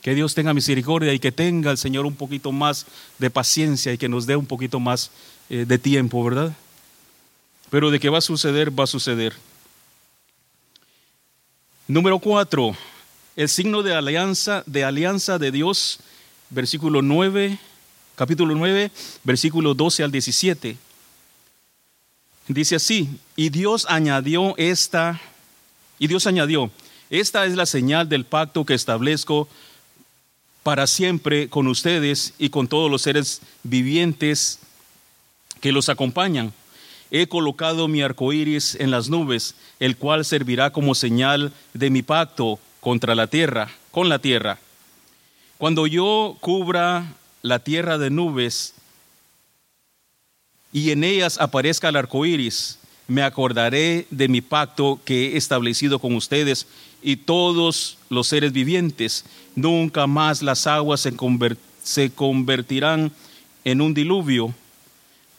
Que 0.00 0.14
Dios 0.14 0.34
tenga 0.34 0.54
misericordia 0.54 1.12
y 1.12 1.18
que 1.18 1.32
tenga 1.32 1.70
el 1.70 1.78
Señor 1.78 2.06
un 2.06 2.14
poquito 2.14 2.52
más 2.52 2.86
de 3.18 3.30
paciencia 3.30 3.92
y 3.92 3.98
que 3.98 4.08
nos 4.08 4.24
dé 4.24 4.36
un 4.36 4.46
poquito 4.46 4.80
más 4.80 5.10
eh, 5.50 5.66
de 5.66 5.78
tiempo, 5.78 6.24
¿verdad? 6.24 6.54
Pero 7.68 7.90
de 7.90 8.00
que 8.00 8.08
va 8.08 8.18
a 8.18 8.22
suceder, 8.22 8.70
va 8.70 8.84
a 8.84 8.86
suceder. 8.86 9.34
Número 11.86 12.18
cuatro, 12.18 12.74
el 13.36 13.48
signo 13.48 13.82
de 13.82 13.94
alianza, 13.94 14.62
de 14.66 14.84
alianza 14.84 15.38
de 15.38 15.50
Dios, 15.50 15.98
versículo 16.50 17.02
9, 17.02 17.58
capítulo 18.14 18.54
9, 18.54 18.90
versículo 19.24 19.74
12 19.74 20.04
al 20.04 20.12
17. 20.12 20.76
Dice 22.48 22.76
así, 22.76 23.18
y 23.36 23.48
Dios 23.48 23.86
añadió 23.88 24.56
esta, 24.56 25.20
y 25.98 26.06
Dios 26.06 26.26
añadió, 26.26 26.70
esta 27.20 27.46
es 27.46 27.54
la 27.54 27.66
señal 27.66 28.08
del 28.08 28.24
pacto 28.24 28.64
que 28.64 28.74
establezco 28.74 29.48
para 30.64 30.86
siempre 30.88 31.48
con 31.48 31.68
ustedes 31.68 32.34
y 32.38 32.48
con 32.48 32.66
todos 32.66 32.90
los 32.90 33.02
seres 33.02 33.40
vivientes 33.62 34.58
que 35.60 35.70
los 35.70 35.88
acompañan. 35.88 36.52
He 37.12 37.28
colocado 37.28 37.86
mi 37.86 38.02
arco 38.02 38.32
iris 38.32 38.74
en 38.80 38.90
las 38.90 39.08
nubes, 39.08 39.54
el 39.78 39.96
cual 39.96 40.24
servirá 40.24 40.72
como 40.72 40.96
señal 40.96 41.52
de 41.72 41.90
mi 41.90 42.02
pacto 42.02 42.58
contra 42.80 43.14
la 43.14 43.28
tierra, 43.28 43.70
con 43.92 44.08
la 44.08 44.18
tierra. 44.18 44.58
Cuando 45.58 45.86
yo 45.86 46.36
cubra 46.40 47.12
la 47.42 47.60
tierra 47.60 47.96
de 47.96 48.10
nubes 48.10 48.74
y 50.72 50.90
en 50.90 51.04
ellas 51.04 51.38
aparezca 51.38 51.90
el 51.90 51.96
arco 51.96 52.26
iris, 52.26 52.80
me 53.06 53.22
acordaré 53.22 54.06
de 54.10 54.28
mi 54.28 54.40
pacto 54.40 55.00
que 55.04 55.34
he 55.34 55.36
establecido 55.36 55.98
con 55.98 56.14
ustedes 56.14 56.66
y 57.02 57.16
todos 57.16 57.98
los 58.08 58.28
seres 58.28 58.52
vivientes. 58.52 59.24
Nunca 59.54 60.06
más 60.06 60.42
las 60.42 60.66
aguas 60.66 61.06
se, 61.82 62.10
convertirán 62.10 63.12
en 63.64 63.80
un 63.80 63.94
diluvio 63.94 64.54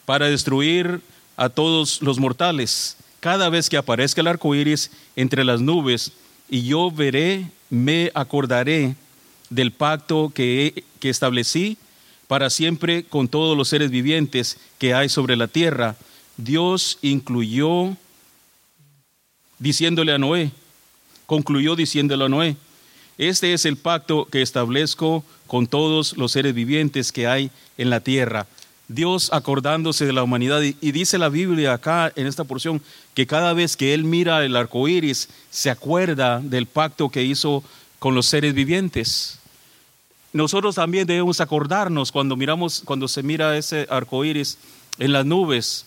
para 0.04 0.26
destruir 0.26 1.00
a 1.36 1.48
todos 1.48 2.00
los 2.02 2.18
mortales. 2.18 2.96
Cada 3.20 3.48
vez 3.48 3.68
que 3.68 3.76
aparezca 3.76 4.20
el 4.20 4.28
arco 4.28 4.54
iris 4.54 4.90
entre 5.16 5.44
las 5.44 5.60
nubes, 5.60 6.12
y 6.48 6.62
yo 6.62 6.92
veré, 6.92 7.50
me 7.68 8.12
acordaré 8.14 8.94
del 9.50 9.72
pacto 9.72 10.30
que, 10.32 10.84
que 11.00 11.10
establecí 11.10 11.76
para 12.28 12.50
siempre 12.50 13.04
con 13.04 13.28
todos 13.28 13.56
los 13.56 13.68
seres 13.68 13.90
vivientes 13.90 14.58
que 14.78 14.94
hay 14.94 15.08
sobre 15.08 15.36
la 15.36 15.48
tierra. 15.48 15.96
Dios 16.36 16.98
incluyó 17.02 17.96
diciéndole 19.58 20.12
a 20.12 20.18
Noé, 20.18 20.52
concluyó 21.26 21.76
diciéndole 21.76 22.24
a 22.24 22.28
Noé, 22.28 22.56
este 23.18 23.54
es 23.54 23.64
el 23.64 23.76
pacto 23.76 24.26
que 24.26 24.42
establezco 24.42 25.24
con 25.46 25.66
todos 25.66 26.16
los 26.16 26.32
seres 26.32 26.54
vivientes 26.54 27.12
que 27.12 27.26
hay 27.26 27.50
en 27.78 27.88
la 27.88 28.00
tierra. 28.00 28.46
Dios 28.88 29.32
acordándose 29.32 30.06
de 30.06 30.12
la 30.12 30.22
humanidad 30.22 30.62
y, 30.62 30.92
dice 30.92 31.18
la 31.18 31.28
Biblia 31.28 31.72
acá 31.72 32.12
en 32.14 32.26
esta 32.26 32.44
porción 32.44 32.80
que 33.14 33.26
cada 33.26 33.52
vez 33.52 33.76
que 33.76 33.94
él 33.94 34.04
mira 34.04 34.44
el 34.44 34.54
arco 34.54 34.86
iris 34.86 35.28
se 35.50 35.70
acuerda 35.70 36.40
del 36.40 36.66
pacto 36.66 37.08
que 37.08 37.24
hizo 37.24 37.64
con 37.98 38.14
los 38.14 38.26
seres 38.26 38.54
vivientes. 38.54 39.40
Nosotros 40.32 40.74
también 40.74 41.06
debemos 41.06 41.40
acordarnos 41.40 42.12
cuando 42.12 42.36
miramos, 42.36 42.82
cuando 42.84 43.08
se 43.08 43.22
mira 43.22 43.56
ese 43.56 43.86
arco 43.90 44.24
iris 44.24 44.58
en 44.98 45.12
las 45.12 45.24
nubes, 45.24 45.86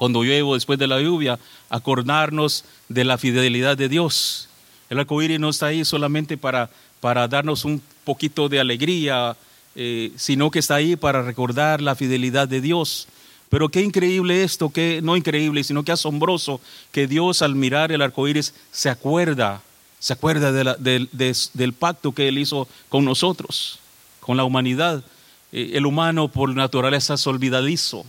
cuando 0.00 0.24
llueve 0.24 0.54
después 0.54 0.78
de 0.78 0.86
la 0.86 0.98
lluvia, 0.98 1.38
acordarnos 1.68 2.64
de 2.88 3.04
la 3.04 3.18
fidelidad 3.18 3.76
de 3.76 3.90
Dios. 3.90 4.48
El 4.88 4.98
arco 4.98 5.20
iris 5.20 5.38
no 5.38 5.50
está 5.50 5.66
ahí 5.66 5.84
solamente 5.84 6.38
para, 6.38 6.70
para 7.00 7.28
darnos 7.28 7.66
un 7.66 7.82
poquito 8.02 8.48
de 8.48 8.60
alegría, 8.60 9.36
eh, 9.74 10.10
sino 10.16 10.50
que 10.50 10.58
está 10.58 10.76
ahí 10.76 10.96
para 10.96 11.20
recordar 11.20 11.82
la 11.82 11.94
fidelidad 11.94 12.48
de 12.48 12.62
Dios. 12.62 13.08
Pero 13.50 13.68
qué 13.68 13.82
increíble 13.82 14.42
esto, 14.42 14.70
que 14.70 15.02
no 15.02 15.18
increíble, 15.18 15.62
sino 15.64 15.82
que 15.82 15.92
asombroso 15.92 16.62
que 16.92 17.06
Dios 17.06 17.42
al 17.42 17.54
mirar 17.54 17.92
el 17.92 18.00
arco 18.00 18.26
iris 18.26 18.54
se 18.72 18.88
acuerda, 18.88 19.60
se 19.98 20.14
acuerda 20.14 20.50
del 20.78 21.74
pacto 21.78 22.12
que 22.12 22.26
Él 22.26 22.38
hizo 22.38 22.66
con 22.88 23.04
nosotros, 23.04 23.80
con 24.20 24.38
la 24.38 24.44
humanidad. 24.44 25.04
Eh, 25.52 25.72
el 25.74 25.84
humano 25.84 26.28
por 26.28 26.54
naturaleza 26.54 27.12
es 27.14 27.26
olvidadizo, 27.26 28.06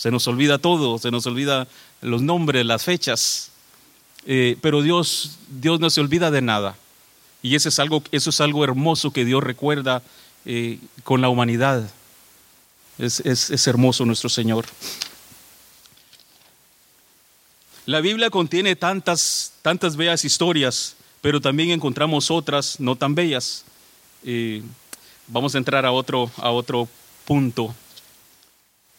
se 0.00 0.10
nos 0.10 0.26
olvida 0.28 0.56
todo, 0.56 0.96
se 0.96 1.10
nos 1.10 1.26
olvida 1.26 1.68
los 2.00 2.22
nombres, 2.22 2.64
las 2.64 2.84
fechas, 2.84 3.50
eh, 4.24 4.56
pero 4.62 4.80
Dios, 4.80 5.36
Dios 5.50 5.78
no 5.78 5.90
se 5.90 6.00
olvida 6.00 6.30
de 6.30 6.40
nada. 6.40 6.74
Y 7.42 7.54
eso 7.54 7.68
es 7.68 7.78
algo, 7.78 8.02
eso 8.10 8.30
es 8.30 8.40
algo 8.40 8.64
hermoso 8.64 9.10
que 9.10 9.26
Dios 9.26 9.42
recuerda 9.42 10.02
eh, 10.46 10.78
con 11.04 11.20
la 11.20 11.28
humanidad. 11.28 11.90
Es, 12.96 13.20
es, 13.20 13.66
hermoso 13.66 14.06
nuestro 14.06 14.30
Señor. 14.30 14.64
La 17.84 18.00
Biblia 18.00 18.30
contiene 18.30 18.76
tantas, 18.76 19.52
tantas 19.60 19.96
bellas 19.96 20.24
historias, 20.24 20.96
pero 21.20 21.42
también 21.42 21.72
encontramos 21.72 22.30
otras 22.30 22.80
no 22.80 22.96
tan 22.96 23.14
bellas. 23.14 23.66
Eh, 24.24 24.62
vamos 25.26 25.54
a 25.54 25.58
entrar 25.58 25.84
a 25.84 25.92
otro, 25.92 26.30
a 26.38 26.50
otro 26.52 26.88
punto, 27.26 27.74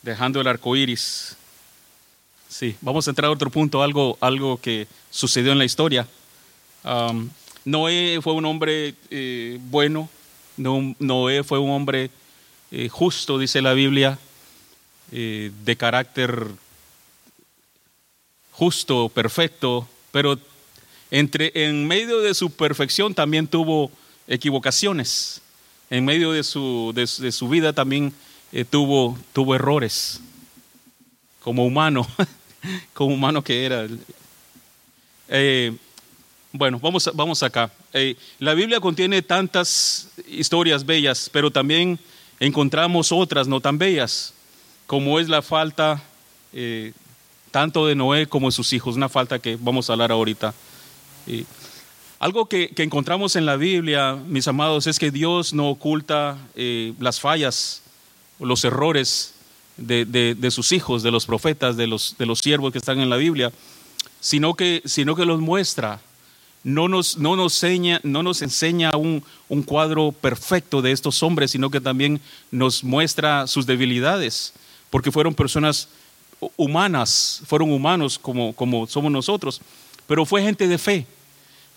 dejando 0.02 0.42
el 0.42 0.48
arco 0.48 0.76
iris. 0.76 1.36
Sí, 2.50 2.76
vamos 2.82 3.08
a 3.08 3.12
entrar 3.12 3.28
a 3.28 3.32
otro 3.32 3.50
punto, 3.50 3.82
algo, 3.82 4.18
algo 4.20 4.60
que 4.60 4.88
sucedió 5.10 5.52
en 5.52 5.58
la 5.58 5.66
historia. 5.66 6.08
Noé 7.64 8.20
fue 8.22 8.34
un 8.34 8.46
hombre 8.46 8.96
eh, 9.10 9.60
bueno, 9.70 10.10
Noé 10.58 11.44
fue 11.44 11.60
un 11.60 11.72
hombre 11.72 12.10
eh, 12.72 12.90
justo, 12.90 13.38
dice 13.38 13.62
la 13.62 13.74
Biblia, 13.74 14.18
eh, 15.12 15.52
de 15.64 15.76
carácter 15.76 16.48
justo, 18.52 19.10
perfecto, 19.10 19.88
pero 20.12 20.40
entre, 21.10 21.52
en 21.54 21.88
medio 21.88 22.20
de 22.20 22.34
su 22.34 22.52
perfección 22.52 23.14
también 23.14 23.48
tuvo 23.48 23.92
equivocaciones. 24.28 25.42
En 25.90 26.06
medio 26.06 26.32
de 26.32 26.44
su, 26.44 26.94
de, 26.96 27.08
su 27.08 27.50
vida 27.50 27.74
también 27.74 28.14
eh, 28.52 28.66
tuvo, 28.66 29.18
tuvo 29.34 29.56
errores. 29.56 30.20
Como 31.44 31.66
humano, 31.66 32.08
como 32.94 33.14
humano 33.14 33.44
que 33.44 33.66
era. 33.66 33.88
Bueno, 36.54 36.80
vamos, 36.80 37.10
vamos 37.14 37.44
acá. 37.44 37.72
Eh, 37.94 38.18
la 38.40 38.54
Biblia 38.54 38.82
contiene 38.82 39.22
tantas 39.22 40.10
historias 40.28 40.86
bellas, 40.86 41.30
pero 41.32 41.50
también 41.50 41.98
encontramos 42.42 43.14
otras 43.14 43.48
no 43.48 43.62
tan 43.62 43.78
bellas, 43.78 44.34
como 44.86 45.18
es 45.20 45.30
la 45.30 45.42
falta 45.42 46.04
eh, 46.52 46.92
tanto 47.52 47.88
de 47.88 47.96
Noé 47.96 48.28
como 48.28 48.48
de 48.48 48.52
sus 48.52 48.74
hijos, 48.74 48.98
una 48.98 49.08
falta 49.08 49.40
que 49.40 49.58
vamos 49.60 49.90
a 49.90 49.94
hablar 49.94 50.12
ahorita. 50.12 50.54
algo 52.20 52.48
que, 52.48 52.74
encontramos 52.78 53.38
en 53.38 53.46
la 53.46 53.56
Biblia, 53.56 54.16
mis 54.16 54.46
amados, 54.50 54.88
es 54.88 55.00
que 55.00 55.10
Dios 55.10 55.54
no 55.54 55.70
oculta 55.70 56.38
eh, 56.56 56.94
las 57.00 57.22
fallas, 57.22 57.81
los 58.42 58.64
errores 58.66 59.34
de, 59.78 60.06
de, 60.06 60.52
sus 60.52 60.72
hijos, 60.72 61.04
de 61.04 61.12
los 61.12 61.26
profetas, 61.26 61.78
de 61.78 61.88
los, 61.88 62.16
de 62.18 62.26
los 62.26 62.40
siervos 62.40 62.72
que 62.72 62.78
están 62.78 63.00
en 63.00 63.10
la 63.10 63.18
Biblia, 63.18 63.52
sino 64.20 64.56
que, 64.56 64.82
sino 64.86 65.16
que 65.16 65.26
los 65.26 65.40
muestra. 65.40 66.00
No 66.64 66.88
nos, 66.88 67.18
no 67.18 67.36
nos 67.36 67.54
enseña, 67.64 68.00
no 68.04 68.22
nos 68.22 68.44
enseña 68.44 68.96
un, 68.96 69.24
un, 69.50 69.64
cuadro 69.64 70.12
perfecto 70.12 70.84
de 70.84 70.92
estos 70.92 71.24
hombres, 71.24 71.50
sino 71.52 71.72
que 71.72 71.82
también 71.82 72.22
nos 72.52 72.84
muestra 72.84 73.48
sus 73.48 73.66
debilidades, 73.66 74.54
porque 74.92 75.12
fueron 75.12 75.34
personas 75.34 75.88
humanas, 76.58 77.42
fueron 77.48 77.72
humanos 77.72 78.20
como, 78.20 78.54
como 78.54 78.86
somos 78.86 79.12
nosotros, 79.12 79.60
pero 80.06 80.24
fue 80.24 80.44
gente 80.44 80.68
de 80.68 80.78
fe, 80.78 81.08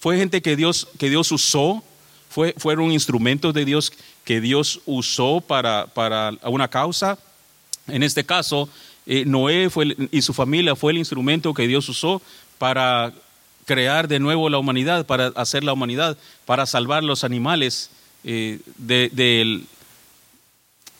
fue 0.01 0.19
gente 0.19 0.43
que 0.43 0.55
Dios, 0.55 0.87
que 0.99 1.09
Dios 1.09 1.33
usó, 1.33 1.83
fue, 2.29 2.55
fueron 2.59 2.93
instrumentos 2.93 3.55
de 3.55 3.65
Dios 3.65 3.91
que 4.25 4.41
Dios 4.41 4.81
usó 4.87 5.41
para, 5.41 5.87
para 5.87 6.33
una 6.45 6.69
causa. 6.69 7.19
En 7.87 8.03
este 8.03 8.25
caso, 8.25 8.69
eh, 9.07 9.25
Noé 9.27 9.69
fue, 9.71 9.97
y 10.11 10.23
su 10.23 10.33
familia 10.33 10.75
fue 10.75 10.93
el 10.93 10.99
instrumento 10.99 11.53
que 11.53 11.69
Dios 11.69 11.89
usó 11.89 12.23
para 12.59 13.13
crear 13.67 14.09
de 14.09 14.19
nuevo 14.19 14.49
la 14.49 14.59
humanidad, 14.59 15.07
para 15.07 15.27
hacer 15.37 15.65
la 15.65 15.73
humanidad, 15.73 16.17
para 16.47 16.67
salvar 16.67 17.05
los 17.05 17.25
animales 17.25 17.91
eh, 18.25 18.61
de, 18.79 19.11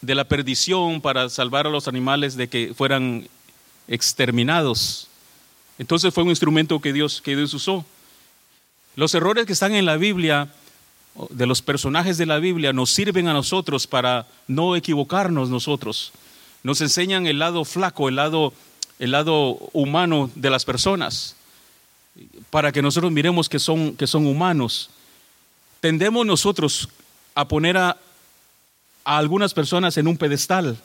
de, 0.01 0.15
la 0.15 0.25
perdición, 0.25 1.01
para 1.01 1.29
salvar 1.31 1.67
a 1.67 1.71
los 1.71 1.89
animales 1.89 2.37
de 2.37 2.49
que 2.49 2.75
fueran 2.75 3.27
exterminados. 3.89 5.09
Entonces 5.79 6.13
fue 6.13 6.25
un 6.25 6.31
instrumento 6.31 6.81
que 6.81 6.93
Dios, 6.93 7.23
que 7.23 7.37
Dios 7.37 7.55
usó. 7.55 7.85
Los 8.97 9.15
errores 9.15 9.47
que 9.47 9.55
están 9.55 9.75
en 9.75 9.87
la 9.87 9.97
Biblia, 9.97 10.53
de 11.31 11.47
los 11.47 11.63
personajes 11.63 12.19
de 12.19 12.27
la 12.27 12.39
Biblia, 12.39 12.73
nos 12.73 12.91
sirven 12.91 13.29
a 13.29 13.33
nosotros 13.33 13.87
para 13.87 14.27
no 14.49 14.77
equivocarnos 14.77 15.49
nosotros. 15.49 16.13
Nos 16.63 16.81
enseñan 16.81 17.27
el 17.27 17.39
lado 17.39 17.65
flaco, 17.65 18.09
el 18.09 18.17
lado, 18.17 18.53
el 18.99 19.13
lado 19.13 19.59
humano 19.73 20.31
de 20.35 20.51
las 20.51 20.65
personas 20.65 21.37
para 22.51 22.73
que 22.73 22.83
nosotros 22.83 23.11
miremos 23.11 23.49
que 23.49 23.59
son, 23.59 23.97
que 23.97 24.07
son 24.07 24.27
humanos. 24.27 24.91
Tendemos 25.81 26.25
nosotros 26.25 26.89
a 27.35 27.47
poner 27.49 27.77
a, 27.77 27.97
algunas 29.05 29.53
personas 29.53 29.99
en 29.99 30.09
un 30.09 30.17
pedestal 30.17 30.79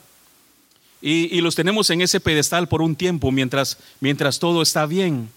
y, 1.02 1.40
los 1.40 1.56
tenemos 1.56 1.90
en 1.90 2.02
ese 2.02 2.20
pedestal 2.20 2.68
por 2.68 2.82
un 2.82 2.96
tiempo 2.96 3.32
mientras, 3.32 3.78
mientras 4.02 4.40
todo 4.40 4.62
está 4.62 4.86
bien 4.86 5.30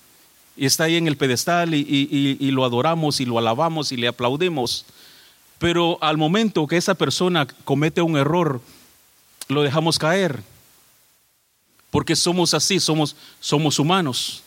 y 0.57 0.67
está 0.67 0.85
ahí 0.85 0.97
en 0.97 1.09
el 1.09 1.17
pedestal 1.17 1.75
y, 1.75 1.81
y, 1.81 2.51
lo 2.51 2.65
adoramos 2.65 3.21
y 3.21 3.25
lo 3.25 3.39
alabamos 3.39 3.93
y 3.93 3.97
le 3.97 4.09
aplaudimos. 4.09 4.85
Pero 5.59 5.99
al 6.01 6.17
momento 6.17 6.67
que 6.67 6.77
esa 6.77 6.95
persona 6.95 7.47
comete 7.65 8.03
un 8.03 8.17
error, 8.17 8.61
lo 9.49 9.63
dejamos 9.63 9.99
caer. 9.99 10.43
Porque 11.91 12.17
somos 12.17 12.55
así, 12.55 12.81
somos, 12.81 13.17
somos 13.41 13.79
humanos 13.79 14.43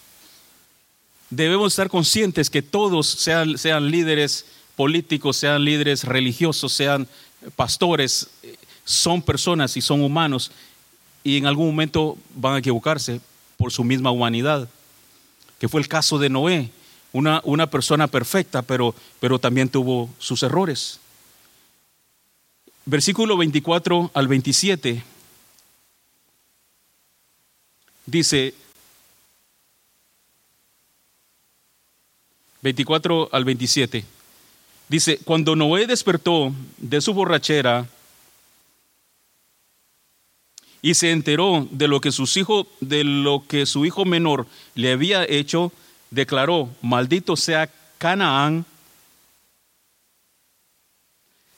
debemos 1.30 1.74
estar 1.74 1.90
conscientes 1.90 2.50
que 2.50 2.62
todos 2.62 3.08
sean, 3.08 3.58
sean 3.58 3.90
líderes 3.90 4.46
políticos, 4.76 5.38
sean 5.38 5.64
líderes 5.64 6.04
religiosos, 6.04 6.74
sean 6.74 7.08
pastores, 7.56 8.30
son 8.84 9.22
personas 9.22 9.76
y 9.78 9.82
son 9.82 10.02
humanos 10.02 10.52
y 11.24 11.38
en 11.38 11.46
algún 11.48 11.68
momento 11.68 12.18
van 12.36 12.56
a 12.56 12.60
equivocarse 12.60 13.20
por 13.58 13.72
su 13.72 13.84
misma 13.84 14.12
humanidad, 14.12 14.70
que 15.60 15.70
fue 15.70 15.82
el 15.82 15.88
caso 15.88 16.20
de 16.20 16.30
Noé, 16.30 16.70
una, 17.14 17.42
una 17.46 17.70
persona 17.70 18.08
perfecta, 18.08 18.62
pero, 18.62 18.94
pero 19.20 19.40
también 19.40 19.70
tuvo 19.70 20.10
sus 20.20 20.44
errores. 20.44 21.00
Versículo 22.86 23.38
24 23.38 24.12
al 24.14 24.28
27 24.28 25.04
dice, 28.06 28.54
24 32.62 33.30
al 33.32 33.46
27. 33.46 34.06
Dice, 34.88 35.20
cuando 35.24 35.56
Noé 35.56 35.88
despertó 35.88 36.54
de 36.78 37.02
su 37.02 37.14
borrachera 37.14 37.88
y 40.86 40.94
se 40.94 41.10
enteró 41.10 41.68
de 41.72 41.88
lo 41.88 42.00
que 42.00 42.12
de 42.80 43.04
lo 43.04 43.44
que 43.48 43.66
su 43.66 43.88
hijo 43.88 44.06
menor 44.06 44.46
le 44.76 44.92
había 44.92 45.26
hecho, 45.28 45.72
declaró, 46.12 46.70
maldito 46.80 47.36
sea 47.36 47.72
Canaán, 47.98 48.68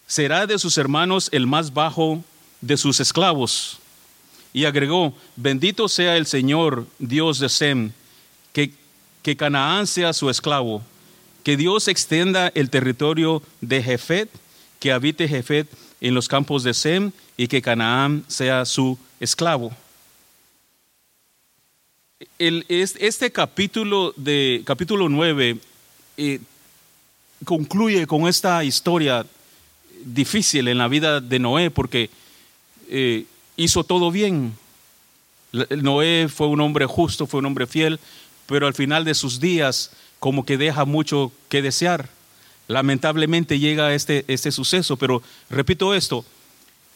será 0.08 0.48
de 0.48 0.58
sus 0.58 0.78
hermanos 0.78 1.28
el 1.34 1.46
más 1.46 1.74
bajo 1.74 2.24
de 2.62 2.78
sus 2.78 3.02
esclavos. 3.02 3.80
Y 4.54 4.64
agregó, 4.64 5.14
bendito 5.36 5.90
sea 5.90 6.16
el 6.16 6.26
Señor, 6.26 6.88
Dios 6.98 7.40
de 7.40 7.50
Sem, 7.50 7.92
que, 8.54 8.72
que 9.24 9.36
Canaán 9.36 9.88
sea 9.88 10.14
su 10.14 10.30
esclavo 10.30 10.82
que 11.44 11.58
Dios 11.58 11.90
extienda 11.90 12.50
el 12.56 12.70
territorio 12.70 13.42
de 13.60 13.84
Jefet, 13.84 14.30
que 14.80 14.94
habite 14.94 15.28
Jefet 15.30 15.68
en 16.02 16.14
los 16.14 16.28
campos 16.28 16.64
de 16.64 16.74
Sem 16.74 17.12
y 17.36 17.48
que 17.48 17.62
Canaán 17.62 18.24
sea 18.28 18.66
su 18.66 18.98
esclavo. 19.20 19.72
este 22.38 23.32
capítulo, 23.32 24.14
de, 24.16 24.62
capítulo 24.66 25.10
9 25.10 25.58
eh, 26.18 26.40
concluye 27.46 28.08
con 28.08 28.28
esta 28.28 28.64
historia 28.64 29.26
difícil 30.04 30.68
en 30.68 30.78
la 30.78 30.88
vida 30.88 31.22
de 31.22 31.40
Noé 31.40 31.72
porque 31.72 32.10
eh, 32.90 33.26
hizo 33.56 33.84
todo 33.84 34.12
bien. 34.12 34.54
Noé 35.52 36.28
fue 36.28 36.48
un 36.48 36.62
hombre 36.62 36.86
justo, 36.86 37.26
fue 37.26 37.40
un 37.40 37.48
hombre 37.48 37.68
fiel, 37.68 38.00
pero 38.46 38.68
al 38.68 38.74
final 38.74 39.06
de 39.06 39.14
sus 39.14 39.40
días 39.40 39.92
como 40.20 40.46
que 40.46 40.58
deja 40.58 40.86
mucho 40.86 41.32
que 41.50 41.62
desear. 41.62 42.10
Lamentablemente 42.68 43.60
llega 43.60 43.94
este, 43.94 44.26
este 44.28 44.52
suceso, 44.52 44.98
pero 44.98 45.22
repito 45.50 45.94
esto, 45.94 46.26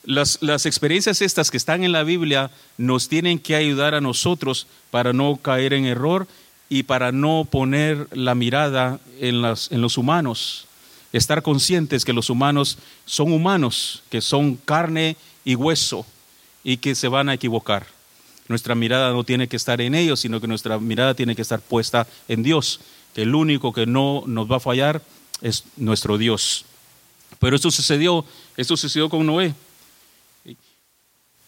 las, 0.04 0.40
las, 0.42 0.66
experiencias 0.66 1.22
estas 1.22 1.52
que 1.52 1.58
están 1.58 1.84
en 1.84 1.92
la 1.92 2.04
Biblia 2.04 2.52
nos 2.78 3.08
tienen 3.08 3.40
que 3.40 3.56
ayudar 3.56 3.94
a 3.94 4.02
nosotros 4.02 4.68
para 4.90 5.14
no 5.14 5.38
caer 5.38 5.74
en 5.74 5.86
error 5.86 6.28
y 6.70 6.84
para 6.84 7.12
no 7.12 7.48
poner 7.50 8.08
la 8.12 8.34
mirada 8.34 9.00
en, 9.20 9.42
las, 9.42 9.72
en 9.72 9.82
los 9.82 9.98
humanos. 9.98 10.68
Estar 11.14 11.42
conscientes 11.44 12.06
que 12.06 12.14
los 12.14 12.30
humanos 12.30 12.78
son 13.06 13.32
humanos, 13.32 14.04
que 14.10 14.22
son 14.22 14.56
carne 14.56 15.18
y 15.46 15.56
hueso 15.56 16.06
y 16.64 16.78
que 16.78 16.96
se 16.96 17.08
van 17.08 17.30
a 17.30 17.34
equivocar. 17.34 17.86
Nuestra 18.48 18.76
mirada 18.76 19.12
no 19.12 19.24
tiene 19.24 19.48
que 19.48 19.58
estar 19.58 19.80
en 19.82 19.96
ellos, 19.96 20.20
sino 20.22 20.42
que 20.42 20.48
nuestra 20.48 20.80
mirada 20.80 21.14
tiene 21.14 21.36
que 21.36 21.42
estar 21.42 21.62
puesta 21.62 22.08
en 22.28 22.44
Dios 22.44 22.82
que 23.14 23.24
el 23.24 23.36
único 23.36 23.74
que 23.74 23.86
no 23.86 24.24
nos 24.26 24.50
va 24.50 24.58
a 24.58 24.62
fallar 24.62 25.02
es 25.42 25.64
nuestro 25.76 26.18
Dios. 26.18 26.66
Pero 27.39 27.56
esto 27.56 27.72
sucedió, 27.72 28.26
esto 28.58 28.78
sucedió 28.78 29.10
con 29.10 29.26
Noé. 29.26 29.54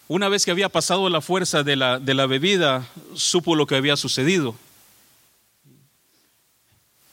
Una 0.06 0.28
vez 0.28 0.44
que 0.44 0.50
había 0.50 0.68
pasado 0.68 1.08
la 1.08 1.20
fuerza 1.20 1.62
de 1.62 1.76
la, 1.76 1.98
de 1.98 2.14
la 2.14 2.26
bebida, 2.26 2.86
supo 3.14 3.54
lo 3.54 3.66
que 3.66 3.76
había 3.76 3.96
sucedido. 3.96 4.54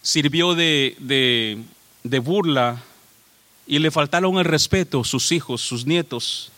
Sirvió 0.01 0.55
de, 0.55 0.97
de, 2.03 2.19
burla 2.19 2.83
y 3.65 3.79
le 3.79 3.91
faltaron 3.91 4.37
el 4.39 4.45
respeto 4.45 5.03
sus 5.03 5.31
hijos, 5.31 5.61
sus 5.61 5.85
nietos. 5.85 6.51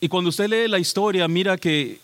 Y 0.00 0.08
cuando 0.08 0.28
usted 0.28 0.48
lee 0.48 0.68
la 0.68 0.78
historia, 0.78 1.26
mira 1.28 1.56
que 1.56 2.00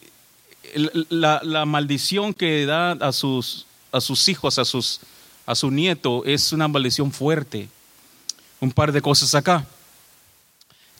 la, 1.10 1.64
maldición 1.66 2.32
que 2.32 2.64
da 2.64 2.92
a 2.92 3.12
sus, 3.12 3.66
a 3.92 4.00
sus 4.00 4.28
hijos, 4.28 4.58
a, 4.58 4.64
sus, 4.64 5.00
a 5.46 5.54
su 5.54 5.70
nieto, 5.70 6.24
es 6.24 6.52
una 6.52 6.66
maldición 6.66 7.12
fuerte. 7.12 7.68
Un 8.60 8.72
par 8.72 8.92
de 8.92 9.02
cosas 9.02 9.34
acá. 9.34 9.66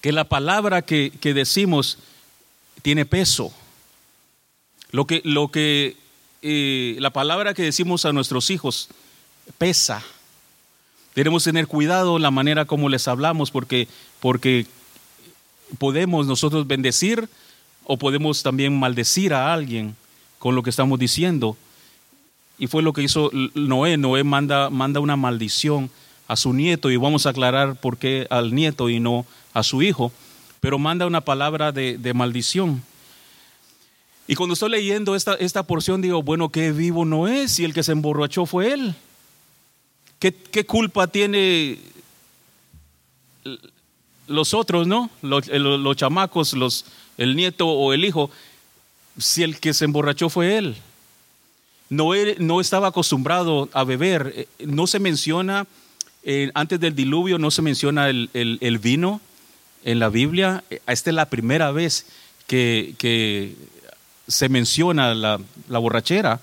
Que 0.00 0.12
la 0.12 0.24
palabra 0.24 0.82
que, 0.82 1.10
decimos 1.22 1.98
tiene 2.82 3.06
peso. 3.06 3.52
Lo 4.90 5.06
que, 5.06 5.22
lo 5.24 5.50
que 5.50 5.96
eh, 6.42 6.96
la 6.98 7.10
palabra 7.10 7.54
que 7.54 7.62
decimos 7.62 8.04
a 8.04 8.12
nuestros 8.12 8.50
hijos 8.50 8.88
pesa. 9.58 10.02
Tenemos 11.14 11.44
que 11.44 11.48
tener 11.48 11.66
cuidado 11.66 12.18
la 12.18 12.30
manera 12.30 12.64
como 12.64 12.88
les 12.88 13.06
hablamos 13.06 13.50
porque, 13.50 13.86
porque 14.20 14.66
podemos 15.78 16.26
nosotros 16.26 16.66
bendecir 16.66 17.28
o 17.84 17.96
podemos 17.96 18.42
también 18.42 18.78
maldecir 18.78 19.34
a 19.34 19.52
alguien 19.52 19.96
con 20.38 20.54
lo 20.54 20.62
que 20.62 20.70
estamos 20.70 20.98
diciendo. 20.98 21.56
Y 22.58 22.66
fue 22.66 22.82
lo 22.82 22.92
que 22.92 23.02
hizo 23.02 23.30
Noé. 23.54 23.96
Noé 23.96 24.24
manda, 24.24 24.70
manda 24.70 25.00
una 25.00 25.16
maldición 25.16 25.90
a 26.28 26.36
su 26.36 26.52
nieto 26.52 26.90
y 26.90 26.96
vamos 26.96 27.26
a 27.26 27.30
aclarar 27.30 27.76
por 27.80 27.98
qué 27.98 28.26
al 28.30 28.54
nieto 28.54 28.88
y 28.88 29.00
no 29.00 29.26
a 29.52 29.62
su 29.62 29.82
hijo, 29.82 30.12
pero 30.60 30.78
manda 30.78 31.06
una 31.06 31.20
palabra 31.20 31.72
de, 31.72 32.12
maldición. 32.14 32.82
Y 34.26 34.34
cuando 34.34 34.54
estoy 34.54 34.70
leyendo 34.70 35.14
esta, 35.14 35.34
esta 35.34 35.64
porción 35.64 36.00
digo, 36.00 36.22
bueno, 36.22 36.48
qué 36.48 36.72
vivo 36.72 37.04
Noé 37.04 37.48
si 37.48 37.64
el 37.64 37.74
que 37.74 37.82
se 37.82 37.92
emborrachó 37.92 38.46
fue 38.46 38.72
él. 38.72 38.94
¿Qué, 40.18 40.32
qué 40.32 40.64
culpa 40.64 41.08
tiene 41.08 41.78
los 44.26 44.54
otros, 44.54 44.86
no? 44.86 45.10
Los, 45.20 45.48
los 45.48 45.96
chamacos, 45.96 46.54
los, 46.54 46.84
el 47.18 47.36
nieto 47.36 47.68
o 47.68 47.92
el 47.92 48.04
hijo, 48.04 48.30
si 49.18 49.42
el 49.42 49.58
que 49.58 49.74
se 49.74 49.84
emborrachó 49.84 50.28
fue 50.28 50.56
él. 50.56 50.76
Noé 51.92 52.36
no 52.38 52.62
estaba 52.62 52.88
acostumbrado 52.88 53.68
a 53.74 53.84
beber. 53.84 54.32
Eh, 54.34 54.48
no 54.66 54.86
se 54.86 54.98
menciona, 54.98 55.66
eh, 56.22 56.50
antes 56.54 56.80
del 56.80 56.94
diluvio, 56.94 57.36
no 57.36 57.50
se 57.50 57.60
menciona 57.60 58.08
el, 58.08 58.30
el, 58.32 58.78
vino 58.78 59.20
en 59.84 59.98
la 59.98 60.08
Biblia. 60.08 60.64
Esta 60.86 61.10
es 61.10 61.14
la 61.14 61.28
primera 61.28 61.70
vez 61.70 62.06
que, 62.46 62.94
que 62.96 63.56
se 64.26 64.48
menciona 64.48 65.14
la, 65.14 65.38
la, 65.68 65.78
borrachera. 65.78 66.40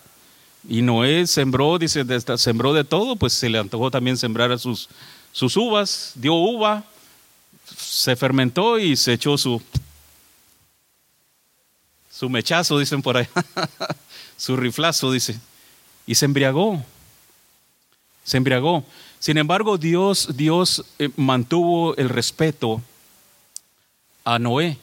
Y 0.70 0.84
Noé 0.84 1.26
sembró, 1.26 1.80
dice, 1.80 2.06
sembró 2.38 2.74
de 2.74 2.84
todo, 2.84 3.16
pues 3.16 3.34
se 3.34 3.50
le 3.50 3.58
antojó 3.58 3.90
también 3.90 4.18
sembrar 4.18 4.60
sus, 4.60 4.88
sus 5.32 5.58
uvas, 5.58 6.12
dio 6.14 6.36
uva, 6.36 6.84
se 7.76 8.16
fermentó 8.16 8.78
y 8.78 8.96
se 8.96 9.14
echó 9.14 9.36
su, 9.36 9.60
su 12.12 12.30
mechazo, 12.30 12.78
dicen 12.78 13.02
por 13.02 13.18
ahí, 13.18 13.28
su 14.40 14.56
riflazo, 14.56 15.12
dice, 15.12 15.38
y 16.08 16.16
se 16.16 16.26
embriagó, 16.26 16.82
se 18.24 18.38
embriagó. 18.38 18.86
Sin 19.20 19.38
embargo, 19.38 19.78
Dios, 19.78 20.30
Dios 20.38 20.86
eh, 20.98 21.10
mantuvo 21.18 21.96
el 21.98 22.08
respeto 22.08 22.82
a 24.24 24.40
Noé 24.40 24.78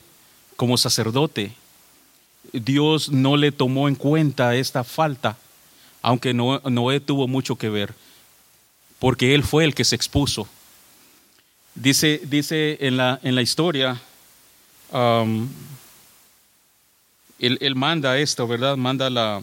como 0.56 0.76
sacerdote. 0.76 1.54
Dios 2.52 3.08
no 3.08 3.38
le 3.38 3.50
tomó 3.50 3.88
en 3.88 3.94
cuenta 3.94 4.54
esta 4.54 4.84
falta, 4.84 5.38
aunque 6.02 6.34
Noé 6.34 7.00
tuvo 7.00 7.26
mucho 7.26 7.56
que 7.56 7.70
ver, 7.70 7.94
porque 8.98 9.34
él 9.34 9.42
fue 9.42 9.64
el 9.64 9.74
que 9.74 9.84
se 9.84 9.96
expuso. 9.96 10.46
Dice, 11.74 12.20
dice 12.24 12.76
en, 12.80 12.98
la, 12.98 13.20
en 13.22 13.34
la 13.34 13.42
historia, 13.42 14.00
um, 14.92 15.48
él, 17.38 17.74
manda 17.74 18.18
esto, 18.18 18.46
¿verdad? 18.46 18.76
Manda 18.76 19.10
la, 19.10 19.42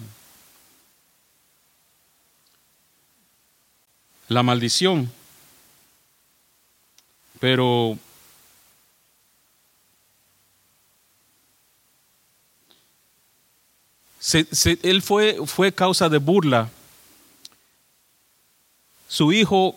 la 4.27 4.43
maldición. 4.43 5.11
Pero 7.39 7.97
él 14.81 15.01
fue, 15.01 15.45
fue 15.45 15.71
causa 15.71 16.09
de 16.09 16.17
burla. 16.17 16.69
Su 19.07 19.31
hijo, 19.31 19.75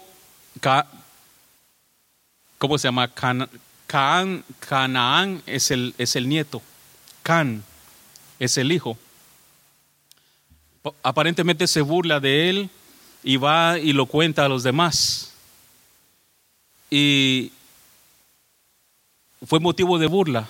¿cómo 2.57 2.79
se 2.79 2.89
llama? 2.89 3.13
Canaán 3.87 5.43
es 5.45 5.71
el, 5.71 5.95
es 5.99 6.17
el 6.17 6.29
nieto. 6.29 6.63
Can 7.23 7.63
es 8.39 8.57
el 8.59 8.73
hijo. 8.73 8.97
Aparentemente 11.03 11.67
se 11.67 11.81
burla 11.81 12.21
de 12.21 12.51
él 12.51 12.71
y 13.23 13.37
va 13.37 13.79
y 13.79 13.93
lo 13.93 14.07
cuenta 14.07 14.45
a 14.45 14.49
los 14.49 14.63
demás. 14.63 15.33
Y 16.91 17.51
fue 19.45 19.61
motivo 19.61 19.99
de 19.99 20.07
burla. 20.07 20.49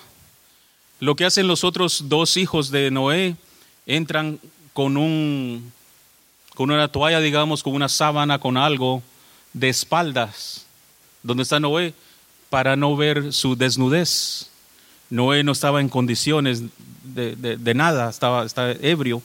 Lo 1.01 1.17
que 1.17 1.25
hacen 1.25 1.47
los 1.47 1.65
otros 1.65 2.09
dos 2.09 2.37
hijos 2.37 2.71
de 2.71 2.91
Noé, 2.91 3.37
entran 3.87 4.41
con 4.73 4.97
un 4.97 5.73
con 6.55 6.71
una 6.71 6.89
toalla, 6.89 7.21
digamos, 7.21 7.63
con 7.63 7.75
una 7.75 7.89
sábana, 7.89 8.39
con 8.39 8.57
algo 8.57 9.03
de 9.53 9.69
espaldas, 9.69 10.65
donde 11.23 11.43
está 11.43 11.61
Noé, 11.61 11.93
para 12.49 12.77
no 12.77 12.97
ver 12.97 13.33
su 13.35 13.57
desnudez. 13.57 14.51
Noé 15.11 15.43
no 15.43 15.53
estaba 15.53 15.81
en 15.81 15.89
condiciones 15.89 16.63
de, 17.05 17.75
nada, 17.75 18.11
estaba, 18.11 18.45
estaba, 18.45 18.73
ebrio. 18.83 19.23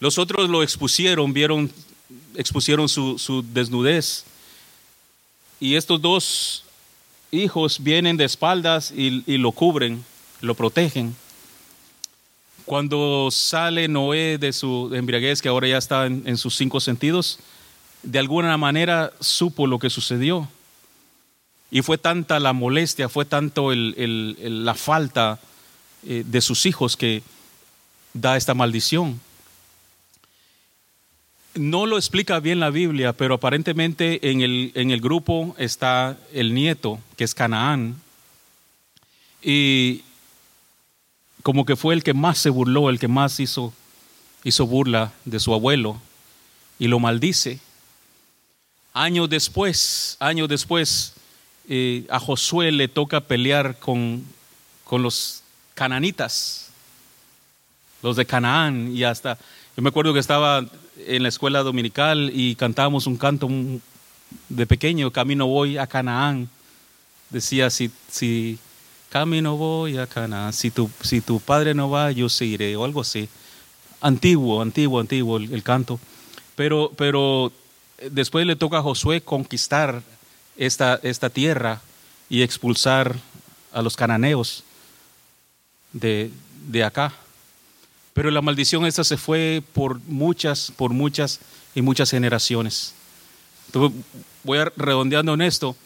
Los 0.00 0.18
otros 0.18 0.50
lo 0.50 0.62
expusieron, 0.62 1.32
vieron, 1.32 1.70
expusieron 2.34 2.88
su, 2.88 3.44
desnudez. 3.52 4.24
Y 5.60 5.76
estos 5.76 6.00
dos 6.00 6.64
hijos 7.30 7.82
vienen 7.82 8.16
de 8.16 8.24
espaldas 8.24 8.92
y, 8.94 9.38
lo 9.38 9.52
cubren, 9.52 10.04
lo 10.40 10.54
protegen. 10.54 11.14
Cuando 12.64 13.28
sale 13.30 13.88
Noé 13.88 14.38
de 14.38 14.52
su 14.52 14.90
embriaguez, 14.94 15.40
que 15.40 15.48
ahora 15.48 15.68
ya 15.68 15.78
está 15.78 16.06
en 16.06 16.36
sus 16.36 16.56
cinco 16.56 16.80
sentidos, 16.80 17.38
de 18.02 18.18
alguna 18.18 18.56
manera 18.56 19.12
supo 19.20 19.66
lo 19.66 19.78
que 19.78 19.90
sucedió 19.90 20.48
y 21.74 21.82
fue 21.82 21.98
tanta 21.98 22.38
la 22.38 22.52
molestia, 22.52 23.08
fue 23.08 23.24
tanto 23.24 23.72
la 23.74 24.74
falta 24.74 25.40
eh, 26.04 26.22
de 26.24 26.40
sus 26.40 26.66
hijos 26.66 26.96
que 26.96 27.24
da 28.12 28.36
esta 28.36 28.54
maldición. 28.54 29.20
No 31.56 31.86
lo 31.86 31.96
explica 31.96 32.38
bien 32.38 32.60
la 32.60 32.70
Biblia, 32.70 33.12
pero 33.12 33.34
aparentemente 33.34 34.30
en 34.30 34.40
el, 34.40 35.00
grupo 35.00 35.56
está 35.58 36.16
el 36.32 36.54
nieto, 36.54 37.00
que 37.16 37.24
es 37.24 37.34
Canaán. 37.34 37.96
Y 39.42 40.02
como 41.42 41.66
que 41.66 41.74
fue 41.74 41.94
el 41.94 42.04
que 42.04 42.14
más 42.14 42.38
se 42.38 42.50
burló, 42.50 42.88
el 42.88 43.00
que 43.00 43.08
más 43.08 43.40
hizo 43.40 43.72
burla 44.60 45.12
de 45.24 45.40
su 45.40 45.52
abuelo 45.52 46.00
y 46.78 46.86
lo 46.86 47.00
maldice. 47.00 47.58
Años 48.92 49.28
después, 49.28 50.16
años 50.20 50.48
después, 50.48 51.14
a 52.08 52.20
Josué 52.20 52.72
le 52.72 52.88
toca 52.88 53.20
pelear 53.20 53.78
con, 53.78 54.24
con 54.84 55.02
los 55.02 55.42
cananitas, 55.74 56.70
los 58.02 58.16
de 58.16 58.26
Canaán, 58.26 58.94
y 58.94 59.04
hasta, 59.04 59.38
yo 59.76 59.82
me 59.82 59.88
acuerdo 59.88 60.12
que 60.12 60.20
estaba 60.20 60.64
en 61.06 61.22
la 61.22 61.28
escuela 61.28 61.62
dominical 61.62 62.30
y 62.32 62.54
cantábamos 62.54 63.06
un 63.06 63.16
canto 63.16 63.48
de 64.48 64.66
pequeño, 64.66 65.10
Camino 65.10 65.46
voy 65.46 65.78
a 65.78 65.86
Canaán. 65.86 66.48
Decía, 67.30 67.70
si, 67.70 67.90
si 68.08 68.58
camino 69.08 69.56
voy 69.56 69.98
a 69.98 70.06
Canaán, 70.06 70.52
si 70.52 70.70
tu, 70.70 70.90
si 71.02 71.20
tu 71.20 71.40
padre 71.40 71.74
no 71.74 71.90
va, 71.90 72.12
yo 72.12 72.28
sí 72.28 72.46
iré, 72.46 72.76
o 72.76 72.84
algo 72.84 73.00
así. 73.00 73.28
Antiguo, 74.00 74.60
antiguo, 74.60 75.00
antiguo 75.00 75.38
el, 75.38 75.52
el 75.52 75.62
canto. 75.62 75.98
Pero, 76.56 76.92
pero 76.96 77.52
después 78.10 78.46
le 78.46 78.56
toca 78.56 78.78
a 78.78 78.82
Josué 78.82 79.20
conquistar 79.20 80.02
esta, 80.56 81.00
esta 81.02 81.30
tierra 81.30 81.80
y 82.28 82.42
expulsar 82.42 83.16
a 83.72 83.82
los 83.82 83.96
cananeos 83.96 84.64
de, 85.92 86.30
de 86.68 86.84
acá. 86.84 87.12
Pero 88.12 88.30
la 88.30 88.42
maldición 88.42 88.86
esta 88.86 89.04
se 89.04 89.16
fue 89.16 89.62
por 89.72 90.00
muchas, 90.04 90.72
por 90.76 90.92
muchas 90.92 91.40
y 91.74 91.82
muchas 91.82 92.10
generaciones. 92.10 92.94
Voy 94.44 94.58
a 94.58 94.72
redondeando 94.76 95.34
en 95.34 95.42
esto. 95.42 95.76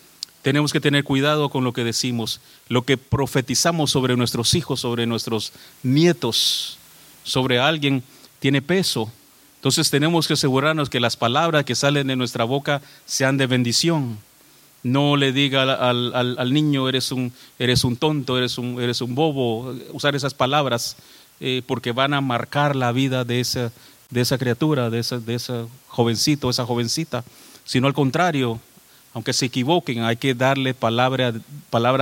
Tenemos 0.43 0.73
que 0.73 0.81
tener 0.81 1.05
cuidado 1.05 1.49
con 1.49 1.65
lo 1.65 1.73
que 1.73 1.85
decimos, 1.85 2.41
lo 2.69 2.83
que 2.83 2.97
profetizamos 2.97 3.91
sobre 3.91 4.17
nuestros 4.17 4.55
hijos, 4.55 4.81
sobre 4.81 5.07
nuestros 5.07 5.53
nietos, 5.83 6.79
sobre 7.25 7.59
alguien, 7.59 8.03
tiene 8.39 8.63
peso. 8.63 9.11
Entonces 9.57 9.91
tenemos 9.91 10.29
que 10.29 10.35
asegurarnos 10.35 10.91
que 10.91 11.01
las 11.01 11.17
palabras 11.17 11.65
que 11.65 11.75
salen 11.75 12.07
de 12.07 12.17
nuestra 12.17 12.45
boca 12.45 12.83
sean 13.07 13.37
de 13.37 13.47
bendición 13.47 14.19
no 14.83 15.17
le 15.17 15.33
diga 15.33 15.63
al, 15.63 16.53
niño 16.53 16.89
eres 16.89 17.11
un, 17.13 17.33
eres 17.59 17.85
un 17.85 17.97
tonto, 17.97 18.39
eres 18.39 18.59
un, 18.59 18.81
eres 18.81 19.01
un 19.01 19.15
bobo, 19.15 19.75
usar 19.93 20.15
esas 20.15 20.35
palabras 20.35 20.97
eh, 21.41 21.63
porque 21.67 21.93
van 21.93 22.15
a 22.15 22.21
marcar 22.21 22.77
la 22.77 22.93
vida 22.93 23.25
de 23.25 23.41
esa, 23.41 23.73
de 24.11 24.21
esa 24.21 24.39
criatura, 24.39 24.91
de 24.91 25.01
ese 25.01 25.19
de 25.21 25.67
jovencito, 25.89 26.51
esa 26.51 26.65
jovencita, 26.65 27.25
sino 27.65 27.87
al 27.87 27.95
contrario, 27.95 28.61
aunque 29.15 29.33
se 29.33 29.47
equivoquen, 29.47 30.05
hay 30.05 30.17
que 30.17 30.35
darle 30.35 30.75
palabras 30.75 31.35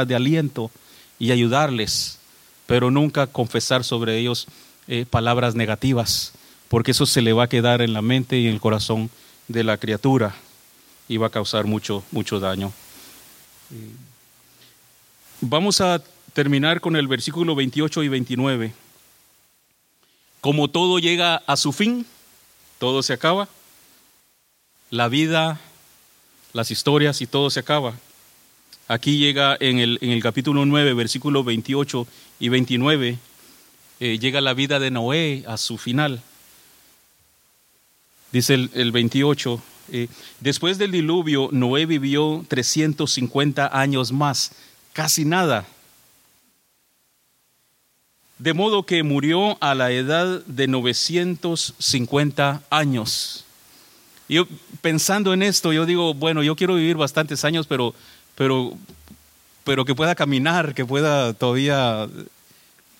de 0.08 0.14
aliento 0.14 0.70
y 1.18 1.32
ayudarles, 1.32 2.18
pero 2.66 2.90
nunca 2.90 3.26
confesar 3.26 3.84
sobre 3.84 4.18
ellos 4.18 4.46
eh, 4.88 5.06
palabras 5.08 5.54
negativas, 5.54 6.32
porque 6.68 6.90
eso 6.90 7.06
se 7.06 7.22
le 7.22 7.32
va 7.32 7.44
a 7.44 7.48
quedar 7.48 7.80
en 7.80 7.92
la 7.92 8.02
mente 8.02 8.38
y 8.38 8.46
en 8.46 8.54
el 8.54 8.60
corazón 8.60 9.10
de 9.48 9.64
la 9.64 9.78
criatura 9.78 10.34
iba 11.09 11.26
a 11.26 11.30
causar 11.30 11.64
mucho, 11.64 12.02
mucho 12.11 12.40
daño. 12.40 12.72
Vamos 15.40 15.80
a 15.80 16.02
terminar 16.32 16.80
con 16.80 16.96
el 16.96 17.09
versículo 17.09 17.54
28 17.54 18.02
y 18.02 18.09
29. 18.09 18.72
Como 20.40 20.68
todo 20.68 20.98
llega 20.98 21.36
a 21.46 21.57
su 21.57 21.72
fin, 21.72 22.07
todo 22.78 23.02
se 23.02 23.12
acaba. 23.12 23.48
La 24.90 25.09
vida, 25.09 25.61
las 26.52 26.70
historias 26.70 27.20
y 27.20 27.26
todo 27.26 27.50
se 27.50 27.61
acaba. 27.61 27.94
Aquí 28.88 29.18
llega 29.18 29.57
en 29.59 29.78
el, 29.78 29.98
en 30.00 30.11
el 30.11 30.22
capítulo 30.22 30.64
9, 30.64 30.94
versículo 30.94 31.42
28 31.42 32.07
y 32.38 32.48
29, 32.50 33.18
eh, 33.98 34.18
llega 34.18 34.40
la 34.40 34.54
vida 34.54 34.78
de 34.78 34.92
Noé 34.92 35.42
a 35.48 35.57
su 35.57 35.76
final. 35.76 36.22
Dice 38.30 38.54
el, 38.54 38.70
el 38.74 38.92
28, 38.92 39.61
eh, 39.93 40.09
después 40.41 40.78
del 40.78 40.93
diluvio, 40.93 41.49
Noé 41.53 41.87
vivió 41.87 42.45
350 42.49 43.70
años 43.78 44.12
más, 44.12 44.53
casi 44.93 45.24
nada. 45.24 45.66
De 48.39 48.53
modo 48.53 48.84
que 48.84 49.03
murió 49.03 49.57
a 49.62 49.74
la 49.74 49.91
edad 49.91 50.43
de 50.45 50.66
950 50.66 52.62
años. 52.68 53.45
Yo 54.28 54.47
pensando 54.82 55.32
en 55.32 55.43
esto, 55.43 55.72
yo 55.72 55.87
digo, 55.87 56.12
bueno, 56.12 56.43
yo 56.43 56.57
quiero 56.57 56.74
vivir 56.74 56.97
bastantes 56.97 57.45
años, 57.45 57.66
pero, 57.66 57.95
pero, 58.34 58.72
pero 59.64 59.84
que 59.84 59.95
pueda 59.95 60.14
caminar, 60.14 60.74
que 60.74 60.84
pueda 60.84 61.32
todavía 61.32 62.09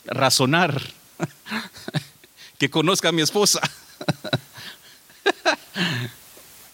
razonar, 0.07 0.81
que 2.59 2.71
conozca 2.71 3.09
a 3.11 3.13
mi 3.13 3.23
esposa. 3.23 3.61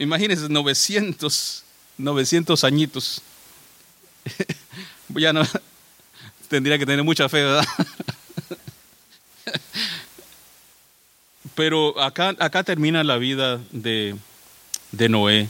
Imagínense, 0.02 0.48
900, 0.48 1.62
900 1.96 2.64
añitos. 2.64 3.22
ya 5.10 5.32
no, 5.32 5.42
tendría 6.48 6.76
que 6.76 6.84
tener 6.84 7.04
mucha 7.04 7.28
fe, 7.28 7.44
¿verdad? 7.44 7.64
Pero 11.54 12.00
acá, 12.00 12.34
acá 12.40 12.64
termina 12.64 13.04
la 13.04 13.16
vida 13.16 13.60
de, 13.70 14.16
de 14.90 15.08
Noé, 15.08 15.48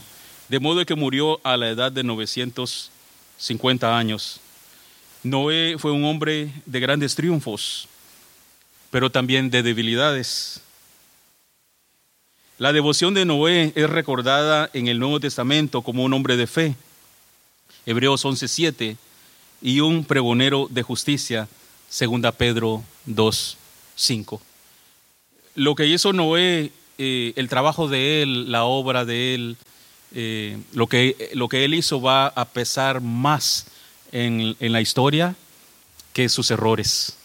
de 0.49 0.59
modo 0.59 0.85
que 0.85 0.93
murió 0.93 1.41
a 1.43 1.57
la 1.57 1.69
edad 1.69 1.91
de 1.91 2.03
950 2.03 3.97
años. 3.97 4.39
Noé 5.23 5.77
fue 5.79 5.91
un 5.91 6.05
hombre 6.05 6.53
de 6.67 6.79
grandes 6.79 7.15
triunfos, 7.15 7.87
pero 8.91 9.09
también 9.09 9.49
de 9.49 9.63
debilidades. 9.63 10.61
La 12.63 12.71
devoción 12.71 13.13
de 13.13 13.25
Noé 13.25 13.73
es 13.75 13.89
recordada 13.89 14.69
en 14.71 14.87
el 14.87 14.97
Nuevo 14.97 15.19
Testamento 15.19 15.81
como 15.81 16.05
un 16.05 16.13
hombre 16.13 16.37
de 16.37 16.47
fe. 16.47 16.77
Hebreos 17.85 18.23
11:7 18.23 18.95
y 19.61 19.81
un 19.81 20.05
pregonero 20.05 20.69
de 20.71 20.81
justicia, 20.81 21.49
segunda 21.89 22.31
Pedro 22.31 22.81
2:5. 23.05 24.39
Lo 25.55 25.75
que 25.75 25.87
hizo 25.87 26.13
Noé, 26.13 26.71
eh, 26.97 27.33
el 27.35 27.49
trabajo 27.49 27.89
de 27.89 28.21
él, 28.21 28.49
la 28.49 28.63
obra 28.63 29.03
de 29.03 29.35
él, 29.35 29.57
eh, 30.15 30.57
lo, 30.71 30.87
que, 30.87 31.31
lo 31.33 31.49
que 31.49 31.65
él 31.65 31.73
hizo 31.73 31.99
va 31.99 32.27
a 32.27 32.45
pesar 32.45 33.01
más 33.01 33.65
en, 34.13 34.55
en 34.61 34.71
la 34.71 34.79
historia 34.79 35.35
que 36.13 36.29
sus 36.29 36.49
errores, 36.49 37.17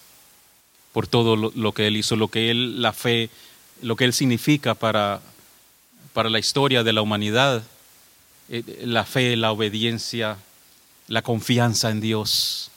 por 0.93 1.07
todo 1.07 1.37
lo, 1.37 1.53
lo, 1.55 1.71
que 1.71 1.87
él 1.87 1.97
hizo, 1.97 2.17
lo 2.17 2.27
que 2.27 2.51
él, 2.51 2.83
la 2.83 2.93
fe, 2.93 3.31
lo 3.83 3.97
que 3.97 4.05
él 4.05 4.13
significa 4.13 4.75
para, 4.75 5.21
para 6.13 6.31
la 6.31 6.39
historia 6.39 6.83
de 6.83 6.93
la 6.93 7.03
humanidad, 7.03 7.63
eh, 8.49 8.83
la 8.85 9.05
fe, 9.05 9.37
la 9.37 9.53
obediencia, 9.53 10.39
la 11.07 11.23
confianza 11.23 11.91
en 11.91 12.01
Dios, 12.01 12.71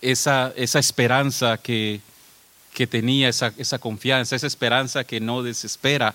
esa, 0.00 0.52
esa 0.56 0.78
esperanza 0.78 1.58
que, 1.58 2.00
que 2.72 2.86
tenía, 2.86 3.28
esa, 3.28 3.52
esa, 3.56 3.78
confianza, 3.78 4.36
esa 4.36 4.46
esperanza 4.46 5.04
que 5.04 5.20
no 5.20 5.42
desespera, 5.42 6.14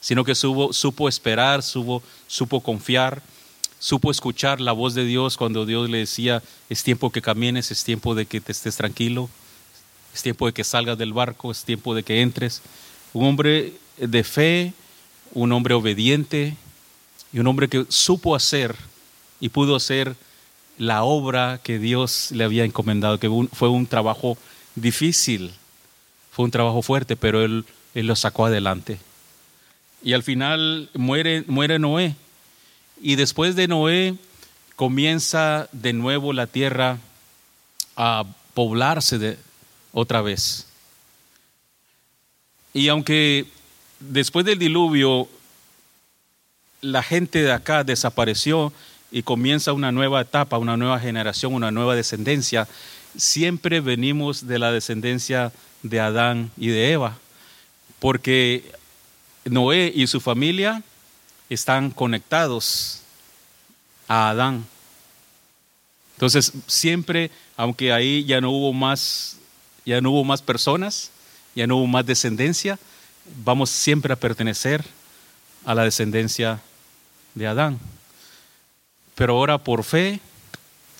sino 0.00 0.24
que 0.24 0.34
supo, 0.34 0.72
supo 0.72 1.08
esperar, 1.08 1.62
supo, 1.62 2.02
supo 2.26 2.60
confiar, 2.60 3.22
supo 3.78 4.10
escuchar 4.10 4.60
la 4.60 4.72
voz 4.72 4.94
de 4.94 5.04
Dios 5.04 5.36
cuando 5.36 5.66
Dios 5.66 5.90
le 5.90 5.98
decía, 5.98 6.42
es 6.68 6.82
tiempo 6.82 7.10
que 7.10 7.22
camines, 7.22 7.70
es 7.70 7.84
tiempo 7.84 8.14
de 8.14 8.26
que 8.26 8.40
te 8.40 8.52
estés 8.52 8.76
tranquilo, 8.76 9.28
es 10.14 10.22
tiempo 10.22 10.46
de 10.46 10.52
que 10.52 10.64
salgas 10.64 10.98
del 10.98 11.12
barco, 11.12 11.50
es 11.50 11.64
tiempo 11.64 11.94
de 11.94 12.02
que 12.02 12.22
entres. 12.22 12.62
Un 13.12 13.26
hombre 13.26 13.72
de 13.96 14.24
fe, 14.24 14.72
un 15.32 15.52
hombre 15.52 15.74
obediente 15.74 16.56
y 17.32 17.38
un 17.38 17.46
hombre 17.46 17.68
que 17.68 17.86
supo 17.88 18.34
hacer 18.34 18.74
y 19.40 19.50
pudo 19.50 19.76
hacer 19.76 20.16
la 20.78 21.02
obra 21.02 21.60
que 21.62 21.78
Dios 21.78 22.30
le 22.30 22.44
había 22.44 22.64
encomendado, 22.64 23.18
que 23.18 23.30
fue 23.52 23.68
un 23.68 23.86
trabajo 23.86 24.38
difícil, 24.74 25.52
fue 26.30 26.44
un 26.44 26.50
trabajo 26.50 26.82
fuerte, 26.82 27.16
pero 27.16 27.44
él, 27.44 27.64
lo 27.94 28.14
sacó 28.14 28.46
adelante. 28.46 28.98
Y 30.04 30.12
al 30.12 30.22
final 30.22 30.88
muere, 30.94 31.42
muere 31.48 31.80
Noé. 31.80 32.14
Y 33.02 33.16
después 33.16 33.56
de 33.56 33.66
Noé 33.66 34.14
comienza 34.76 35.68
de 35.72 35.92
nuevo 35.92 36.32
la 36.32 36.46
tierra 36.46 36.98
a 37.96 38.24
poblarse 38.54 39.18
de, 39.18 39.36
otra 39.92 40.22
vez. 40.22 40.66
Y 42.72 42.88
aunque 42.88 43.46
después 44.00 44.44
del 44.44 44.58
diluvio 44.58 45.28
la 46.80 47.02
gente 47.02 47.42
de 47.42 47.52
acá 47.52 47.84
desapareció 47.84 48.72
y 49.10 49.22
comienza 49.22 49.72
una 49.72 49.90
nueva 49.90 50.20
etapa, 50.20 50.58
una 50.58 50.76
nueva 50.76 51.00
generación, 51.00 51.54
una 51.54 51.70
nueva 51.70 51.96
descendencia, 51.96 52.68
siempre 53.16 53.80
venimos 53.80 54.46
de 54.46 54.58
la 54.58 54.70
descendencia 54.70 55.52
de 55.82 56.00
Adán 56.00 56.50
y 56.56 56.68
de 56.68 56.92
Eva, 56.92 57.16
porque 57.98 58.70
Noé 59.44 59.92
y 59.94 60.06
su 60.06 60.20
familia 60.20 60.82
están 61.48 61.90
conectados 61.90 63.00
a 64.06 64.30
Adán. 64.30 64.66
Entonces, 66.14 66.52
siempre, 66.66 67.30
aunque 67.56 67.92
ahí 67.92 68.24
ya 68.24 68.40
no 68.40 68.50
hubo 68.50 68.72
más, 68.72 69.37
ya 69.88 70.00
no 70.02 70.10
hubo 70.10 70.22
más 70.22 70.42
personas, 70.42 71.10
ya 71.54 71.66
no 71.66 71.78
hubo 71.78 71.86
más 71.86 72.04
descendencia, 72.04 72.78
vamos 73.42 73.70
siempre 73.70 74.12
a 74.12 74.16
pertenecer 74.16 74.84
a 75.64 75.74
la 75.74 75.84
descendencia 75.84 76.60
de 77.34 77.46
Adán. 77.46 77.78
Pero 79.14 79.38
ahora 79.38 79.56
por 79.56 79.84
fe, 79.84 80.20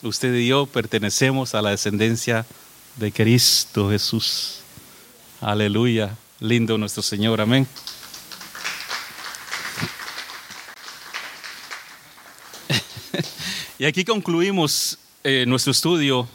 usted 0.02 0.34
y 0.34 0.46
yo 0.46 0.64
pertenecemos 0.64 1.54
a 1.54 1.60
la 1.60 1.68
descendencia 1.68 2.46
de 2.96 3.12
Cristo 3.12 3.90
Jesús. 3.90 4.60
Aleluya. 5.42 6.16
Lindo 6.40 6.78
nuestro 6.78 7.02
Señor. 7.02 7.42
Amén. 7.42 7.66
y 13.78 13.84
aquí 13.84 14.02
concluimos 14.06 14.96
eh, 15.24 15.44
nuestro 15.46 15.72
estudio, 15.72 16.26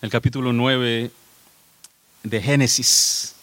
el 0.00 0.10
capítulo 0.10 0.52
9 0.52 1.12
de 2.24 2.38
Génesis. 2.40 3.34